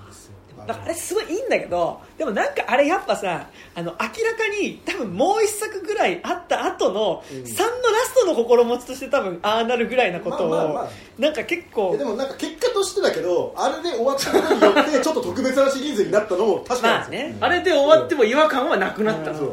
[0.07, 0.35] ですよ。
[0.67, 7.39] だからあれすごいいいんだけどでもなんかあれやっぱさあの明らかに多分もう一作ぐらいあった後のうん。
[7.43, 10.89] 3のラストの心持ちとして多分ああなるぐらいなことを、まあまあまあ。
[11.19, 17.09] なんか結構えでもなんか結果としてだけどあれで終わったことによってちょっと特別なシリーズになったのも確か
[17.41, 19.53] まあれで終わっても違和感はなくなった、うう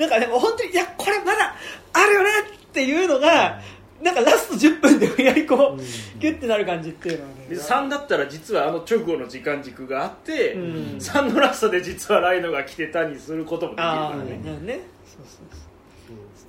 [0.00, 1.54] なんかでも本当にいやこれまだ
[1.92, 2.28] あるよね
[2.64, 3.60] っていうのが、
[4.02, 5.78] なんかラスト10分で無理やりこう、うん。
[6.18, 7.46] ギュッてなる感じっていうのはね。
[7.50, 10.62] で3だったら実はあの直後の時間軸があって、うん。
[10.98, 14.24] 3のラストで実はライノが来てたにすることもできるからね。
[14.24, 14.80] ねね。
[15.04, 15.56] そうそうそ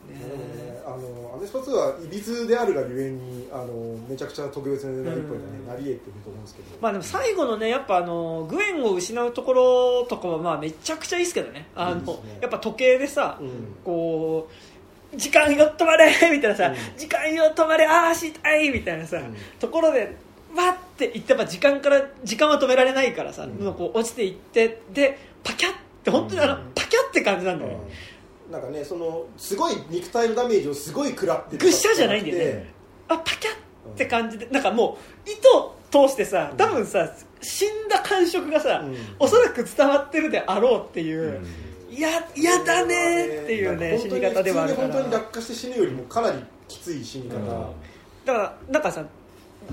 [0.07, 0.65] う。
[0.65, 11.67] ねあのアメスパ2はいびつであるがゆえにあのめちゃくちゃ特別な一歩にはね、なり得てると思うんですけど、まあでも最後のねやっぱあのグエンを失うところとかはまあめちゃくちゃいいですけどね。
[11.75, 12.39] あのね。
[12.41, 13.49] やっぱ時計でさ、うん。
[13.83, 14.49] こ
[15.13, 16.75] う時間よ止まれみたいなさ、うん。
[16.97, 19.35] 時間よ止まれああしたいみたいなさ、ん。
[19.59, 20.15] ところで
[20.55, 23.73] わっていってやっぱ時間から時間は止められないからさ、うん。
[23.73, 25.73] こう落ちていってでパキャっ
[26.03, 26.71] て本当にあの、うん。
[26.73, 27.77] パキャって感じなんだよね、
[28.51, 32.73] なんかねそのすごい肉体のダメージをすごい食らってぐっしゃじゃないんだよね。
[33.07, 37.11] あパキャって感じでなんかもう糸通してさ多分さ
[37.41, 38.95] 死んだ感触がさ、うん。
[39.19, 41.41] おそらく伝わってるであろうっていう、
[41.89, 44.87] いや嫌だねっていうね死に方ではあるから。
[44.89, 46.37] 本当に落下して死ぬよりもかなり
[46.67, 47.73] きつい死に方、
[48.25, 49.05] だからなんかさ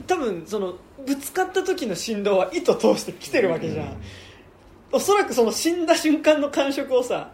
[0.07, 0.75] 多分その
[1.07, 3.97] ぶつかった時の振動は糸通してきてるわけじゃん、
[4.91, 7.31] おそらくその死んだ瞬間の感触をさ、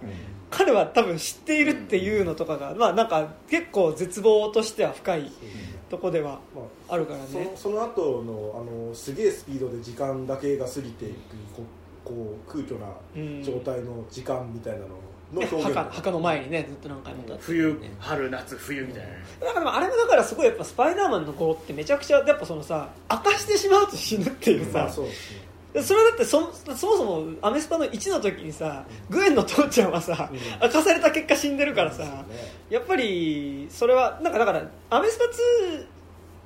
[0.57, 5.33] 彼は多分知っているっていうのとかが、まあなんか結構絶望としては深い
[5.91, 11.15] とこではまあるからそねのその後のあのすげえスピードで時間だけが過ぎていく
[11.57, 11.63] こ
[12.05, 12.87] こう空虚な
[13.43, 14.89] 状態の時間みたいなの
[15.33, 19.09] の表現、墓墓の前にねずっと何回も立って冬春夏冬みたいな。
[19.09, 25.44] だからでもあれもだからすごいやっぱスパイダーマンの頃ってめちゃくちゃやっぱそのさ明かしてしまうと死ぬっていうさまあそうですね
[25.83, 30.39] それはだってそそもそもアメスパの1の時にさグエンの父ちゃんはさうん。
[30.63, 32.25] 明かされた結果死んでるからさね。
[32.71, 35.87] やっぱりそれはなんかだからアメスパ2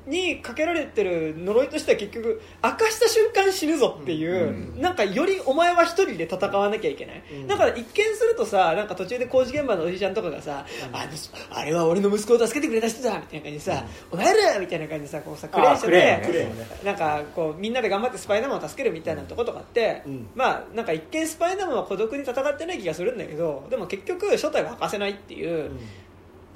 [0.09, 7.47] にかけられてる呪いとしては結局明かした瞬間死ぬぞっていう、なんかよりお前は一人で戦わなきゃいけない、うん。
[7.47, 16.27] だから一見するとさなんか途中で工事現場のおじちゃんとかがさ、あのあれは俺の息子を助けてくれた人だみたいな感じでさ、お前らみたいな感じでさこうさクレーンしてクレーンね。
[16.27, 16.67] クレーンね。
[16.85, 20.29] なんかこうみんなで頑張ってスパイダーマンを助けるみたいなとことかって、うん。
[20.35, 25.71] まあなんか一見スパイダーマンは孤独に戦ってない気がするんだけどでも結局正体は明かせないっていう、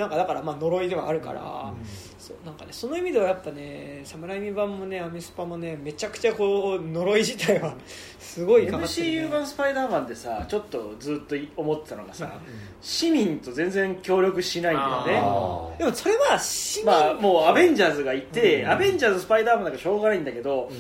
[0.02, 1.72] なんかだからまあ呪いではあるから、
[2.18, 7.76] そうなんかねその意味ではやっぱね侍未版もねアメスパもねめちゃくちゃこう呪い自体は
[8.18, 12.38] すごいかかね、MCU 版スパイダーマンでさちょっとずっと思ってたのがさ、まあ
[12.80, 15.20] 市民と全然協力しないんだよね。
[15.22, 18.70] あでもそれは市民、まあもうアベンジャーズがいて、うん。
[18.70, 20.70] アベンジャーズスパイダーマンなんかしょうがないんだけど、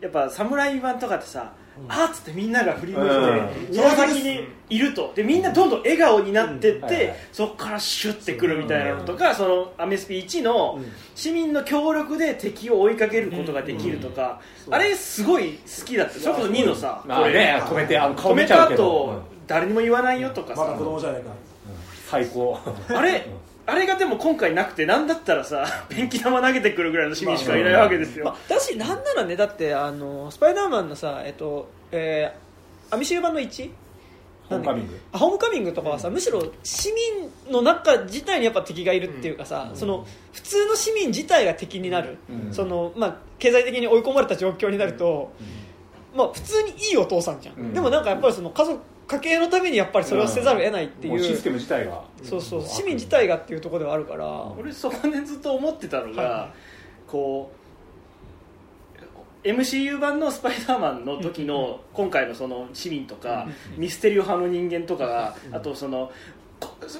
[0.00, 1.52] やっぱ侍版とかってさ、
[1.88, 3.74] あーっつってみんなが振り向いて、うん。
[3.74, 5.12] その先にいると。
[5.14, 6.82] でみんなどんどん笑顔になってって、うん。
[6.84, 7.16] はいはい。
[7.32, 10.92] そこからシュッてくるみたいなのとか、そのアメスピ1のうん。
[11.14, 14.74] 市民の協力で敵を追いかけることができるとか、うん。
[14.74, 16.14] あれすごい好きだった。
[16.14, 21.30] それこそ2のさ、まあね止めてあの顔止め見ちゃたうけど、後誰にも言わないよとかまださ、子供じゃないか
[22.06, 22.58] 最高。
[22.88, 23.26] あれ
[23.66, 33.70] あれがでも今回なくてなんだったらさペンキ玉投げてくるぐらいの市民しかいないわけですよ、まあ、だしなんならねだってあのスパイダーマンのさえっとえー、アミシュー版の 1?
[34.48, 35.00] ホームカミング。
[35.12, 42.52] あホームカミングとかはさ、むしろ市民の中自体にやっぱ敵がいるっていうかさ、その普通の市民自体が敵になる、うん。
[42.52, 45.32] そのまあ、経済的に追い込まれた状況になると、
[46.14, 47.72] まあ、普通にいいお父さんじゃん、うん。
[47.72, 52.04] でもなんかやっぱりその家族家計のためにやっぱりそれをせざるを得ないっていう,、もシステム自体が。
[52.22, 52.62] そうそう。
[52.62, 54.26] 市民自体がっていうところではあるから、
[54.58, 56.54] 俺そこでずっと思ってたのが、は
[57.06, 57.64] こう
[59.44, 66.12] MCU 版の「スパイダーマン」の時の今回のその市民とかミステリオ派の人間とかがあとそのこ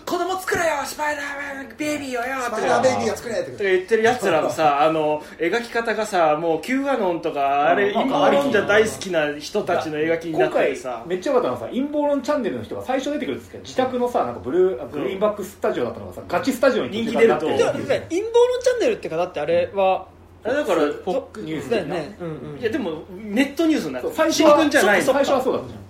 [0.04, 3.58] 子供作れよスパイダーマンベイビーをよスパイダーベイビーが作れとかと。
[3.58, 11.02] か言ってるやつらのさ あの描き方がさもう Q アノンとかあれうん陰謀論者大好きな人たちの描きになっててさ。
[11.06, 17.46] めっちゃ良かったのはさ陰謀論チャンネルの人が最初出てくるんですけど自宅のさなんかブルーグリーンバックスタジオだったのがさガチスタジオに人気出ると。
[17.46, 20.06] 陰謀論チャンネルっていうかだってあれは
[20.44, 25.84] あれだからフォックニュースだよね、うんうん、いやでもネットニュースになって最初は最初はそうだったじゃん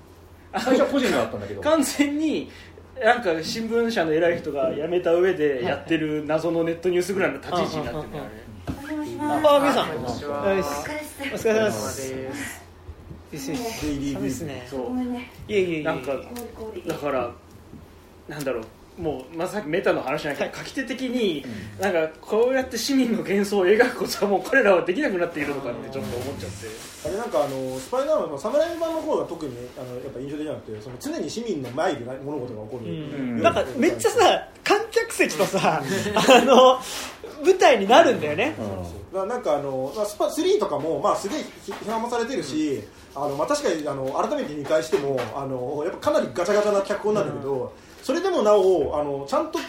[0.61, 1.61] 最初は個人のだったんだけど。
[1.63, 2.51] 完全に
[3.03, 8.23] なんか新聞社の偉い人が辞めた上でやってる謎のネットニュースぐらいの立ち位置になってる
[9.21, 9.61] あます。
[9.61, 9.91] 皆さん。
[9.91, 11.21] お疲れっす。
[11.21, 12.65] お疲れ様でおす疲れ様です。
[13.33, 14.69] ですね。
[15.49, 16.13] いえいえなんか。
[16.87, 17.31] だから
[18.29, 18.65] なんだろう
[18.99, 20.59] もうまあ、さっきメタの話じゃないけど、はい。
[20.67, 21.45] 書き手的に、
[21.81, 26.95] なんかこうやって市民の幻想を描くことはもう彼らはできなくなっているのかってちょっと思っちゃって。
[27.07, 33.43] あれなんかあのスパイダーマンのサムライ版の方が特にあのやっぱ印象的なのってその常に市民の前で物事が起こる、うん。
[33.43, 36.79] なんかめっちゃさ観客席とさあの
[37.45, 38.55] 舞台になるんだよね、
[39.13, 42.81] だからなんかあのまあスパ3とかもまあすげえ批判もされてるし、
[43.15, 47.75] あのまあ確かにあの改めて見返してもあのやっぱかなりガチャガチャな脚本なんだけど、
[48.05, 49.65] それでもなおあのちゃんとこ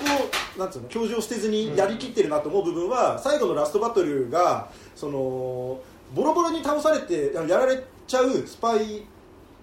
[0.57, 5.79] うなんつうの教授を捨てずにやりきってるなと思う部分は、最後のラストバトルがその
[6.13, 9.05] ボロボロに倒されてあのやられちゃうスパイ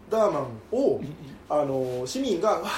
[0.08, 1.02] ダーマンを
[1.50, 2.70] あの市民がわ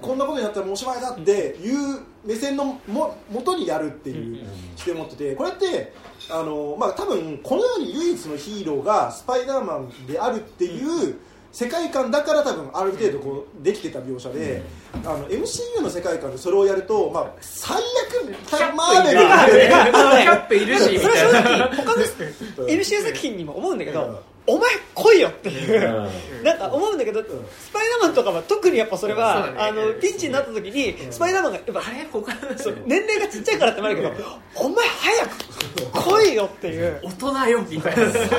[0.00, 5.92] こんなことになったらもうおしまいだっていう目線のも元にやるっていう視点を持っててこれって
[6.30, 11.18] あの、まあ、多分この世に唯一のヒーローがスパイダーマンであるっていう
[11.56, 14.62] 世界観だから多分ある程度こうできてた描写で、
[14.92, 21.64] あの MCU の世界観でそれをやると、まあ、最悪マーベルキャップいるしみそれたいな。
[21.64, 26.10] は正直他の MCU 作品にも思うんだけど、お前来いよっていう、
[26.42, 34.12] なんか思うんだけど、スパイダーマンとかは特にやっぱそれはあのピンチになった時にスパイダーマンがやっぱあれ他そう年齢がちっちゃいからってもあるけど、
[34.56, 37.00] お前早く来いよっていう。
[37.02, 38.02] 大人よみたいな。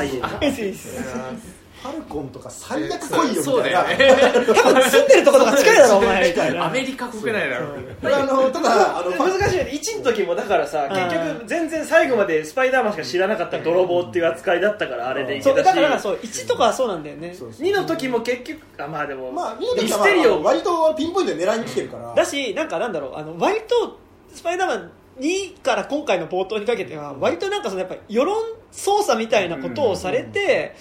[0.00, 0.04] あ
[0.44, 3.82] いいねファルコンとか最悪来いよそうみたいな。
[3.96, 4.46] だよね。
[4.54, 6.28] 多分住んでるところが近いだろお前。
[6.28, 7.68] みたいなアメリカ国内だろ
[8.02, 9.58] あのただあの難しい。
[9.58, 10.94] よね1の時もだからさうん。
[10.94, 15.76] 結局全然最後までスパイダーマンしか知らなかった泥棒っていう扱いだったからあれでいそうけたし。
[15.76, 17.34] だからそう1とかはそうなんだよね。
[17.34, 20.42] そうそう2の時も結局あまあでもまあ、ミステリオ。
[20.42, 22.14] 割とピンポイントで狙いに来てるから。
[22.14, 23.16] だしなんかなんだろう。
[23.16, 23.98] あの割と
[24.34, 28.36] スパイダーマン2から今回の冒頭にかけては割となんかそのやっぱ世論
[28.70, 30.76] 操作みたいなことをされて、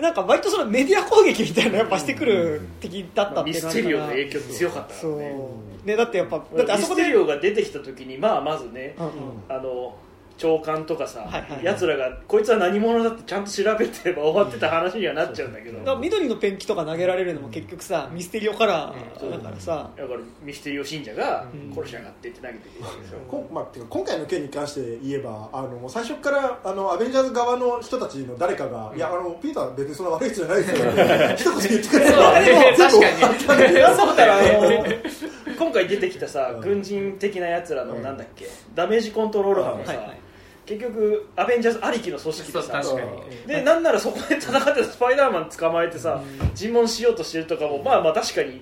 [0.00, 5.36] なんか割とそのメディア攻撃みたいなのやっぱしてくる敵だったってミステリオの影響強かったからね。
[5.84, 9.12] ねだってやっぱだってあそこでミステリオが出てきた時にまあまずねうんうん。
[9.48, 9.96] あの
[10.36, 21.74] 長官とかさ、はいはい奴らがこいつは何者だってちゃんと調べてれば終わってた話にはなっちゃうんだけど、だから緑のペンキとか投げられるのも結局さミステリオカラーだからさ、だからミステリオ信者がうん。
[21.74, 33.96] 殺しやがってって投げてくるわけですよ、こんまあ、てか今回の件に関して言えばあのもう最初からあのアベンジャーズ側の人たちの誰かが、いやあのピーター別にそんな悪い人じゃないですよ一言言ってくれればそうね確かに。
[33.96, 36.60] そうだよあの今回出てきたさうん。
[36.60, 38.02] 軍人的なやつらのうん。
[38.02, 40.20] なんだっけダメージコントロール班がさ、はいはい
[40.66, 42.82] 結局アベンジャーズありきの組織でさ。
[42.82, 43.46] そう確かに。
[43.46, 46.22] でなんならそこで戦ってたスパイダーマン捕まえてさ
[46.54, 48.60] 尋問しようとしてるとかもまあまあ確かに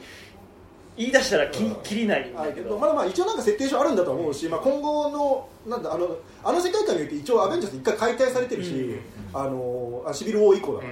[0.96, 2.78] 言い出したらききりないんだけど。
[2.78, 8.96] まだまあ一応なんか設定上あるんだと思うし、まあ、今後のなんだあのあの世界観において一応アベンジャーズ一回解体されてるし、
[9.32, 10.86] あのあシビルウォー以降だか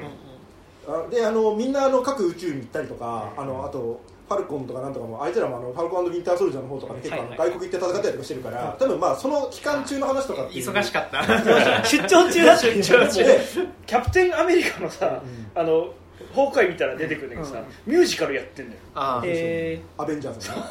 [0.89, 10.71] ら、あであのみんなあの各宇宙に行ったりとか、あのあとファルコンとかなんとかもあいつらもあのファルコンウィンターソルジャーの方とかね結構あのはい外国行って戦ったりとかしてるから、多分まあその期間中の話とかっていう。
[10.71, 11.85] 忙しかった。
[11.85, 13.25] 出張中だ 出張中。
[13.25, 13.41] で
[13.87, 15.23] キャプテンアメリカのさ、
[15.55, 15.93] あの
[16.35, 18.81] 崩壊見たら出てくるんだけどさ、ミュージカルやってんだよ。
[18.95, 20.57] ああえアベンジャーズの。
[20.57, 20.63] ね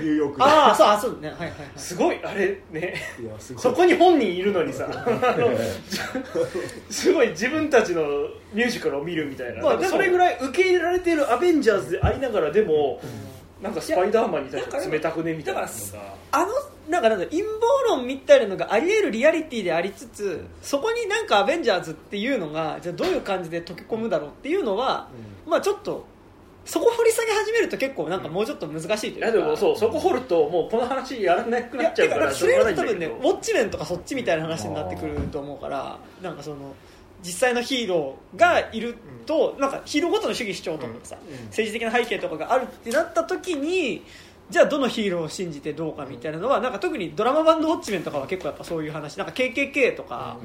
[0.00, 1.28] ニューヨークー、ああそうあそうね。
[1.28, 1.56] はいはいはい。
[1.76, 2.94] すごいあれね。
[3.20, 3.62] いやすごい。
[3.62, 4.88] そこに本人いるのにさ。
[6.90, 8.02] すごい自分たちの
[8.52, 13.00] ミュージカルを見るみたいな,、まあそれぐらい受け入れられているアベンジャーズでありながらでも、
[13.62, 15.72] なんかスパイダーマンに対して冷たくねみたいなのが。
[16.32, 16.46] あの
[16.88, 17.50] なんかなんだ陰謀
[17.86, 25.08] 論みたいなのがあり得るリアリティでありつつそこになんかアベンジャーズっていうのがじゃあどういう感じで溶け込むだろうっていうのは、
[25.46, 26.04] まあちょっと
[26.64, 36.74] そこ掘り下げ始めると結構なんかもうちょっと難しいというか、いやでもそうそこ掘るともうこの話やらなくなっちゃうからいやだからそれより多分ねウォッチメンとかそっちみたいな話になってくると思うからなんかその
[37.22, 44.02] 実際のヒーローがいると、なんかヒーローごとの主義主張とかさ、政治的な背景とかがあるってなった時に
[44.50, 50.36] じゃあどのヒーローを信じてどうかみたいなのはなんか特にドラマ版の「ウォッチメン」とかは結構やっぱそういう話なんか KKK とか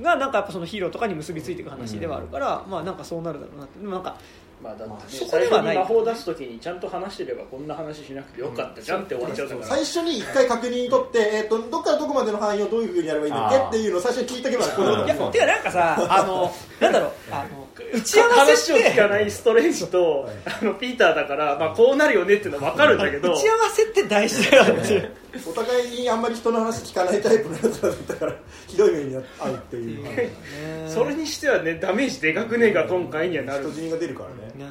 [0.00, 3.78] がなんかやっぱそのヒーローとかに結びついていく話ではあるから、まあなんかそうなるだろうなって。
[3.78, 4.16] でもなんか
[4.62, 5.76] まあだってね、そこ最初ではない。
[5.76, 25.10] に魔法を出す時にちゃんと話してればこんな話しなくてよかったじゃんって終わっちゃうから、最初に一回確認取って、えー、とどっからどこまでの範囲をどういうふうにやればいいんだっけっていうのを最初に聞いとけばこういやだそうてかなんかさあのなんだろうあの打ち合わ話せってを聞かないストレンジと、あのピーターだから、まあ、こうなるよねっていうのは分かるんだけど打ち合わせって大事だよって
[25.48, 28.34] お互いにあんまり人の話聞かないタイプのやつらだったから
[28.66, 30.04] ひどい目に遭うっていう、
[30.88, 33.64] それにしてはねダメージでかくねえが今回にはなる。
[33.64, 34.70] 人死にが出るからね